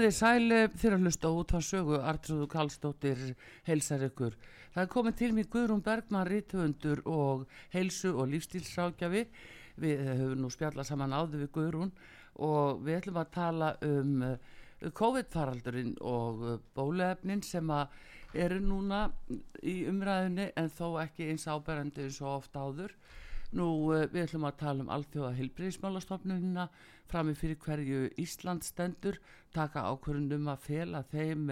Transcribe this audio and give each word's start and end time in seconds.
Komið 0.00 0.14
þið 0.14 0.16
sæli 0.16 0.58
fyrir 0.80 0.94
að 0.96 1.02
hlusta 1.04 1.30
út 1.36 1.50
á 1.52 1.60
sögu 1.60 1.96
Artrúðu 2.08 2.46
Kallstóttir 2.48 3.18
heilsar 3.66 4.00
ykkur. 4.06 4.32
Það 4.72 4.80
er 4.80 4.88
komið 4.94 5.16
til 5.18 5.28
mig 5.36 5.48
Guðrún 5.52 5.82
Bergman, 5.84 6.24
rítuundur 6.24 7.02
og 7.04 7.42
heilsu 7.74 8.14
og 8.14 8.30
lífstílsrákjafi. 8.32 9.26
Við 9.84 10.00
höfum 10.06 10.40
nú 10.40 10.48
spjallað 10.54 10.88
saman 10.88 11.12
áður 11.12 11.42
við 11.42 11.50
Guðrún 11.58 11.92
og 12.48 12.80
við 12.86 12.96
ætlum 12.96 13.18
að 13.20 13.34
tala 13.34 13.68
um 13.84 14.24
uh, 14.24 14.88
COVID-faraldurinn 15.02 15.92
og 16.00 16.46
bólefnin 16.72 17.44
sem 17.44 17.68
eru 18.32 18.62
núna 18.64 19.02
í 19.60 19.82
umræðinni 19.90 20.48
en 20.56 20.72
þó 20.78 20.94
ekki 21.04 21.28
eins 21.28 21.44
áberandi 21.44 22.06
eins 22.06 22.22
og 22.24 22.38
ofta 22.38 22.64
áður. 22.64 22.96
Nú 23.52 23.68
við 23.90 24.22
ætlum 24.24 24.48
að 24.48 24.62
tala 24.64 24.86
um 24.86 24.94
alþjóða 24.96 25.36
heilbreyðismálastofnunina 25.42 26.70
framið 27.10 27.38
fyrir 27.40 27.58
hverju 27.64 28.00
Ísland 28.22 28.64
stendur, 28.64 29.18
taka 29.54 29.82
ákvörðunum 29.90 30.48
að 30.52 30.64
fela 30.68 31.02
þeim 31.10 31.50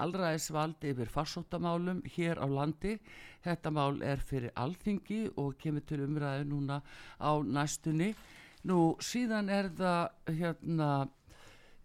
allraðisvald 0.00 0.84
yfir 0.88 1.12
farsóttamálum 1.12 2.02
hér 2.16 2.40
á 2.40 2.46
landi. 2.48 2.96
Þetta 3.44 3.72
mál 3.76 4.00
er 4.02 4.24
fyrir 4.24 4.54
alþingi 4.56 5.22
og 5.36 5.54
kemur 5.60 5.84
til 5.86 6.02
umræðu 6.06 6.48
núna 6.50 6.80
á 7.20 7.32
næstunni. 7.44 8.14
Nú 8.64 8.96
síðan 9.00 9.52
er 9.52 9.70
það 9.78 10.36
hérna... 10.40 10.90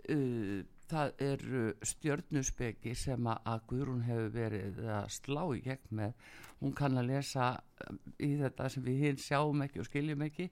Uh, 0.09 0.65
það 0.89 1.21
eru 1.23 1.63
stjörnusbeki 1.85 2.93
sem 2.97 3.29
að 3.31 3.63
Guðrún 3.69 4.03
hefur 4.07 4.29
verið 4.33 4.81
að 4.89 5.09
slá 5.13 5.41
í 5.55 5.61
gegn 5.65 5.95
með. 6.01 6.27
Hún 6.59 6.75
kann 6.75 6.99
að 6.99 7.09
lesa 7.13 7.49
um, 7.85 7.99
í 8.19 8.33
þetta 8.41 8.69
sem 8.73 8.85
við 8.85 9.03
hinn 9.05 9.21
sjáum 9.21 9.63
ekki 9.65 9.83
og 9.83 9.87
skiljum 9.87 10.25
ekki. 10.25 10.49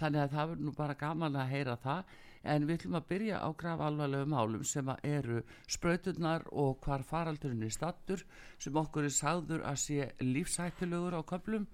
Þannig 0.00 0.22
að 0.22 0.34
það 0.34 0.50
verður 0.52 0.66
nú 0.66 0.74
bara 0.78 0.98
gaman 1.02 1.38
að 1.40 1.54
heyra 1.54 1.76
það. 1.82 2.18
En 2.50 2.64
við 2.64 2.78
ætlum 2.78 2.96
að 2.96 3.08
byrja 3.10 3.40
á 3.44 3.48
graf 3.60 3.82
alvarlegu 3.84 4.28
málum 4.32 4.64
sem 4.64 4.88
að 4.88 5.02
eru 5.10 5.42
spröyturnar 5.68 6.46
og 6.56 6.78
hvar 6.86 7.04
faraldurinn 7.04 7.66
er 7.66 7.74
stattur 7.74 8.24
sem 8.56 8.78
okkur 8.80 9.10
er 9.10 9.12
sagður 9.12 9.66
að 9.68 9.82
sé 9.82 10.08
lífsættilegur 10.24 11.18
á 11.20 11.22
köplum 11.28 11.66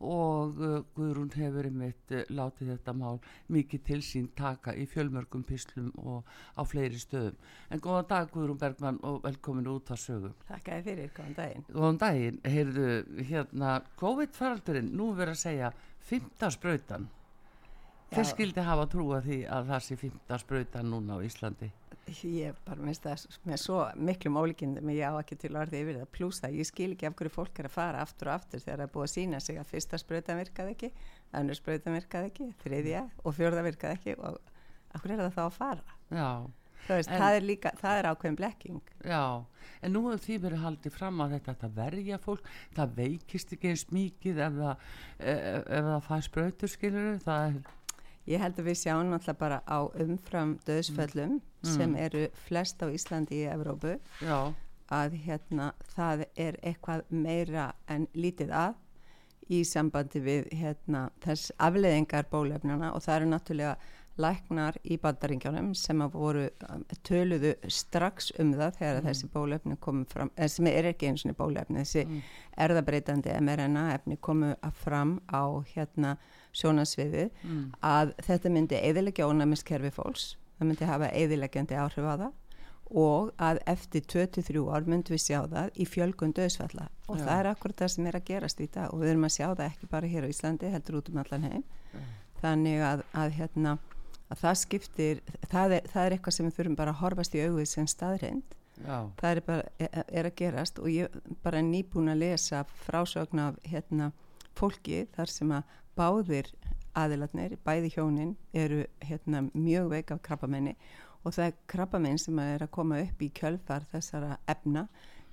og 0.00 0.60
uh, 0.62 0.78
Guðrún 0.96 1.30
hefur 1.34 1.66
einmitt 1.68 2.14
uh, 2.14 2.22
látið 2.30 2.72
þetta 2.74 2.94
mál 2.94 3.18
mikið 3.52 3.84
til 3.88 3.98
sín 4.04 4.28
taka 4.38 4.74
í 4.78 4.86
fjölmörgum 4.90 5.44
pislum 5.48 5.90
og 5.98 6.28
á 6.54 6.62
fleiri 6.68 7.00
stöðum. 7.00 7.36
En 7.70 7.82
góðan 7.82 8.08
dag 8.12 8.30
Guðrún 8.34 8.60
Bergman 8.60 9.00
og 9.02 9.20
velkomin 9.26 9.70
út 9.72 9.90
að 9.90 10.02
sögum. 10.04 10.36
Takk 10.48 10.72
að 10.74 10.88
fyrir, 10.90 11.12
góðan 11.16 11.36
daginn. 11.38 11.68
Góðan 11.72 12.00
daginn, 12.04 12.40
heyrðu 12.46 12.88
hérna 13.30 13.74
COVID-faraldurinn, 13.98 14.92
nú 14.94 15.12
verður 15.18 15.34
að 15.34 15.42
segja 15.42 15.72
fymtaspröytan. 16.08 17.08
Hver 18.08 18.24
skildi 18.24 18.64
hafa 18.64 18.86
trúa 18.88 19.18
því 19.20 19.42
að 19.52 19.74
það 19.74 19.84
sé 19.84 19.96
fymtaspröytan 20.00 20.88
núna 20.88 21.18
á 21.18 21.26
Íslandi? 21.26 21.68
Ég 22.24 22.58
bara 22.66 22.84
minnst 22.84 23.04
það 23.04 23.24
með 23.48 23.60
svo 23.62 23.78
miklum 24.08 24.38
ólíkindum 24.40 24.92
ég 24.94 25.08
á 25.08 25.20
ekki 25.20 25.38
til 25.42 25.54
orði 25.58 25.82
yfir 25.82 25.98
það. 26.00 26.12
Pluss 26.16 26.42
það 26.44 26.58
ég 26.60 26.68
skil 26.68 26.90
ekki 26.94 27.08
af 27.08 27.16
hverju 27.18 27.34
fólk 27.34 27.60
er 27.60 27.68
að 27.68 27.74
fara 27.74 28.04
aftur 28.04 28.30
og 28.30 28.38
aftur 28.38 28.62
þegar 28.64 28.82
það 28.82 28.86
er 28.86 28.94
búið 28.94 29.06
að 29.08 29.14
sína 29.14 29.40
sig 29.44 29.58
að 29.60 29.72
fyrsta 29.72 30.00
spröytan 30.00 30.40
virkaði 30.40 30.76
ekki 30.76 30.92
önnur 31.38 31.58
spröytan 31.58 31.98
virkaði 31.98 32.32
ekki, 32.32 32.48
þriðja 32.62 33.02
og 33.24 33.36
fjörða 33.36 33.66
virkaði 33.66 33.98
ekki 33.98 34.16
og 34.18 34.38
af 34.94 35.04
hverju 35.04 35.18
er 35.18 35.22
það 35.26 35.36
þá 35.36 35.44
að 35.44 35.58
fara? 35.58 35.98
Já. 36.08 36.30
Veist, 36.88 37.10
en, 37.10 37.20
það, 37.20 37.34
er 37.36 37.44
líka, 37.44 37.70
það 37.76 37.98
er 37.98 38.06
ákveðin 38.08 38.36
blekking. 38.38 38.92
Já, 39.04 39.22
en 39.84 39.92
nú 39.92 40.04
hefur 40.06 40.22
því 40.24 40.36
verið 40.44 40.62
haldið 40.62 40.94
fram 40.94 41.18
að 41.20 41.34
þetta, 41.34 41.54
þetta 41.54 41.70
verja 41.76 42.18
fólk 42.22 42.52
það 42.76 42.94
veikist 42.96 43.52
ekki 43.56 43.72
eins 43.72 43.84
mikið 43.92 44.40
ef 44.46 44.56
það, 44.60 44.86
ef, 45.18 45.66
ef 45.66 45.88
það 45.88 46.06
fær 46.06 46.24
spröytur 46.28 46.72
skilur 46.72 47.18
það 47.26 47.48
er 47.48 47.58
Ég 48.28 48.42
held 48.42 48.58
að 48.60 48.66
við 48.68 48.80
sjáum 48.82 49.12
alltaf 49.16 49.38
bara 49.40 49.62
á 49.64 49.78
umfram 50.04 50.58
döðsföllum 50.68 51.38
mm. 51.38 51.70
sem 51.72 51.94
eru 51.96 52.26
flest 52.46 52.82
á 52.84 52.86
Íslandi 52.92 53.42
í 53.42 53.46
Evrópu 53.48 53.94
Já. 54.20 54.52
að 54.92 55.16
hérna 55.24 55.70
það 55.94 56.26
er 56.36 56.58
eitthvað 56.60 57.06
meira 57.08 57.70
en 57.88 58.04
lítið 58.12 58.52
að 58.52 58.76
í 59.48 59.62
sambandi 59.64 60.20
við 60.20 60.50
hérna 60.60 61.06
þess 61.24 61.54
afleðingar 61.56 62.28
bólefnana 62.28 62.92
og 62.92 63.00
það 63.04 63.16
eru 63.16 63.30
náttúrulega 63.32 63.76
læknar 64.20 64.78
í 64.84 64.98
bandaringjónum 65.02 65.70
sem 65.78 66.02
að 66.04 66.16
voru 66.18 66.46
um, 66.68 66.82
töluðu 67.06 67.54
strax 67.72 68.32
um 68.38 68.52
það 68.56 68.80
þegar 68.80 68.98
mm. 68.98 69.06
þessi 69.08 69.30
bólefni 69.34 69.78
komu 69.84 70.08
fram, 70.10 70.32
eða 70.36 70.54
sem 70.54 70.70
er 70.72 70.90
ekki 70.92 71.10
eins 71.10 71.24
og 71.28 71.38
bólefni, 71.38 71.84
þessi 71.84 72.04
mm. 72.06 72.26
erðabreitandi 72.66 73.36
mRNA 73.40 73.86
efni 73.94 74.18
komu 74.20 74.52
að 74.56 74.82
fram 74.82 75.16
á 75.30 75.44
hérna 75.74 76.16
sjónasviði 76.56 77.28
mm. 77.30 77.64
að 77.84 78.12
þetta 78.26 78.52
myndi 78.54 78.82
eðilegja 78.82 79.30
ónæmiskerfi 79.30 79.94
fólks, 79.94 80.34
það 80.58 80.72
myndi 80.72 80.90
hafa 80.90 81.14
eðilegjandi 81.14 81.78
áhrif 81.78 82.10
á 82.10 82.14
það 82.14 82.30
og 82.88 83.34
að 83.36 83.60
eftir 83.68 84.04
23 84.08 84.62
ár 84.72 84.86
myndum 84.88 85.12
við 85.12 85.24
sjá 85.26 85.42
það 85.44 85.76
í 85.76 85.86
fjölgun 85.88 86.32
döðsfalla 86.36 86.88
og 87.08 87.18
Já. 87.18 87.24
það 87.26 87.34
er 87.34 87.48
akkurat 87.50 87.82
það 87.82 87.92
sem 87.94 88.08
er 88.08 88.16
að 88.16 88.26
gerast 88.30 88.62
í 88.64 88.68
dag 88.72 88.94
og 88.94 89.02
við 89.02 89.12
erum 89.12 89.28
að 89.28 89.34
sjá 89.36 89.46
það 89.50 89.64
ekki 89.66 89.90
bara 89.92 90.10
hér 90.12 90.24
á 90.24 90.32
Íslandi 90.32 90.72
heldur 90.72 90.98
út 91.00 91.10
um 91.12 91.20
allan 91.20 91.44
heim 91.44 91.64
Já. 91.92 92.00
þannig 92.40 92.84
að, 92.88 93.04
að 93.12 93.34
hérna 93.36 93.76
að 94.28 94.40
það 94.42 94.60
skiptir, 94.62 95.20
það 95.48 95.74
er, 95.78 95.90
það 95.92 96.04
er 96.04 96.16
eitthvað 96.16 96.36
sem 96.36 96.48
við 96.48 96.56
þurfum 96.58 96.78
bara 96.78 96.94
að 96.94 97.02
horfast 97.02 97.36
í 97.36 97.42
auðvið 97.44 97.68
sem 97.72 97.90
staðreind 97.90 98.56
það 99.18 99.30
er 99.30 99.40
bara, 99.46 99.62
er, 99.78 100.04
er 100.06 100.28
að 100.28 100.36
gerast 100.38 100.78
og 100.78 100.88
ég 100.92 101.18
bara 101.42 101.62
nýbúin 101.64 102.12
að 102.12 102.22
lesa 102.22 102.62
frásögn 102.84 103.42
af 103.42 103.58
hérna 103.66 104.12
fólki 104.58 105.04
þar 105.16 105.32
sem 105.32 105.52
að 105.54 105.76
báðir 105.98 106.52
aðilatnir, 106.98 107.56
bæði 107.66 107.92
hjónin 107.94 108.32
eru 108.54 108.84
hérna 109.04 109.44
mjög 109.52 109.90
veik 109.92 110.12
af 110.14 110.22
krabbamenni 110.22 110.74
og 111.24 111.34
það 111.34 111.50
er 111.50 111.60
krabbamenn 111.70 112.20
sem 112.22 112.38
er 112.42 112.64
að 112.64 112.74
koma 112.74 113.00
upp 113.02 113.22
í 113.22 113.30
kjölfar 113.34 113.86
þessara 113.90 114.38
efna 114.50 114.86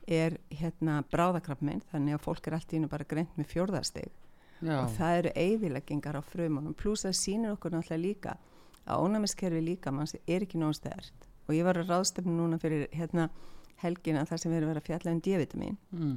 er 0.06 0.38
hérna 0.54 1.00
bráðakrabbamenn 1.10 1.82
þannig 1.92 2.18
að 2.18 2.26
fólk 2.26 2.48
er 2.48 2.58
allt 2.58 2.74
í 2.74 2.78
hennu 2.78 2.90
bara 2.92 3.08
greint 3.10 3.38
með 3.38 3.50
fjórðarsteg 3.54 4.22
og 4.66 4.92
það 4.96 5.20
eru 5.20 5.32
eigðileggingar 5.36 6.18
á 6.18 6.22
frumunum 6.26 6.76
pluss 6.78 7.06
það 7.06 7.18
sínir 7.20 7.56
okkur 7.56 7.74
náttúrulega 7.74 8.02
líka 8.02 8.36
að 8.86 9.06
ónæmiskerfi 9.06 9.62
líka 9.66 9.92
manns 9.92 10.16
er 10.26 10.46
ekki 10.46 10.60
nóg 10.62 10.76
stært 10.78 11.30
og 11.46 11.54
ég 11.56 11.66
var 11.66 11.80
að 11.80 11.92
ráðstöfnu 11.92 12.34
núna 12.34 12.60
fyrir 12.62 12.88
hérna 12.94 13.30
helgina 13.84 14.26
þar 14.26 14.42
sem 14.42 14.52
við 14.52 14.62
erum 14.62 14.72
verið 14.74 14.82
að 14.82 14.90
fjalla 14.90 15.14
um 15.14 15.22
D-vitamin 15.26 15.78
mm. 15.92 16.16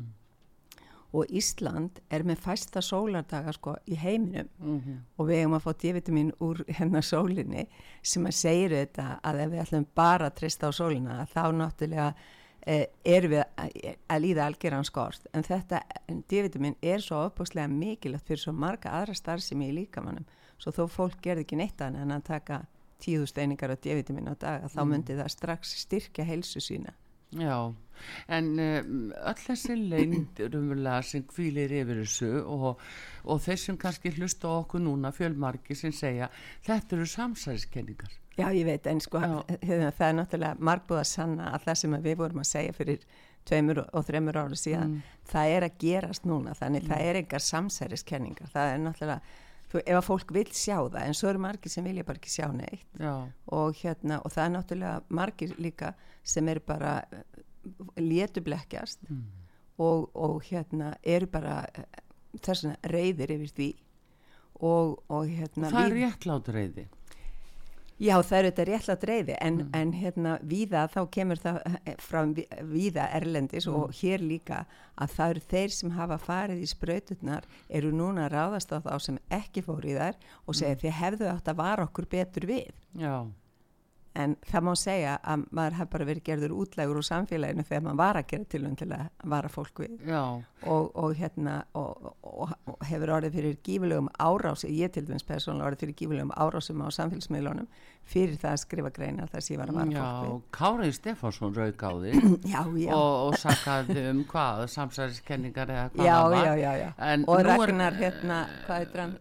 og 1.18 1.34
Ísland 1.40 2.00
er 2.14 2.24
með 2.28 2.42
fæsta 2.44 2.82
sólardaga 2.84 3.52
sko 3.56 3.76
í 3.88 3.98
heiminum. 3.98 4.48
Mm 4.58 4.80
-hmm. 4.80 4.98
og 5.16 5.28
við 5.28 5.40
hefum 5.42 5.58
að 5.58 5.64
fá 5.66 5.72
D-vitamin 5.82 6.32
úr 6.40 6.64
hérna 6.68 7.02
sólinni 7.02 7.66
sem 8.02 8.26
að 8.26 8.40
segja 8.40 8.68
þetta 8.68 9.20
að 9.22 9.40
ef 9.44 9.50
við 9.52 9.62
ætlum 9.64 9.86
bara 9.94 10.26
að 10.26 10.36
trista 10.40 10.68
á 10.68 10.72
sólina 10.72 11.26
þá 11.26 11.44
náttúrulega 11.52 12.14
eh, 12.66 12.86
erum 13.04 13.30
við 13.30 13.44
að, 13.56 13.96
að 14.08 14.22
líða 14.22 14.46
algjörðan 14.46 14.84
skort. 14.84 15.26
En 15.32 15.42
þetta 15.42 15.82
D-vitamin 16.28 16.76
er 16.82 17.00
svo 17.00 17.24
opbúslega 17.26 17.68
mikilvægt 17.68 18.26
fyrir 18.26 18.40
svo 18.40 18.52
marga 18.52 18.90
aðra 18.90 19.14
starfsemi 19.14 19.68
í 19.68 19.74
líkamannum 19.82 20.24
svo 20.58 20.72
þó 20.74 20.84
fólk 20.90 21.20
gerði 21.22 21.46
ekki 21.46 21.56
neitt 21.60 21.80
annað 21.80 22.02
en 22.02 22.16
að 22.18 22.24
taka 22.28 22.60
tíðu 23.02 23.26
steiningar 23.30 23.70
á 23.70 23.76
D-vitamin 23.78 24.28
á 24.30 24.34
dag 24.38 24.64
þá 24.70 24.80
Mm. 24.82 24.88
myndi 24.90 25.14
það 25.18 25.28
strax 25.30 25.76
styrkja 25.84 26.24
heilsu 26.24 26.60
sína 26.60 26.94
Já, 27.30 27.74
en 28.32 28.46
um, 28.58 29.12
öll 29.12 29.34
þessi 29.42 29.74
leind 29.76 30.38
rumurlega 30.48 31.02
sem 31.04 31.22
hvílir 31.28 31.74
yfir 31.82 31.98
þessu 32.00 32.30
og, 32.48 32.78
og 33.28 33.40
þeir 33.44 33.58
sem 33.60 33.76
kannski 33.76 34.12
hlusta 34.16 34.48
okkur 34.48 34.80
núna 34.80 35.10
fjölmarki 35.12 35.76
sem 35.76 35.92
segja 35.92 36.30
þetta 36.64 36.96
eru 36.96 37.04
samsæðiskenningar. 37.06 38.14
Já, 38.38 38.48
ég 38.54 38.64
veit, 38.64 38.86
en 38.86 39.00
sko, 39.04 39.18
hérna, 39.20 39.90
það 39.92 40.06
er 40.08 40.16
náttúrulega 40.22 40.56
margbúð 40.70 41.00
að 41.02 41.08
sanna 41.10 41.50
að 41.52 41.66
það 41.66 41.74
sem 41.82 41.96
að 41.98 42.06
við 42.08 42.16
vorum 42.22 42.40
að 42.40 42.48
segja 42.54 42.72
fyrir 42.80 43.04
tveimur 43.44 43.82
og 43.92 44.06
þreimur 44.08 44.36
ára 44.40 44.56
síðan, 44.56 44.88
Mm. 44.96 45.02
það 45.28 45.52
er 45.58 45.62
að 45.68 45.78
gerast 45.84 46.24
núna, 46.24 46.54
þannig 46.56 46.88
það 46.88 47.04
er 47.10 47.16
engar 47.20 47.40
samsæriskenningar, 47.44 48.48
það 48.54 48.72
er 48.72 48.78
náttúrulega, 48.78 49.20
þú, 49.72 49.80
ef 49.84 49.96
að 49.98 50.04
fólk 50.06 50.32
vil 50.32 50.46
sjá 50.52 50.76
það, 50.88 51.00
en 51.06 51.14
svo 51.14 51.28
eru 51.30 51.38
margir 51.44 51.70
sem 51.72 51.84
vilja 51.84 52.04
bara 52.08 52.20
ekki 52.22 52.30
sjá 52.32 52.46
neitt 52.52 52.86
og 53.52 53.74
hérna, 53.82 54.20
og 54.24 54.32
það 54.32 54.44
er 54.44 54.54
náttúrulega 54.56 55.02
margir 55.20 55.54
líka 55.58 55.94
sem 56.22 56.48
eru 56.48 56.60
bara 56.66 57.02
létublekkjast 57.96 58.98
Mm. 59.10 59.24
og, 59.78 60.10
og 60.14 60.42
hérna 60.42 60.94
eru 61.04 61.26
bara 61.30 61.64
þess 62.42 62.64
vegna 62.64 62.76
reyðir 62.92 63.30
yfir 63.36 63.52
því 63.56 63.68
og, 64.60 64.96
og 65.08 65.26
hérna 65.30 65.70
það 65.70 65.84
er 65.84 65.96
réttlátt 66.00 66.48
reyði. 66.54 66.86
Já, 67.98 68.14
það 68.22 68.38
eru 68.38 68.50
þetta 68.50 68.64
réttlátt 68.68 69.04
reyði 69.08 69.36
en, 69.40 69.56
Mm. 69.58 69.70
en 69.74 69.92
hérna 69.92 70.38
víða 70.46 70.84
þá 70.92 71.00
kemur 71.10 71.36
það 71.42 71.56
eh, 71.84 71.94
frá 71.98 72.20
ví- 72.34 72.46
víða 72.62 73.08
erlendis 73.12 73.66
Mm. 73.66 73.74
og 73.74 73.90
hér 73.92 74.18
líka 74.22 74.66
að 74.96 75.08
það 75.16 75.30
eru 75.30 75.40
þeir 75.50 75.70
sem 75.72 75.90
hafa 75.90 76.18
farið 76.18 76.62
í 76.62 76.68
sprauturnar 76.70 77.42
eru 77.68 77.90
núna 77.90 78.28
að 78.28 78.32
ráðast 78.36 78.70
á 78.70 78.78
þá 78.80 78.98
sem 79.00 79.18
ekki 79.30 79.62
fór 79.66 79.82
í 79.84 79.98
þær 79.98 80.14
og 80.46 80.54
segja 80.54 80.74
Mm. 80.76 80.80
þið 80.80 80.92
hefðu 81.02 81.26
átt 81.34 81.44
að 81.50 81.56
vara 81.56 81.86
okkur 81.86 82.06
betur 82.06 82.46
við 82.46 82.70
Já, 82.94 83.26
en 84.18 84.34
það 84.48 84.64
má 84.66 84.72
segja 84.78 85.16
að 85.22 85.44
maður 85.54 85.76
hef 85.78 85.90
bara 85.92 86.06
verið 86.08 86.24
gerður 86.26 86.54
útlægur 86.62 87.00
úr 87.00 87.06
samfélaginu 87.06 87.64
þegar 87.68 87.84
maður 87.86 88.00
var 88.00 88.18
að 88.20 88.26
gera 88.32 88.48
tilvæm 88.54 88.76
til 88.80 88.88
að 88.96 89.04
vara 89.34 89.50
fólk 89.52 89.82
við. 89.84 89.94
Og, 90.66 90.88
og 90.98 91.14
hérna 91.18 91.58
og, 91.78 92.08
og, 92.26 92.54
hefur 92.88 93.14
orðið 93.18 93.38
fyrir 93.38 93.60
gífulegum 93.68 94.10
árási, 94.18 94.72
ég 94.74 94.92
til 94.94 95.04
dæmis 95.06 95.26
persónulega 95.28 95.70
orðið 95.70 95.84
fyrir 95.84 95.98
gífulegum 96.02 96.34
árásum 96.34 96.82
á 96.82 96.88
samfélagsmiðlunum 96.98 97.70
fyrir 98.08 98.36
það 98.40 98.54
að 98.54 98.60
skrifa 98.62 98.90
greina 98.96 99.26
þar 99.28 99.44
sem 99.44 99.54
ég 99.54 99.60
var 99.60 99.72
að 99.72 99.78
vara 99.78 99.92
já, 99.92 100.04
fólk 100.24 100.46
Kári 100.58 100.88
Stefánsson 100.96 101.54
við 101.58 101.74
já, 102.54 102.62
já, 102.82 102.92
og, 102.96 103.14
og 103.28 103.36
sakaði 103.42 104.04
um 104.12 104.22
hvað, 104.30 104.62
samsæðiskenningar 104.74 105.72
eða 105.74 105.84
hvað 105.92 106.08
já, 106.08 106.14
það 106.16 106.34
var. 106.34 106.46
já, 106.48 106.54
já, 106.62 106.72
já. 106.82 106.88
En 107.10 107.26
og 107.28 107.34
nú 107.34 107.40
er- 107.42 107.50
Ragnar 107.52 107.98
hérna, 108.00 108.38
hvað 108.66 108.82
heitir 108.82 109.02
hann 109.04 109.14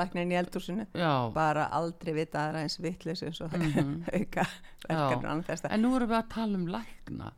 Ragnar 0.00 0.34
í 0.34 0.38
eldúsinu 0.42 0.86
Já, 0.98 1.12
bara 1.36 1.68
aldrei 1.78 2.14
vita 2.18 2.42
aðra 2.48 2.64
eins 2.66 2.78
vitlis 2.82 3.22
eins 3.26 3.40
og 3.44 3.54
auka 3.58 4.46
verkefni 4.84 4.98
og 4.98 5.24
annað 5.24 5.48
þess 5.52 5.68
en 5.70 5.84
nú 5.86 5.94
erum 5.96 6.10
við 6.10 6.18
að 6.20 6.30
tala 6.34 6.58
um 6.60 6.66
lækna. 6.74 7.32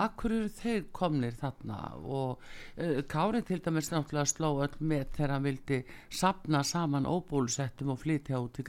Akkur 0.00 0.32
eru 0.36 0.48
þeir 0.48 0.84
komnir 0.92 1.32
þarna 1.40 1.78
og 2.04 2.40
uh, 2.78 3.02
Kári 3.10 3.42
til 3.48 3.60
dæmis 3.64 3.90
náttúrulega 3.92 4.26
sló 4.30 4.50
öll 4.64 4.76
með 4.80 5.06
þegar 5.16 5.34
hann 5.36 5.46
vildi 5.48 5.80
sapna 6.10 6.62
saman 6.64 7.06
óbólusettum 7.10 7.90
og 7.94 7.98
flytja 8.02 8.40
út 8.40 8.52
til 8.58 8.64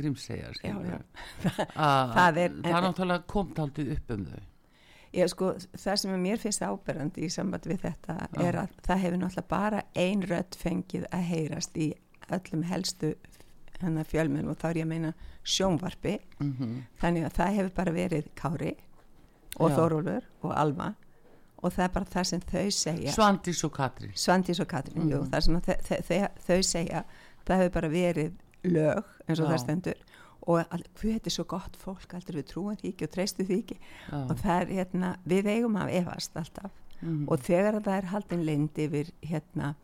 já. 0.87 1.01
Að- 1.75 2.15
Það 2.17 2.37
er- 2.45 2.55
náttúrulega 2.87 3.27
komt 3.27 3.59
aldrei 3.59 3.91
upp 3.97 4.11
um 4.17 4.25
þau. 4.31 4.41
Já, 5.11 5.25
sko, 5.27 5.49
það 5.75 5.95
sem 5.99 6.13
mér 6.23 6.39
finnst 6.39 6.61
áberandi 6.63 7.25
í 7.27 7.29
samband 7.29 7.65
við 7.67 7.81
þetta 7.83 8.13
Já. 8.31 8.45
er 8.47 8.57
að 8.61 8.77
það 8.87 9.01
hefur 9.03 9.17
náttúrulega 9.19 9.49
bara 9.51 9.81
ein 9.99 10.21
rödd 10.23 10.55
fengið 10.55 11.03
að 11.11 11.25
heyrast 11.33 11.75
í 11.75 11.89
öllum 12.31 12.63
helstu 12.69 13.09
hennar 13.81 14.07
fjölminn 14.07 14.47
og 14.47 14.55
þá 14.61 14.69
er 14.69 14.77
ég 14.79 14.85
að 14.85 14.91
meina 14.93 15.11
sjónvarpi 15.43 16.13
Mm 16.39 16.53
þannig 17.01 17.25
að 17.27 17.35
það 17.41 17.53
hefur 17.57 17.73
bara 17.75 17.91
verið 17.91 18.29
Kári 18.39 18.71
og. 19.59 19.71
Þórólfur 19.71 20.23
og 20.43 20.53
Alma 20.57 20.93
og 21.63 21.71
það 21.73 21.83
er 21.83 21.89
bara 21.93 22.05
það 22.05 22.23
sem 22.25 22.39
þau 22.41 22.71
segja 22.71 23.11
Svandís 23.13 23.63
og 23.63 23.71
Katrín. 23.75 24.13
Svandís 24.17 24.59
og 24.59 24.67
Katrín, 24.67 25.09
jú, 25.11 25.19
Mhm. 25.21 25.29
það 25.29 25.41
sem 25.41 25.61
þau, 25.61 25.75
þau, 26.07 26.27
þau, 26.47 26.61
segja 26.63 27.03
það 27.45 27.57
hefur 27.57 27.71
bara 27.73 27.89
verið 27.89 28.31
lög 28.63 29.03
eins 29.27 29.39
og 29.39 29.45
Já. 29.47 29.51
það 29.51 29.59
stendur 29.59 29.93
og 30.47 30.65
hvað 30.95 31.25
er 31.25 31.29
svo 31.29 31.43
gott 31.45 31.77
fólk 31.77 32.13
aldrei 32.13 32.41
við 32.41 32.47
trúum 32.53 32.75
því 32.81 32.93
ekki 32.95 33.03
og 33.03 33.11
treystu 33.11 33.45
því 33.45 33.57
ekki 33.63 33.77
Já. 34.11 34.17
og 34.29 34.37
það 34.37 34.61
er 34.61 34.65
hérna, 34.73 35.15
við 35.27 35.45
eigum 35.45 35.75
af 35.77 35.89
efast 35.89 36.33
alltaf 36.35 36.71
Mhm. 37.01 37.27
og 37.29 37.39
þegar 37.39 37.81
það 37.81 37.97
er 37.97 38.05
haldin 38.05 38.45
lind 38.45 38.69
yfir 38.77 39.11
hérna 39.23 39.75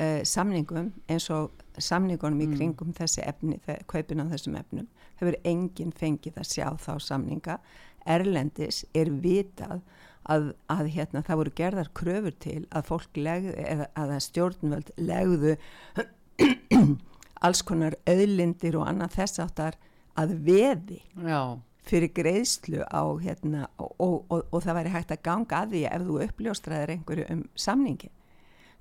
uh, 0.00 0.22
samningum 0.24 0.92
eins 1.08 1.30
og 1.30 1.50
samningunum 1.78 2.40
í 2.40 2.46
Mm. 2.48 2.56
kringum 2.56 2.92
þessi 2.94 3.22
efni, 3.26 3.60
kaupin 3.86 4.20
á 4.20 4.24
þessum 4.32 4.56
efnum 4.58 4.86
hefur 5.20 5.34
enginn 5.44 5.92
fengið 5.92 6.34
að 6.34 6.48
sjá 6.48 6.76
þá 6.78 6.98
samninga 7.00 7.58
Erlendis 8.08 8.82
er 8.94 9.10
vitað 9.22 9.80
að, 10.30 10.52
að 10.70 10.90
hérna, 10.94 11.22
það 11.26 11.40
voru 11.40 11.54
gerðar 11.58 11.90
kröfur 11.98 12.36
til 12.42 12.60
að 12.70 12.88
fólk 12.90 13.18
legðu, 13.18 13.54
eða 13.58 13.88
að 13.98 14.14
stjórnvöld 14.26 14.92
legðu 15.00 15.56
alls 17.46 17.62
konar 17.66 17.98
auðlindir 18.06 18.78
og 18.78 18.88
annað 18.90 19.18
þess 19.18 19.42
áttar 19.42 19.78
að 20.18 20.34
veði 20.46 21.00
Já, 21.18 21.58
fyrir 21.88 22.12
greiðslu 22.14 22.84
á 22.86 23.02
hérna 23.22 23.66
og, 23.78 23.94
og, 23.98 24.16
og, 24.28 24.42
og 24.50 24.64
það 24.64 24.78
væri 24.80 24.94
hægt 24.96 25.14
að 25.14 25.24
ganga 25.26 25.62
að 25.62 25.74
því 25.74 25.84
ef 25.90 26.08
þú 26.08 26.18
uppljóstraðir 26.26 26.94
einhverju 26.96 27.28
um 27.34 27.46
samningi 27.58 28.12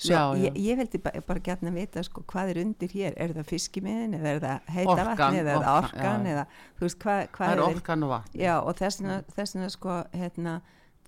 svo 0.01 0.13
Já, 0.15 0.21
já. 0.33 0.48
Ég, 0.50 0.56
ég 0.65 0.77
vildi 0.81 0.98
bara, 1.06 1.21
bara 1.27 1.39
gætna 1.45 1.71
vita 1.75 2.01
sko, 2.03 2.24
hvað 2.31 2.50
er 2.56 2.59
undir 2.63 2.89
hér, 2.95 3.13
er 3.21 3.33
það 3.38 3.50
fiskimiðin 3.51 4.15
eða 4.18 4.31
er 4.31 4.39
það 4.45 4.71
heita 4.75 4.95
vatni 5.12 5.42
eða 5.44 5.51
er 5.53 5.65
það 5.65 5.77
orkan, 5.83 6.25
eða 6.31 6.45
þú 6.80 6.88
veist 6.88 7.00
hvað, 7.03 7.19
hvað 7.36 7.51
er 7.51 7.62
verið- 7.62 7.75
orkan 7.75 8.03
og 8.07 8.09
vatn. 8.15 8.39
já 8.42 8.56
og 8.63 8.75
þessina, 8.81 9.19
þessina 9.38 9.69
sko 9.69 9.98
hérna, 10.18 10.56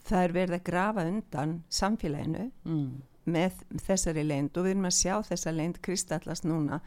það 0.06 0.24
er 0.28 0.36
verið 0.38 0.58
að 0.60 0.64
grafa 0.70 1.08
undan 1.10 1.56
samfélaginu 1.72 2.52
Mm. 2.66 3.02
með 3.26 3.52
þessari 3.88 4.24
leind 4.28 4.58
og 4.58 4.66
við 4.66 4.72
erum 4.76 4.86
að 4.92 4.98
sjá 5.00 5.16
þessa 5.32 5.56
leind 5.56 5.82
kristallast 5.82 6.44
núna 6.46 6.82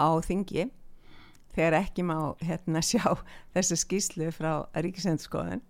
á 0.00 0.08
þingi 0.24 0.70
þegar 1.54 1.74
ekki 1.84 2.02
má 2.02 2.16
hérna 2.40 2.80
sjá 2.90 3.04
þessa 3.54 3.76
skýslu 3.76 4.30
frá 4.32 4.66
Ríkisendskoðun 4.74 5.60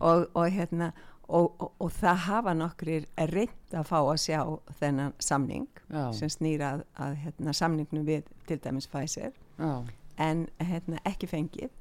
og, 0.00 0.26
og 0.34 0.50
hérna 0.50 0.92
og, 1.28 1.54
og, 1.58 1.72
og 1.80 1.92
það 1.94 2.20
hafa 2.26 2.54
nokkrir 2.56 3.06
reynd 3.30 3.74
að 3.74 3.86
fá 3.88 3.98
að 4.00 4.20
sjá 4.24 4.40
þennan 4.80 5.14
samning 5.22 5.68
já, 5.88 6.04
sem 6.16 6.32
snýra 6.32 6.74
að, 6.74 6.84
að 7.06 7.16
hérna, 7.24 7.54
samningnum 7.56 8.06
við 8.08 8.28
til 8.48 8.58
dæmis 8.64 8.88
Pfizer. 8.90 9.32
Já, 9.58 9.72
en 10.20 10.46
hérna, 10.60 11.00
ekki 11.08 11.30
fengið. 11.30 11.72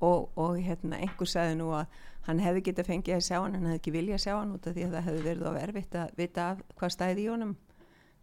Og, 0.00 0.30
og 0.40 0.56
hérna, 0.64 0.96
einhver 0.96 1.28
sagði 1.28 1.58
nú 1.60 1.72
að 1.76 1.90
hann 2.24 2.40
hefði 2.40 2.62
getað 2.70 2.88
fengið 2.88 3.18
að 3.18 3.26
sjá 3.26 3.36
hann 3.38 3.56
hann 3.56 3.66
hefði 3.68 3.80
ekki 3.80 3.92
viljað 3.94 4.22
sjá 4.24 4.32
hann 4.38 4.54
út 4.54 4.68
af 4.68 4.76
því 4.76 4.86
að 4.86 4.94
það 4.96 5.06
hefði 5.08 5.26
verið 5.26 5.50
of 5.50 5.58
erfitt 5.60 5.98
að 6.00 6.14
vita 6.20 6.46
af 6.54 6.64
hvað 6.80 6.94
stæði 6.96 7.24
í 7.24 7.28
honum. 7.30 7.52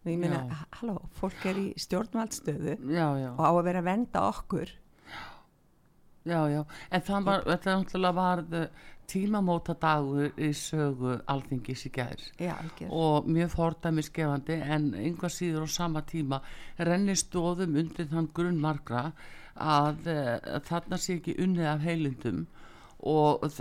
Og 0.08 0.12
ég 0.14 0.24
Já. 0.32 0.58
halló, 0.80 0.98
fólk 1.20 1.46
er 1.50 1.58
í 1.60 1.66
stjórnvaldstöðu 1.84 2.76
já, 2.94 3.08
já, 3.20 3.32
og 3.34 3.42
á 3.44 3.52
að 3.52 3.64
vera 3.68 3.82
að 3.82 3.90
venda 3.90 4.22
okkur. 4.30 4.70
Já, 6.28 6.40
já, 6.52 6.62
en 6.92 7.04
það 7.08 7.28
var, 7.28 7.44
þetta 7.48 7.74
náttúrulega 7.74 8.18
varð 8.18 8.56
tímamóta 9.08 9.76
dagur 9.80 10.34
í 10.36 10.52
sögu 10.56 11.16
alþingis 11.32 11.86
í 11.88 11.92
algjör. 11.96 12.92
Og 12.92 13.28
mjög 13.32 13.54
fordæmisgefandi 13.56 14.60
en 14.60 14.92
einhvað 15.00 15.36
síður 15.38 15.68
á 15.68 15.70
sama 15.72 16.04
tíma 16.08 16.42
renni 16.78 17.16
stóðum 17.16 17.78
undir 17.80 18.10
þann 18.12 18.30
grunn 18.36 18.60
margra 18.62 19.12
að 19.56 20.12
uh, 20.12 20.60
þarna 20.68 21.00
sé 21.02 21.18
ekki 21.18 21.38
unnið 21.44 21.72
af 21.72 21.86
heilundum 21.88 22.46
og 23.08 23.48
uh, 23.48 23.54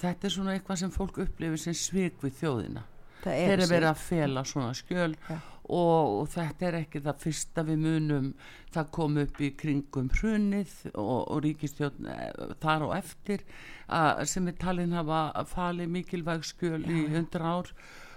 þetta 0.00 0.26
er 0.26 0.32
svona 0.32 0.56
eitthvað 0.56 0.82
sem 0.82 0.94
fólk 0.94 1.20
upplifir 1.26 1.60
sem 1.60 1.76
svik 1.76 2.22
við 2.24 2.40
þjóðina. 2.40 2.86
Þeir 3.26 3.52
eru 3.56 3.68
verið 3.68 3.90
að 3.90 4.02
fela 4.06 4.44
svona 4.46 4.72
skjöl 4.78 5.12
Já. 5.28 5.38
Og, 5.72 6.28
þetta 6.30 6.68
er 6.68 6.78
ekki 6.82 7.02
það 7.04 7.22
fyrsta 7.24 7.64
við 7.66 7.82
munum. 7.82 8.30
Það 8.74 8.90
kom 8.94 9.20
upp 9.22 9.40
í 9.42 9.52
kringum 9.58 10.10
hrunið 10.14 10.74
og, 10.92 11.20
og 11.32 11.42
ríkistjórn 11.44 12.10
eh, 12.12 12.56
þar 12.62 12.88
og 12.88 12.96
eftir 12.96 13.44
að, 13.86 14.24
sem 14.30 14.50
er 14.50 14.58
talin 14.60 14.96
hafa 14.96 15.46
falið 15.50 15.94
mikilvæg 15.96 16.44
skjöl 16.46 16.82
í 16.84 17.06
hundra 17.14 17.56
ár. 17.58 17.72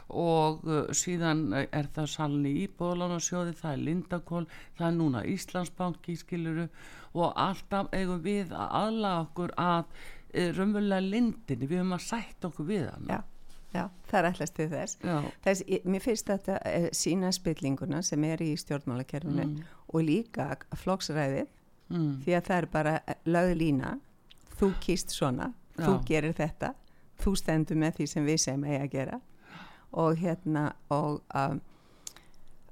Og 0.10 0.64
uh, 0.66 0.88
síðan 0.98 1.52
er 1.54 1.86
það 1.94 2.08
salni 2.10 2.56
íbúðlánarsjóði, 2.64 3.52
það 3.60 3.76
er 3.76 3.84
Lindakól 3.86 4.48
það 4.80 4.86
er 4.88 4.96
núna 4.96 5.22
Íslandsbanki 5.30 6.16
skiluru 6.18 6.66
og 7.14 7.36
alltaf 7.38 7.92
eigum 7.94 8.24
við 8.26 8.56
að 8.58 8.74
aðlaga 8.80 9.28
okkur 9.28 9.54
að 9.62 9.84
uh, 9.86 10.50
raunverulega 10.58 11.06
lindinni, 11.06 11.70
við 11.70 11.84
höfum 11.84 11.94
að 12.00 12.08
sætta 12.08 12.50
okkur 12.50 12.70
við 12.72 12.88
hann 12.90 13.14
já, 13.14 13.20
já, 13.74 13.84
það 14.10 14.20
er 14.20 14.28
allast 14.32 14.56
til 14.58 14.68
þess. 14.72 14.98
Þess, 15.46 15.64
ég, 15.68 15.84
mér 15.86 16.02
finnst 16.02 16.26
þetta 16.32 16.58
uh, 16.66 16.88
sína 16.96 17.32
spillinguna 17.36 18.02
sem 18.04 18.24
er 18.24 18.42
í 18.42 18.52
stjórnmálakerfinu 18.58 19.48
og 19.94 20.04
líka 20.06 20.52
flokksræðið 20.84 21.48
Mm. 21.90 22.20
því 22.22 22.34
að 22.38 22.44
það 22.46 22.58
er 22.62 22.66
bara 22.70 22.92
lögð 23.26 23.54
lína 23.58 23.88
þú 24.60 24.68
kýst 24.84 25.10
svona, 25.10 25.48
þú 25.74 25.96
Já. 25.96 26.04
gerir 26.06 26.36
þetta 26.38 26.68
þú 27.24 27.32
stendur 27.40 27.80
með 27.82 27.96
því 27.98 28.06
sem 28.12 28.28
við 28.28 28.38
sem 28.44 28.64
eiga 28.68 28.84
að 28.84 28.92
gera 28.94 29.18
og 29.98 30.20
hérna 30.22 30.68
og 30.94 31.24
um, 31.34 31.58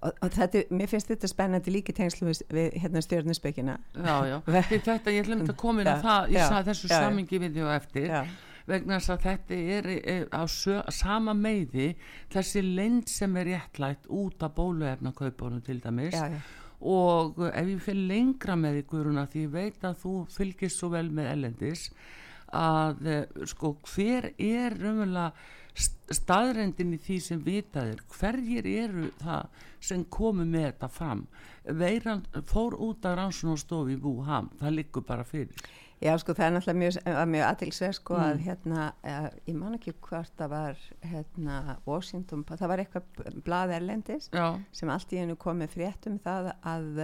og, 0.06 0.12
og 0.22 0.30
þetta, 0.38 0.62
mér 0.70 0.92
finnst 0.92 1.10
þetta 1.10 1.32
spennandi 1.32 1.74
líki 1.74 1.96
tengslu 1.98 2.30
við, 2.30 2.78
hérna 2.78 3.02
stjórnusbyggina 3.02 3.80
Já, 3.98 4.16
já, 4.30 4.38
þetta, 4.86 5.10
ég 5.18 5.26
ætlum 5.26 5.42
að 5.50 5.56
koma 5.66 5.82
inn 5.82 5.90
á 5.90 5.98
það 5.98 6.30
í 6.30 6.38
Já, 6.38 6.46
sa- 6.54 6.62
þessu 6.70 6.92
já. 6.94 7.00
samingi 7.02 7.40
við 7.42 7.58
því 7.58 7.66
og 7.66 7.74
eftir 7.74 8.06
Já. 8.14 8.22
Vegna 8.68 8.98
þess 9.00 9.14
að 9.16 9.26
þetta 9.26 9.58
er 9.78 9.90
e, 9.96 10.16
á 10.32 10.44
sö, 10.52 10.78
sama 10.92 11.34
meiði 11.38 11.90
þessi 12.34 12.64
lend 12.68 13.08
sem 13.12 13.36
er 13.40 13.48
réttlætt 13.54 14.08
út 14.12 14.44
af 14.44 14.56
bóluefnakaupunum 14.58 15.62
til 15.66 15.80
dæmis. 15.84 16.14
Já, 16.14 16.28
já. 16.36 16.40
og 16.80 17.40
ef 17.48 17.68
ég 17.72 17.82
fyrir 17.82 18.08
lengra 18.12 18.56
með 18.60 18.84
Guðruna 18.92 19.24
því 19.32 19.46
ég 19.48 19.54
veit 19.56 19.86
að 19.88 19.96
þú 20.04 20.16
fylgist 20.36 20.78
svo 20.82 20.92
vel 20.94 21.08
með 21.10 21.32
ellendis 21.32 21.88
að 22.54 23.08
eh, 23.12 23.24
sko 23.50 23.74
hver 23.90 24.30
er 24.38 24.76
raunverulega 24.78 25.32
st- 25.74 26.14
staðrendin 26.20 26.94
í 26.96 27.00
því 27.04 27.18
sem 27.26 27.42
vitaðir 27.44 28.04
hverjir 28.14 28.70
eru 28.72 29.10
það 29.20 29.50
sem 29.90 30.06
komu 30.06 30.46
með 30.48 30.68
þetta 30.70 30.90
fram? 31.00 31.26
Veiran 31.68 32.22
fór 32.48 32.78
út 32.80 33.04
af 33.10 33.18
rannsónastofi 33.20 33.98
í 33.98 34.02
Wuhan, 34.06 34.48
það 34.62 34.78
liggur 34.78 35.04
bara 35.10 35.26
fyrir 35.28 35.52
Já, 35.98 36.12
sko, 36.22 36.36
það 36.38 36.46
er 36.46 36.52
náttúrulega 36.54 36.80
mjög, 36.80 36.98
var 37.18 37.30
mjög 37.34 37.44
aðtilsverð, 37.48 37.98
sko, 37.98 38.18
að 38.22 38.42
hérna, 38.46 38.88
uh, 39.02 39.28
ég 39.50 39.56
man 39.58 39.78
ekki 39.80 39.96
hvort 40.06 40.34
það 40.38 40.52
var, 40.54 40.82
hérna, 41.10 41.56
Washington, 41.88 42.44
það 42.52 42.72
var 42.72 42.84
eitthvað 42.84 43.38
blað 43.48 43.74
erlendis 43.80 44.30
já, 44.30 44.46
sem 44.78 44.92
allt 44.94 45.16
í 45.16 45.22
hennu 45.24 45.38
kom 45.42 45.58
með 45.64 45.74
fréttum 45.74 46.20
það 46.22 46.52
að, 46.54 47.02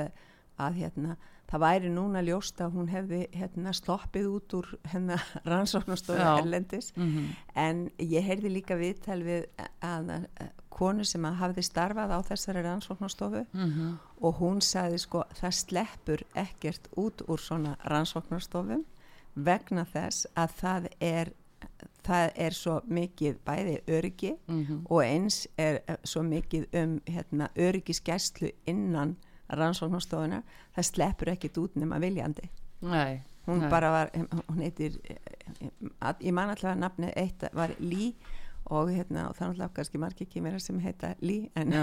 að, 0.61 0.77
hérna, 0.77 1.17
það 1.49 1.65
væri 1.65 1.93
núna 1.95 2.21
ljóst 2.25 2.61
að 2.61 2.77
hún 2.77 2.91
hefði, 2.93 3.23
hérna, 3.33 3.73
sloppið 3.73 4.29
út 4.29 4.57
úr, 4.59 4.69
hérna, 4.93 5.17
rannsóknastofu 5.49 6.29
erlendis, 6.37 6.93
mm 6.93 7.33
en 7.63 7.87
ég 8.01 8.25
heyrði 8.25 8.49
líka 8.59 8.77
viðtal 8.77 9.21
við 9.25 9.49
að, 9.85 10.13
að 10.13 10.53
konu 10.73 11.05
sem 11.05 11.25
að 11.29 11.37
hafði 11.41 11.63
starfað 11.67 12.13
á 12.17 12.19
þessari 12.29 12.63
rannsóknastofu 12.65 13.45
-hmm. 13.53 13.93
og 14.21 14.35
hún 14.39 14.61
sagði 14.61 14.97
sko 15.03 15.23
það 15.39 15.51
sleppur 15.59 16.23
ekkert 16.35 16.87
út 16.97 17.21
úr 17.27 17.39
svona 17.39 17.75
rannsóknarstofum 17.85 18.85
vegna 19.35 19.85
þess 19.85 20.27
að 20.35 20.49
það 20.61 20.87
er 21.01 21.33
það 22.03 22.31
er 22.35 22.51
svo 22.53 22.81
mikið 22.87 23.35
bæði 23.45 23.77
öryggi 23.87 24.33
Mhm. 24.47 24.81
og 24.89 25.03
eins 25.03 25.47
er 25.57 25.79
eh, 25.87 25.95
svo 26.03 26.21
mikið 26.23 26.65
um 26.83 27.01
hérna, 27.07 27.47
öryggisgæslu 27.55 28.49
innan 28.67 29.15
rannsóknarstofuna 29.49 30.43
það 30.75 30.83
sleppur 30.83 31.27
ekkert 31.29 31.57
út 31.57 31.75
nema 31.75 31.99
viljandi 31.99 32.49
nei, 32.81 33.21
hún 33.47 33.59
nei. 33.59 33.69
bara 33.69 33.89
var, 33.91 34.09
hún 34.49 34.59
heitir 34.61 34.99
að, 36.01 36.15
ég 36.19 36.33
man 36.33 36.49
alltaf 36.49 36.71
að 36.75 36.79
nafnið 36.83 37.13
eitt 37.15 37.43
var 37.53 37.69
Lý 37.79 38.13
og 38.79 38.89
hérna 38.93 39.27
og 39.29 39.37
er 39.39 39.49
alltaf 39.51 39.73
kannski 39.77 40.01
margir 40.01 40.29
kýmera 40.31 40.59
sem 40.61 40.79
heita 40.83 41.13
Lý 41.21 41.49
en, 41.59 41.73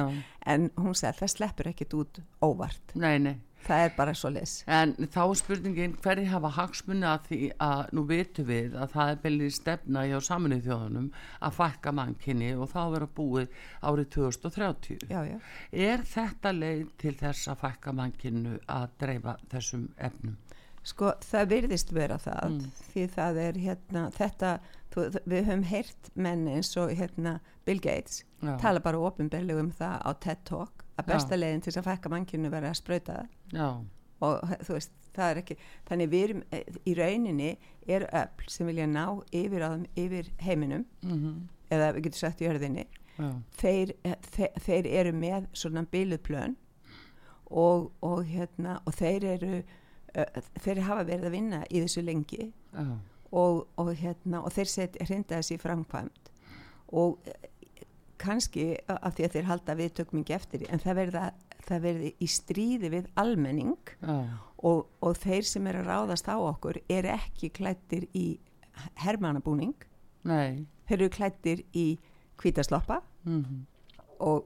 en 0.47 0.71
hún 0.77 0.95
sagði 0.99 1.23
það 1.23 1.33
sleppur 1.37 1.71
ekkert 1.73 1.97
út 2.01 2.21
óvart 2.43 2.95
nei, 2.95 3.19
nei 3.19 3.37
það 3.61 3.83
er 3.85 3.91
bara 3.97 4.15
svo 4.17 4.31
les 4.33 4.53
En 4.73 4.95
þá 5.13 5.19
er 5.27 5.35
spurningin 5.37 5.97
hverju 6.01 6.31
hafa 6.33 6.49
hagsmunni 6.57 7.05
að 7.11 7.27
því 7.29 7.41
að 7.61 7.83
nú 7.99 8.05
vitum 8.09 8.47
við 8.49 8.77
að 8.81 8.95
það 8.95 9.11
er 9.13 9.19
bellið 9.27 9.51
stefna 9.59 10.05
hjá 10.09 10.17
saminuð 10.31 10.63
þjóðunum 10.65 11.11
að 11.45 11.59
fækka 11.59 11.93
mannkinni 11.99 12.55
og 12.57 12.71
þá 12.73 12.81
vera 12.95 13.11
búið 13.21 13.59
árið 13.85 14.09
2030. 14.17 15.05
já, 15.13 15.21
já. 15.29 15.37
Er 15.73 16.07
þetta 16.15 16.55
leið 16.57 16.87
til 17.05 17.15
þess 17.21 17.53
að 17.53 17.61
fækka 17.67 17.93
mannkinnu 18.01 18.57
að 18.65 18.89
dreifa 19.05 19.37
þessum 19.53 19.91
efnum? 19.99 20.39
sko 20.83 21.11
það 21.21 21.49
virðist 21.53 21.91
vera 21.93 22.17
það 22.17 22.45
Mm. 22.51 22.71
því 22.93 23.03
það 23.15 23.39
er 23.45 23.59
hérna 23.61 24.05
þetta, 24.17 24.53
þú, 24.95 25.07
við 25.25 25.47
höfum 25.49 25.65
heyrt 25.71 26.11
menn 26.15 26.49
eins 26.51 26.73
og 26.81 26.93
hérna 26.97 27.39
Bill 27.69 27.81
Gates 27.83 28.25
Já. 28.43 28.57
tala 28.61 28.83
bara 28.85 28.99
ofinberlega 28.99 29.61
um 29.63 29.71
það 29.77 29.97
á 30.03 30.11
TED 30.21 30.45
Talk 30.49 30.85
að 30.97 31.05
Já. 31.05 31.09
besta 31.13 31.39
leiðin 31.39 31.63
til 31.65 31.73
þess 31.73 31.83
að 31.83 31.91
fækka 31.91 32.13
mannkinu 32.13 32.51
vera 32.53 32.73
að 32.73 32.81
sprauta 32.81 33.21
það. 33.21 33.37
Já, 33.55 33.69
og 34.21 34.57
þú 34.67 34.77
veist, 34.77 34.97
það 35.17 35.31
er 35.31 35.41
ekki 35.43 35.57
þannig 35.89 36.11
við 36.13 36.25
erum, 36.29 36.43
eh, 36.53 36.75
í 36.87 36.97
rauninni 36.99 37.53
eru 37.87 38.11
öll 38.13 38.51
sem 38.53 38.69
vilja 38.69 38.87
ná 38.91 39.07
yfir, 39.33 39.65
á, 39.65 39.71
yfir 39.97 40.31
heiminum 40.45 40.87
mm 41.03 41.41
eða 41.71 41.93
við 41.95 42.09
getum 42.09 42.19
sagt 42.19 42.41
jörðinni. 42.43 42.87
Já, 43.21 43.29
þeir, 43.61 43.93
eh, 44.05 44.17
þeir, 44.35 44.57
þeir 44.65 44.87
eru 45.01 45.13
með 45.15 45.47
svona 45.55 45.85
biluplön 45.87 46.57
og, 47.51 47.93
og 48.03 48.25
hérna 48.27 48.81
og 48.87 48.95
þeir 48.97 49.27
eru 49.35 49.53
uh, 49.61 50.41
þeir 50.63 50.83
hafa 50.87 51.05
verið 51.09 51.29
að 51.29 51.35
vinna 51.37 51.61
í 51.69 51.83
þessu 51.85 52.05
lengi. 52.07 52.49
Já, 52.73 52.87
og, 53.31 53.67
og 53.81 53.93
hérna 53.95 54.43
og 54.45 54.53
þeir 54.55 54.73
set, 54.73 54.99
hrinda 55.07 55.39
þessi 55.39 55.59
framkvæmt 55.63 56.31
og 56.97 57.19
eh, 57.31 57.49
kannski 58.21 58.75
af 58.91 59.15
því 59.17 59.27
að 59.27 59.37
þeir 59.37 59.49
halda 59.49 59.77
við 59.79 59.95
tökum 60.01 60.21
ekki 60.21 60.37
eftir 60.37 60.67
en 60.69 60.83
það 60.83 61.01
verða 61.05 61.25
það 61.67 61.83
verði 61.87 62.13
í 62.21 62.29
stríði 62.31 62.91
við 62.93 63.09
almenning 63.21 63.93
já, 64.01 64.17
og, 64.67 64.87
og 65.01 65.19
þeir 65.21 65.47
sem 65.49 65.67
eru 65.71 65.83
að 65.83 65.91
ráðast 65.91 66.29
á 66.29 66.37
okkur 66.37 66.81
eru 66.91 67.13
ekki 67.15 67.51
klættir 67.55 68.07
í 68.17 68.27
hermannabúning. 69.05 69.75
Nei, 70.29 70.67
þeir 70.89 70.99
eru 70.99 71.13
klættir 71.15 71.65
í 71.77 71.87
hvítasloppa 72.41 73.03
mm 73.29 73.67
og, 74.21 74.45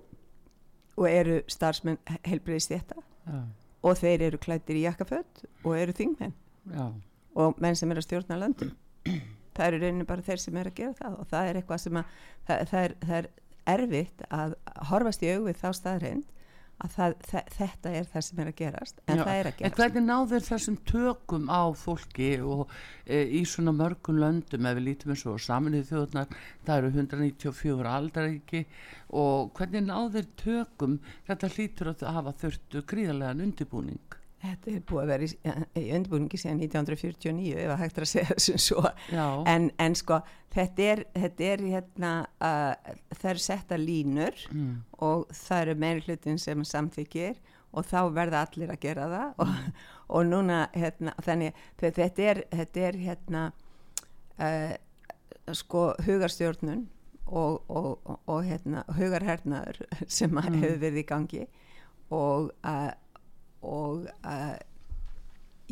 og 0.95 1.07
eru 1.11 1.41
starfsmenn 1.51 1.97
heilbreyðist 2.23 2.71
þetta 2.71 3.01
já, 3.27 3.39
og 3.83 3.97
þeir 3.99 4.23
eru 4.29 4.39
klættir 4.39 4.79
í 4.79 4.85
jakkaföld 4.85 5.41
og 5.65 5.73
eru 5.75 5.95
þingmenn. 5.97 6.35
Já, 6.71 6.85
og 7.35 7.59
menn 7.63 7.77
sem 7.79 7.91
eru 7.91 8.03
að 8.03 8.09
stjórna 8.09 8.41
löndum. 8.41 8.75
Það 9.55 9.67
eru 9.69 9.81
rauninni 9.85 10.07
bara 10.09 10.27
þeir 10.27 10.41
sem 10.43 10.57
eru 10.59 10.71
að 10.73 10.79
gera 10.83 10.95
það 10.99 11.19
og 11.23 11.27
það 11.31 11.49
er 11.49 11.59
eitthvað 11.61 11.83
sem 11.85 11.99
að 12.01 12.15
það, 12.49 12.63
það, 12.71 12.85
er, 12.85 12.95
það 13.05 13.19
er 13.19 13.29
erfitt 13.75 14.25
að 14.35 14.55
horfast 14.91 15.23
í 15.25 15.35
augvið 15.35 15.61
þá 15.61 15.69
staðreind 15.79 16.31
að 16.83 16.91
það, 16.97 17.13
þetta 17.55 17.91
er 17.95 18.09
það 18.11 18.25
sem 18.27 18.41
er 18.43 18.49
að 18.51 18.57
gerast 18.59 18.97
en 19.05 19.21
Já, 19.21 19.23
það 19.23 19.37
er 19.39 19.47
að 19.47 19.53
En 19.53 19.59
gerast. 19.61 19.77
hvernig 19.79 20.05
náður 20.09 20.45
þessum 20.49 20.79
tökum 20.91 21.45
á 21.47 21.63
fólki 21.79 22.31
og 22.43 22.73
e, 23.07 23.21
í 23.39 23.45
svona 23.47 23.75
mörgum 23.79 24.19
löndum 24.19 24.67
ef 24.67 24.75
við 24.81 24.87
lítum 24.89 25.15
eins 25.15 25.23
og 25.31 25.39
saminuð 25.45 25.87
þjóðnar 25.93 26.35
það 26.67 26.75
eru 26.81 26.91
194 26.97 27.95
aldaríki 27.95 28.65
og 29.23 29.55
hvernig 29.55 29.87
náður 29.87 30.27
tökum 30.43 30.99
þetta 31.31 31.53
hlýtur 31.55 31.93
að 31.95 32.05
hafa 32.19 32.35
þurftu 32.43 32.83
gríðarlegan 32.91 33.47
undirbúning 33.47 34.19
Þetta 34.45 34.71
er 34.75 34.83
búið 34.85 35.03
að 35.03 35.11
vera 35.13 35.27
í, 35.27 35.31
í 35.81 35.85
undirbúningi 35.97 36.41
síðan 36.41 36.63
1949 36.67 37.55
ef 37.65 37.73
að 37.73 37.81
hægt 37.81 37.99
er 37.99 38.07
að 38.07 38.11
segja 38.11 38.35
þessum 38.35 38.61
svo. 38.61 38.85
En, 39.49 39.71
en 39.81 39.97
sko 39.97 40.21
þetta 40.55 40.89
er, 40.93 41.03
þetta 41.17 41.49
er 41.49 41.65
hérna 41.73 42.13
uh, 42.45 42.95
það 43.17 43.31
eru 43.33 43.45
setta 43.47 43.79
línur 43.81 44.47
mm, 44.53 44.73
og 45.07 45.27
það 45.35 45.65
eru 45.65 45.77
meiri 45.87 46.05
hlutin 46.07 46.41
sem 46.43 46.65
samþykir 46.69 47.41
og 47.75 47.89
þá 47.89 48.01
verða 48.15 48.45
allir 48.47 48.73
að 48.75 48.83
gera 48.85 49.11
það. 49.11 49.37
Og, 49.43 49.55
og 50.15 50.27
núna 50.29 50.59
hérna, 50.77 51.15
þannig 51.25 51.63
þe- 51.81 51.95
þetta 51.97 52.27
er, 52.33 52.43
þetta 52.53 52.85
er 52.89 52.99
hérna 53.07 53.45
uh, 54.39 54.75
sko 55.53 55.87
hugarstjórnun 56.05 56.85
og, 57.27 57.65
og, 57.73 58.19
og, 58.27 58.41
hérna 58.45 58.85
hugarhernaður 58.99 59.81
sem 60.19 60.31
mm. 60.31 60.61
hefur 60.61 60.83
verið 60.83 61.01
í 61.01 61.07
gangi 61.09 61.47
og 62.13 62.53
uh, 62.61 62.93
og 63.65 64.07
uh, 64.27 64.55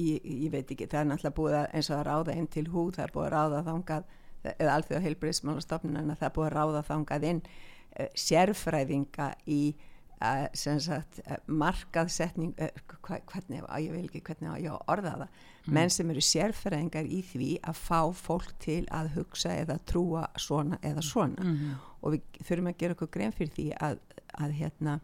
ég, 0.01 0.19
ég 0.25 0.51
veit 0.53 0.73
ekki, 0.73 0.89
það 0.89 1.01
er 1.01 1.09
náttúrulega 1.11 1.39
búið 1.39 1.59
að 1.61 1.71
eins 1.79 1.93
og 1.93 1.99
að 1.99 2.09
ráða 2.11 2.37
inn 2.41 2.51
til 2.51 2.67
húð, 2.73 2.97
það 2.97 3.07
er 3.07 3.15
búið 3.15 3.29
að 3.29 3.33
ráða 3.37 3.63
þangað 3.69 4.11
eða 4.53 4.75
alþjóða 4.75 5.05
heilbriðsmálastofnun 5.07 6.01
en 6.01 6.17
það 6.17 6.29
er 6.29 6.37
búið 6.37 6.49
að 6.51 6.57
ráða 6.59 6.85
þangað 6.91 7.29
inn 7.31 7.43
uh, 7.47 8.09
sérfræðinga 8.25 9.31
í 9.47 9.63
uh, 9.77 10.47
sem 10.59 10.81
sagt 10.83 11.23
markaðsetning 11.47 12.55
hva, 12.59 13.21
hvernig, 13.31 13.65
á, 13.69 13.77
ég 13.83 13.95
vil 13.95 14.07
ekki 14.09 14.25
hvernig 14.27 14.51
á 14.51 14.57
ég 14.59 14.73
á 14.73 14.77
að 14.81 14.95
orða 14.97 15.17
það 15.23 15.49
menn 15.71 15.93
sem 15.93 16.11
eru 16.11 16.23
sérfræðingar 16.25 17.07
í 17.07 17.21
því 17.27 17.51
að 17.71 17.79
fá 17.79 18.01
fólk 18.19 18.51
til 18.63 18.83
að 18.95 19.13
hugsa 19.17 19.55
eða 19.55 19.79
trúa 19.87 20.25
svona 20.41 20.79
eða 20.83 21.05
svona. 21.07 21.43
Mhm, 21.45 21.75
og 22.03 22.17
við 22.17 22.41
þurfum 22.43 22.71
að 22.73 22.79
gera 22.81 22.97
okkur 22.97 23.13
grein 23.15 23.35
fyrir 23.37 23.53
því 23.55 23.67
að, 23.79 24.01
að 24.43 24.57
hérna 24.59 24.97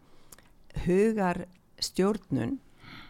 hugar 0.85 1.45
stjórnun 1.79 2.57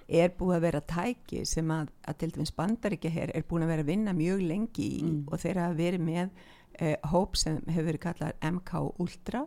er 0.10 0.32
búið 0.38 0.56
að 0.58 0.64
vera 0.68 0.82
tæki 0.82 1.44
sem 1.46 1.70
að, 1.72 1.90
að 2.08 2.18
til 2.24 2.32
dæmis 2.36 2.54
bandaríkja 2.58 3.12
hér 3.14 3.32
er 3.36 3.44
búin 3.50 3.64
að 3.66 3.74
vera 3.74 3.84
að 3.86 3.92
vinna 3.92 4.14
mjög 4.18 4.42
lengi 4.50 4.88
í 5.00 5.04
Mm. 5.04 5.20
og 5.32 5.40
þeir 5.44 5.60
hafa 5.62 5.76
verið 5.78 6.02
með 6.08 6.30
eh, 6.80 6.96
hóp 7.12 7.38
sem 7.38 7.62
hefur 7.68 7.86
verið 7.92 8.00
kallar 8.08 8.34
MK 8.42 8.82
Ultra 9.00 9.46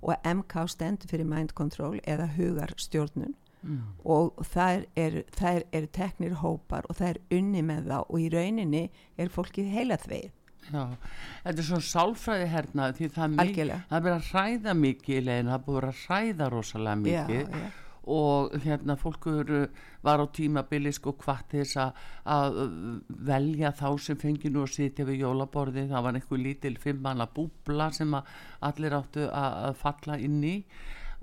og 0.00 0.14
MK 0.24 0.66
stendur 0.72 1.08
fyrir 1.10 1.26
Mind 1.28 1.52
Control 1.54 1.98
eða 2.08 2.26
hugar 2.36 2.72
stjórnun 2.80 3.34
mm, 3.62 3.80
og 4.04 4.38
það 4.48 4.86
er, 4.96 5.18
er, 5.36 5.64
er 5.72 5.86
teknir 5.92 6.38
hópar 6.40 6.86
og 6.88 6.96
það 6.96 7.08
er 7.14 7.20
unni 7.40 7.62
með 7.62 7.90
þá 7.90 7.98
og 8.06 8.16
í 8.20 8.28
rauninni 8.32 8.84
er 9.20 9.28
fólkið 9.34 9.68
heila 9.74 9.98
þveið 10.00 10.30
já 10.70 10.84
Þetta 11.44 11.58
er 11.58 11.66
svona 11.66 11.86
sálfræði 11.90 12.48
hernaði 12.52 12.96
því 12.98 13.08
það 13.14 13.36
er, 13.42 13.70
er 13.90 14.02
verið 14.04 14.16
að 14.16 14.26
hræða 14.30 14.74
mikið 14.80 15.22
leginu, 15.26 15.50
það 15.50 15.58
er 15.58 15.64
búið 15.68 15.86
að 15.90 16.02
hræða 16.06 16.48
rosalega 16.52 16.96
mikið. 17.04 17.40
já, 17.40 17.64
já. 17.64 17.70
Og 18.04 18.54
hérna 18.64 18.96
fólkur 18.96 19.68
var 20.02 20.22
á 20.22 20.26
tímabili 20.32 20.92
sko 20.92 21.12
hvað 21.20 21.42
þess 21.52 21.80
að, 21.80 22.60
velja 23.08 23.72
þá 23.76 23.88
sem 24.00 24.20
fengi 24.20 24.50
nú 24.50 24.64
að 24.64 24.76
sitja 24.76 25.04
við 25.08 25.26
jólaborði 25.26 25.88
það 25.90 26.06
var 26.06 26.20
einhver 26.20 26.40
lítil 26.40 26.76
fimmana 26.80 27.28
búbla 27.34 27.90
sem 27.92 28.14
allir 28.14 28.96
áttu 28.96 29.28
að, 29.28 29.74
falla 29.80 30.18
inn 30.18 30.40
í 30.44 30.56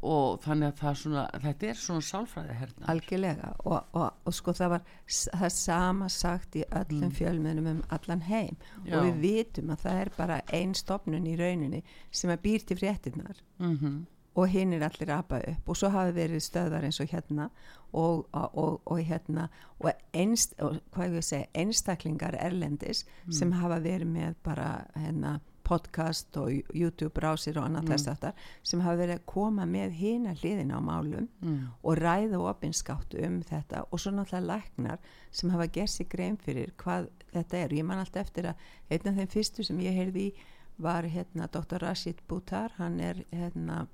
og 0.05 0.43
þannig 0.43 0.83
að 0.85 0.97
svona, 0.99 1.23
þetta 1.41 1.69
er 1.71 1.79
svona 1.81 2.05
sálfræði 2.05 2.57
herna 2.59 2.89
algjörlega 2.93 3.47
og, 3.65 3.95
og, 3.97 4.19
og 4.29 4.35
sko 4.35 4.53
það 4.53 4.75
var 4.75 4.83
það 5.15 5.53
sama 5.55 6.09
sagt 6.13 6.57
í 6.59 6.65
öllum 6.67 7.07
mm. 7.07 7.15
fjölmennum 7.17 7.69
um 7.71 7.79
allan 7.89 8.21
heim 8.27 8.53
Já. 8.85 8.99
og 8.99 9.07
við 9.07 9.17
vitum 9.23 9.73
að 9.73 9.87
það 9.87 10.01
er 10.03 10.11
bara 10.19 10.37
einn 10.53 10.75
stopnun 10.77 11.25
í 11.25 11.33
rauninni 11.39 11.81
sem 12.11 12.29
er 12.29 12.43
býrt 12.43 12.75
í 12.75 12.77
fréttinnar 12.77 13.41
mm 13.57 13.73
-hmm. 13.73 13.97
Og 14.37 14.51
hinn 14.53 14.75
er 14.77 14.85
allir 14.85 15.11
apa 15.15 15.41
upp 15.51 15.69
og 15.71 15.79
svo 15.79 15.89
hafi 15.93 16.13
verið 16.17 16.43
stöðar 16.45 16.85
eins 16.85 17.01
og 17.01 17.09
hérna 17.09 17.49
og, 17.97 18.27
og 18.35 18.99
hérna 19.01 19.47
og 19.79 19.91
einst, 20.13 20.53
segja, 20.57 21.45
einstaklingar 21.57 22.37
erlendis 22.39 23.05
mm. 23.25 23.37
sem 23.39 23.53
hafa 23.57 23.79
verið 23.81 24.11
með 24.13 24.35
bara 24.45 24.71
hérna 24.95 25.39
podcast 25.67 26.37
og 26.39 26.51
YouTube 26.73 27.19
rásir 27.19 27.57
og 27.59 27.65
annað 27.67 27.83
mm. 27.83 27.91
þess 27.91 28.11
aftar 28.11 28.51
sem 28.63 28.83
hafa 28.85 29.01
verið 29.01 29.17
að 29.17 29.25
koma 29.33 29.65
með 29.67 29.97
hína 29.99 30.35
hliðin 30.37 30.71
á 30.71 30.79
málum 30.79 31.27
mm. 31.41 31.57
og 31.81 31.99
ræða 31.99 32.43
opinskátt 32.51 33.17
um 33.23 33.41
þetta 33.47 33.83
og 33.89 34.01
svo 34.03 34.13
náttúrulega 34.15 34.47
læknar 34.53 35.01
sem 35.31 35.51
hafa 35.51 35.67
gert 35.79 35.91
sig 35.91 36.09
grein 36.11 36.37
fyrir 36.37 36.71
hvað 36.79 37.09
þetta 37.33 37.63
er 37.63 37.73
og 37.73 37.81
ég 37.81 37.89
man 37.89 38.03
alltaf 38.03 38.29
eftir 38.29 38.51
að 38.51 38.69
einn 38.93 39.11
af 39.11 39.19
þeim 39.19 39.33
fyrstu 39.33 39.67
sem 39.67 39.83
ég 39.83 39.97
heyrði 39.97 40.29
í 40.29 40.35
var 40.77 41.07
hérna 41.09 41.49
Dr. 41.49 41.81
Rashid 41.81 42.21
Buttar 42.29 42.75
hann 42.77 42.99
er 43.01 43.23
hérna 43.33 43.87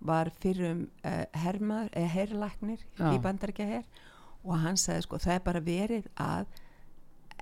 var 0.00 0.30
fyrrum 0.42 0.86
uh, 1.02 1.24
herrmaður, 1.42 1.90
eða 1.96 2.14
herrlæknir 2.14 2.86
í 3.10 3.18
bandarækja 3.22 3.66
herr 3.66 3.84
og 4.44 4.56
hann 4.62 4.78
sagði 4.78 5.04
sko 5.06 5.20
það 5.22 5.34
er 5.34 5.44
bara 5.44 5.62
verið 5.64 6.08
að 6.22 6.56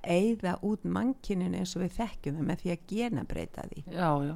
eigða 0.06 0.56
út 0.64 0.84
mannkyninu 0.86 1.60
eins 1.60 1.74
og 1.76 1.84
við 1.84 1.96
þekkjum 1.98 2.38
það 2.38 2.50
með 2.50 2.60
því 2.62 2.72
að 2.72 2.84
genabreita 2.92 3.64
því. 3.70 3.82
Já, 3.90 4.10
já, 4.26 4.34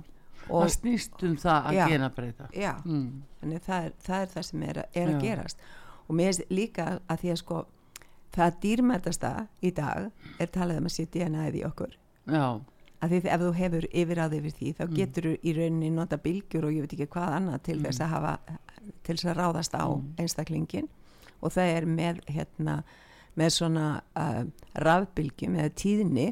og 0.49 0.57
það 0.57 0.73
snýst 0.77 1.27
um 1.29 1.37
það 1.41 1.69
að 1.71 1.77
já, 1.79 1.85
genabreita 1.93 2.49
já, 2.57 2.73
mm. 2.85 3.11
þannig 3.41 3.69
það 3.69 3.87
er, 3.87 3.95
það 4.07 4.25
er 4.25 4.33
það 4.35 4.49
sem 4.49 4.65
er, 4.67 4.83
er 5.03 5.13
að 5.13 5.23
gerast. 5.25 5.69
Og 6.07 6.19
mér 6.19 6.33
finnst 6.33 6.51
líka 6.51 6.89
að 7.07 7.23
því 7.23 7.33
að 7.33 7.41
sko 7.45 7.63
það 8.35 8.61
dýrmætasta 8.65 9.33
í 9.63 9.73
dag 9.75 10.11
er 10.43 10.53
talað 10.53 10.83
um 10.83 10.91
að 10.91 10.97
setja 10.97 11.29
DNA-ið 11.31 11.61
í 11.61 11.65
okkur. 11.71 11.97
Já 12.31 12.45
að 13.01 13.13
því 13.13 13.21
ef 13.35 13.43
þú 13.43 13.51
hefur 13.57 13.87
yfiráð 14.03 14.37
yfir 14.39 14.57
því 14.57 14.73
þá 14.79 14.83
mm. 14.85 14.95
getur 14.99 15.29
þú 15.29 15.35
í 15.41 15.55
rauninni 15.57 15.91
nota 15.95 16.19
bylgjur 16.21 16.67
og 16.69 16.75
ég 16.75 16.85
veit 16.85 16.97
ekki 16.97 17.11
hvað 17.15 17.37
annað 17.39 17.63
til 17.69 17.77
mm. 17.79 17.85
þess 17.87 18.05
að 18.05 18.13
hafa 18.15 18.33
til 19.07 19.15
þess 19.15 19.31
að 19.31 19.39
ráðast 19.41 19.77
á 19.77 19.85
mm. 19.87 20.09
einstaklingin 20.21 20.91
og 21.41 21.55
það 21.57 21.73
er 21.77 21.89
með 21.89 22.21
hérna 22.29 22.77
með 23.39 23.53
svona 23.55 23.87
uh, 24.19 24.43
rafbylgjum 24.85 25.57
eða 25.61 25.75
tíðni 25.79 26.27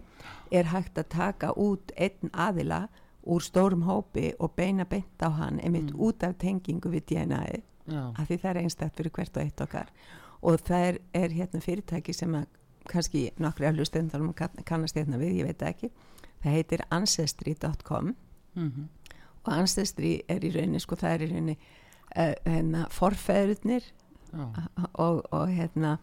er 0.51 0.71
hægt 0.73 0.99
að 0.99 1.11
taka 1.15 1.53
út 1.57 1.93
einn 1.97 2.33
aðila 2.33 2.89
úr 3.29 3.45
stórum 3.45 3.85
hópi 3.87 4.33
og 4.39 4.55
beina 4.57 4.85
beint 4.89 5.23
á 5.25 5.29
hann 5.29 5.61
einmitt 5.63 5.93
mm. 5.93 6.01
út 6.01 6.25
af 6.27 6.37
tengingu 6.43 6.93
við 6.93 7.07
DNA-ið 7.13 7.65
af 7.89 8.29
því 8.29 8.37
það 8.43 8.51
er 8.51 8.61
einstaktt 8.63 9.01
fyrir 9.01 9.15
hvert 9.17 9.37
og 9.37 9.45
eitt 9.45 9.63
okkar 9.65 9.93
og 10.45 10.61
það 10.65 10.87
er, 10.89 10.99
er 11.17 11.35
hérna 11.35 11.61
fyrirtæki 11.65 12.15
sem 12.17 12.35
að 12.37 12.47
kannski 12.89 13.25
nokkri 13.41 13.69
að 13.69 13.81
hlustendalum 13.81 14.35
kannast 14.37 14.97
hérna 14.97 15.21
við, 15.21 15.41
ég 15.43 15.49
veit 15.49 15.65
ekki 15.69 15.91
það 16.43 16.57
heitir 16.59 16.85
ancestry.com 16.91 18.15
mm 18.55 18.69
-hmm. 18.69 18.89
og 19.45 19.53
ancestry 19.53 20.21
er 20.29 20.45
í 20.45 20.55
rauninni 20.55 20.81
sko 20.81 20.97
það 20.97 21.15
er 21.15 21.23
í 21.23 21.31
rauninni 21.33 21.59
uh, 22.17 22.35
hérna, 22.45 22.87
forfæðurnir 22.91 23.85
og, 24.93 25.23
og 25.33 25.49
hérna 25.49 25.99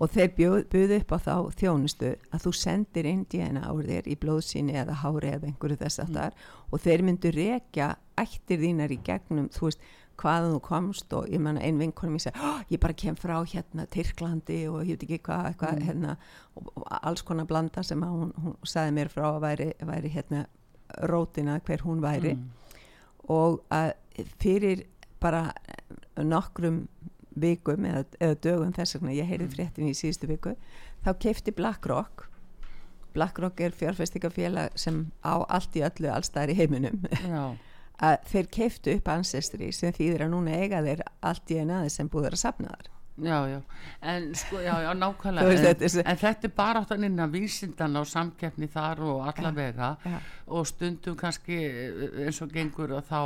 og 0.00 0.10
þeir 0.14 0.30
buðu 0.72 0.96
upp 0.96 1.12
á 1.12 1.18
þá 1.20 1.34
þjónustu 1.60 2.14
að 2.32 2.44
þú 2.44 2.52
sendir 2.56 3.08
indíana 3.08 3.64
á 3.68 3.72
þér 3.76 4.08
í 4.08 4.16
blóðsíni 4.20 4.76
eða 4.80 4.96
hári 5.02 5.32
eða 5.34 5.50
einhverju 5.50 5.76
þess 5.76 6.00
að 6.00 6.14
þar 6.16 6.36
mm. 6.36 6.68
og 6.70 6.80
þeir 6.80 7.02
myndu 7.02 7.32
rekja 7.36 7.88
ættir 8.20 8.62
þínar 8.64 8.94
í 8.94 9.00
gegnum 9.04 9.50
þú 9.52 9.68
veist 9.68 9.84
hvaðan 10.20 10.54
þú 10.54 10.60
komst 10.66 11.14
og 11.16 11.28
ég 11.32 11.42
menna 11.42 11.62
ein 11.64 11.80
vinkonum 11.80 12.18
ég 12.18 12.26
segi 12.26 12.44
oh, 12.44 12.62
ég 12.70 12.80
bara 12.82 12.96
kem 13.02 13.16
frá 13.18 13.36
hérna 13.40 13.86
Tyrklandi 13.92 14.60
og 14.70 14.82
ég 14.84 14.96
veit 14.98 15.06
ekki 15.06 15.20
hvað 15.28 15.50
eitthva, 15.50 15.72
mm. 15.74 15.84
hérna, 15.88 16.16
og, 16.56 16.72
og 16.74 16.86
alls 17.00 17.24
konar 17.26 17.48
blanda 17.50 17.84
sem 17.86 18.02
hún, 18.04 18.32
hún 18.40 18.56
sagði 18.68 18.96
mér 18.98 19.12
frá 19.12 19.26
að 19.30 19.42
væri, 19.46 19.68
væri 19.92 20.14
hérna 20.14 20.44
rótina 21.10 21.60
hver 21.66 21.84
hún 21.86 22.02
væri 22.04 22.34
mm. 22.36 22.48
og 23.32 23.60
að 23.72 23.94
fyrir 24.42 24.84
bara 25.20 25.50
nokkrum 26.16 26.84
vikum 27.40 27.86
eða, 27.86 28.04
eða 28.20 28.40
dögum 28.44 28.74
þess 28.76 28.98
vegna 28.98 29.14
ég 29.16 29.28
heyrði 29.28 29.46
mm. 29.48 29.54
fréttin 29.54 29.90
í 29.90 29.96
síðustu 29.96 30.28
viku 30.30 30.56
þá 31.04 31.14
keifti 31.22 31.54
BlackRock 31.56 32.26
BlackRock 33.14 33.60
er 33.60 33.74
fjárfæstingafélag 33.74 34.76
sem 34.78 35.08
á 35.26 35.42
allt 35.48 35.76
í 35.78 35.82
öllu 35.86 36.10
allstæðar 36.12 36.52
í 36.52 36.58
heiminum 36.60 37.02
að 38.00 38.16
þeir 38.30 38.48
keiftu 38.56 38.94
upp 38.96 39.10
ancestry 39.12 39.70
sem 39.76 39.92
þýðir 39.96 40.24
að 40.26 40.32
núna 40.34 40.56
eiga 40.62 40.80
þeir 40.86 41.04
allt 41.20 41.52
í 41.52 41.60
einaði 41.60 41.92
sem 41.92 42.08
búður 42.08 42.36
að 42.36 42.44
sapna 42.44 42.72
þar 42.72 42.90
Já, 43.18 43.48
já, 43.48 43.60
en 44.02 44.34
sko, 44.34 44.60
já, 44.60 44.80
já, 44.80 44.94
nákvæmlega. 44.94 45.50
En, 45.50 45.58
þetta 45.58 46.02
en 46.08 46.16
þetta 46.16 46.46
er 46.46 46.52
bara 46.56 46.80
áttan 46.80 47.04
innan 47.04 47.32
vísindan 47.32 47.98
á 48.00 48.02
samkeppni 48.08 48.68
þar 48.70 49.02
og 49.04 49.26
allavega. 49.28 49.90
Ja, 50.04 50.12
ja. 50.14 50.20
og 50.46 50.66
stundum 50.66 51.16
kannski 51.20 51.58
eins 52.24 52.40
og 52.40 52.54
gengur 52.54 52.94
og 52.96 53.04
þá 53.10 53.20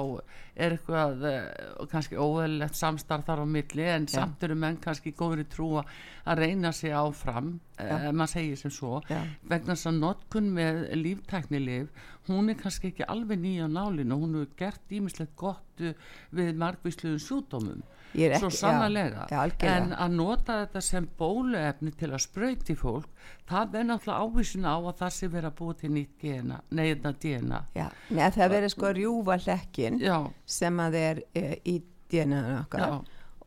er 0.56 0.74
eitthvað 0.74 1.22
eh, 1.30 1.86
kannski 1.92 2.18
óveðlegt 2.18 2.78
samstarf 2.78 3.26
þar 3.28 3.44
á 3.44 3.46
milli 3.46 3.86
en 3.86 4.08
ja. 4.08 4.16
samt 4.16 4.42
eru 4.42 4.58
menn 4.58 4.80
kannski 4.82 5.14
góður 5.14 5.44
í 5.44 5.46
trúa 5.52 5.84
að 6.24 6.42
reyna 6.42 6.72
sig 6.72 6.94
áfram 6.94 7.60
ef 7.78 8.10
maður 8.10 8.32
segir 8.34 8.58
sem 8.58 8.74
svo. 8.74 8.98
Vegna 9.46 9.76
þess 9.76 9.92
að 9.92 10.00
notkun 10.00 10.50
með 10.58 10.84
líftæknilif 10.98 12.10
hún 12.26 12.50
er 12.50 12.58
kannski 12.58 12.90
ekki 12.90 13.06
alveg 13.06 13.38
nýja 13.38 13.68
nálinu, 13.70 14.18
hún 14.18 14.40
hefur 14.40 14.54
gert 14.58 14.94
ímislegt 14.96 15.36
gott 15.38 15.84
við 16.34 16.54
margvísluðum 16.58 17.22
sjúdómum 17.22 17.84
ekki, 18.14 18.40
svo 18.42 18.50
sannlega 18.54 19.26
já, 19.30 19.38
já, 19.50 19.70
en 19.70 19.92
að 19.92 20.16
nota 20.18 20.58
þetta 20.62 20.82
sem 20.84 21.08
bóluefni 21.18 21.94
til 21.98 22.10
að 22.12 22.22
spröyti 22.24 22.76
fólk 22.78 23.08
það 23.50 23.78
er 23.80 23.88
náttúrulega 23.88 24.28
ávísin 24.28 24.68
á 24.68 24.76
að 24.76 24.92
það 25.00 25.16
sé 25.16 25.30
verið 25.32 25.48
að 25.50 25.56
búa 25.60 25.78
til 25.80 25.90
nýtt 25.94 26.14
gena, 26.20 26.60
neyðna 26.70 27.14
DNA 27.24 27.62
Já, 27.74 27.88
Nei, 28.10 28.28
það 28.36 28.54
verið 28.56 28.74
sko 28.74 28.90
að 28.90 29.00
rjúfa 29.00 29.40
hlekkin 29.46 29.98
sem 30.58 30.84
að 30.84 31.00
er 31.00 31.24
e, 31.34 31.44
í 31.64 31.80
DNA-un 32.12 32.62
okkar 32.62 32.86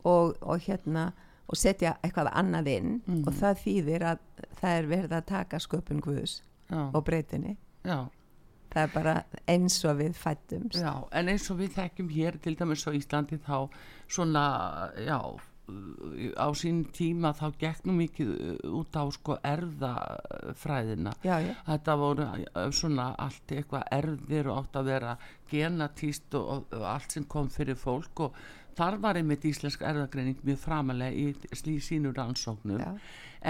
og, 0.04 0.36
og 0.42 0.68
hérna 0.68 1.08
og 1.48 1.56
setja 1.56 1.96
eitthvað 2.04 2.34
annað 2.36 2.74
inn 2.74 2.92
mm. 3.00 3.24
og 3.24 3.34
það 3.38 3.64
þýðir 3.64 4.06
að 4.12 4.22
það 4.60 4.76
er 4.76 4.92
verið 4.92 5.16
að 5.16 5.26
taka 5.32 5.60
sköpun 5.64 6.04
Guðs 6.04 6.42
og 6.68 7.00
breytinni. 7.06 7.56
Já 7.88 8.04
það 8.72 8.82
er 8.82 8.94
bara 8.94 9.14
eins 9.48 9.78
og 9.88 10.00
við 10.00 10.16
fættum 10.18 10.66
Já, 10.74 10.94
en 11.12 11.32
eins 11.32 11.50
og 11.52 11.60
við 11.62 11.76
þekkjum 11.78 12.10
hér 12.16 12.40
til 12.44 12.56
dæmis 12.58 12.86
á 12.88 12.90
Íslandi 12.92 13.40
þá 13.44 13.68
svona, 14.08 14.44
já 15.04 15.20
á 16.38 16.48
sín 16.56 16.84
tíma 16.96 17.34
þá 17.36 17.48
gegnum 17.60 17.98
mikið 18.00 18.30
út 18.72 18.96
á 18.96 19.04
sko 19.12 19.36
erðafræðina 19.44 21.12
já, 21.20 21.36
já. 21.44 21.52
þetta 21.66 21.96
voru 22.00 22.28
svona 22.72 23.10
allt 23.20 23.52
eitthvað 23.52 23.90
erðir 23.98 24.48
og 24.48 24.62
átt 24.62 24.78
að 24.80 24.88
vera 24.88 25.12
genatíst 25.50 26.38
og, 26.40 26.72
og 26.72 26.86
allt 26.88 27.18
sem 27.18 27.28
kom 27.28 27.52
fyrir 27.52 27.76
fólk 27.76 28.24
og 28.28 28.40
þar 28.78 28.98
var 29.02 29.20
einmitt 29.20 29.44
íslensk 29.44 29.84
erðagreining 29.84 30.40
mjög 30.46 30.62
framalega 30.62 31.12
í, 31.12 31.34
í 31.52 31.78
sínur 31.84 32.20
ansóknum 32.22 32.80
já. 32.80 32.92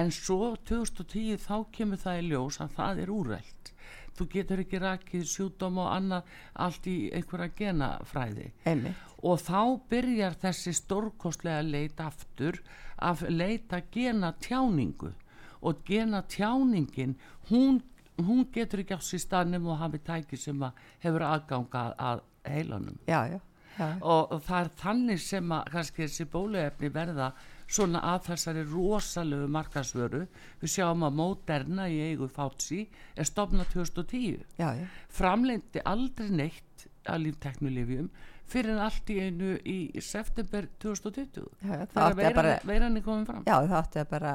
en 0.03 0.11
svo 0.15 0.57
2010 0.67 1.39
þá 1.47 1.57
kemur 1.71 2.03
það 2.03 2.23
í 2.23 2.29
ljós 2.33 2.59
að 2.65 2.75
það 2.81 3.05
er 3.05 3.15
úrælt 3.15 3.75
þú 4.19 4.29
getur 4.33 4.63
ekki 4.65 4.81
rakið 4.83 5.25
sjúdóm 5.29 5.81
og 5.83 5.93
annað 5.93 6.33
allt 6.65 6.89
í 6.91 6.97
einhverja 7.15 7.55
genafræði 7.59 8.51
Enni. 8.69 8.95
og 9.23 9.41
þá 9.45 9.61
byrjar 9.91 10.39
þessi 10.43 10.75
stórkostlega 10.77 11.65
leit 11.67 12.01
aftur 12.03 12.61
að 12.99 13.29
leita 13.31 13.83
genatjáningu 13.95 15.13
og 15.61 15.85
genatjáningin 15.87 17.17
hún, 17.51 17.83
hún 18.19 18.47
getur 18.55 18.85
ekki 18.85 18.99
á 18.99 19.03
sér 19.03 19.23
stannum 19.25 19.69
og 19.73 19.79
hafi 19.83 20.01
tæki 20.03 20.39
sem 20.39 20.65
hefur 21.03 21.27
aðgangað 21.27 21.95
að 21.99 22.25
heilanum 22.49 22.99
já, 23.07 23.21
já, 23.27 23.41
já. 23.79 23.93
Og, 24.03 24.33
og 24.35 24.43
það 24.47 24.65
er 24.65 24.75
þannig 24.83 25.23
sem 25.23 25.55
að 25.55 25.71
kannski 25.75 26.05
þessi 26.07 26.29
bóluefni 26.33 26.91
verða 26.95 27.33
svona 27.69 28.01
að 28.15 28.31
þessari 28.31 28.65
rosalegu 28.69 29.49
markasvöru 29.53 30.25
við 30.63 30.73
sjáum 30.73 31.05
að 31.07 31.19
Moderna 31.21 31.89
í 31.93 32.01
eigu 32.11 32.29
Fátsi 32.33 32.87
er 33.15 33.29
stopnað 33.29 33.75
2010 33.75 34.41
já, 34.59 34.69
já. 34.79 34.87
framleindi 35.13 35.85
aldrei 35.85 36.31
neitt 36.33 36.89
að 37.09 37.27
lífteknulifjum 37.27 38.09
fyrir 38.49 38.73
en 38.73 38.83
allt 38.83 39.11
í 39.13 39.19
einu 39.21 39.55
í 39.69 39.79
september 40.05 40.69
2020 40.81 41.49
já, 41.61 41.75
það 41.93 42.23
er 42.25 42.41
að 42.41 42.69
veiran 42.69 42.97
er 42.97 43.05
komið 43.05 43.27
fram. 43.29 43.43
Já 43.45 43.57
það 43.59 43.75
átti 43.83 44.03
að 44.03 44.13
bara 44.15 44.35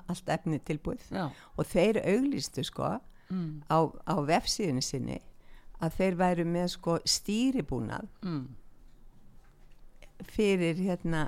allt 0.00 0.32
efni 0.36 0.60
tilbúið. 0.64 1.10
Og 1.60 1.68
þeir 1.68 2.00
auglistu 2.00 2.64
sko 2.64 2.94
mm. 3.28 3.50
á, 3.68 3.78
á 3.84 4.14
vefsíðinu 4.30 4.84
sinni 4.84 5.18
að 5.80 5.98
þeir 5.98 6.18
væru 6.20 6.48
með 6.48 6.72
sko 6.76 6.96
stýribúnað 7.08 8.08
mm 8.24 8.48
fyrir 10.28 10.80
hérna 10.84 11.26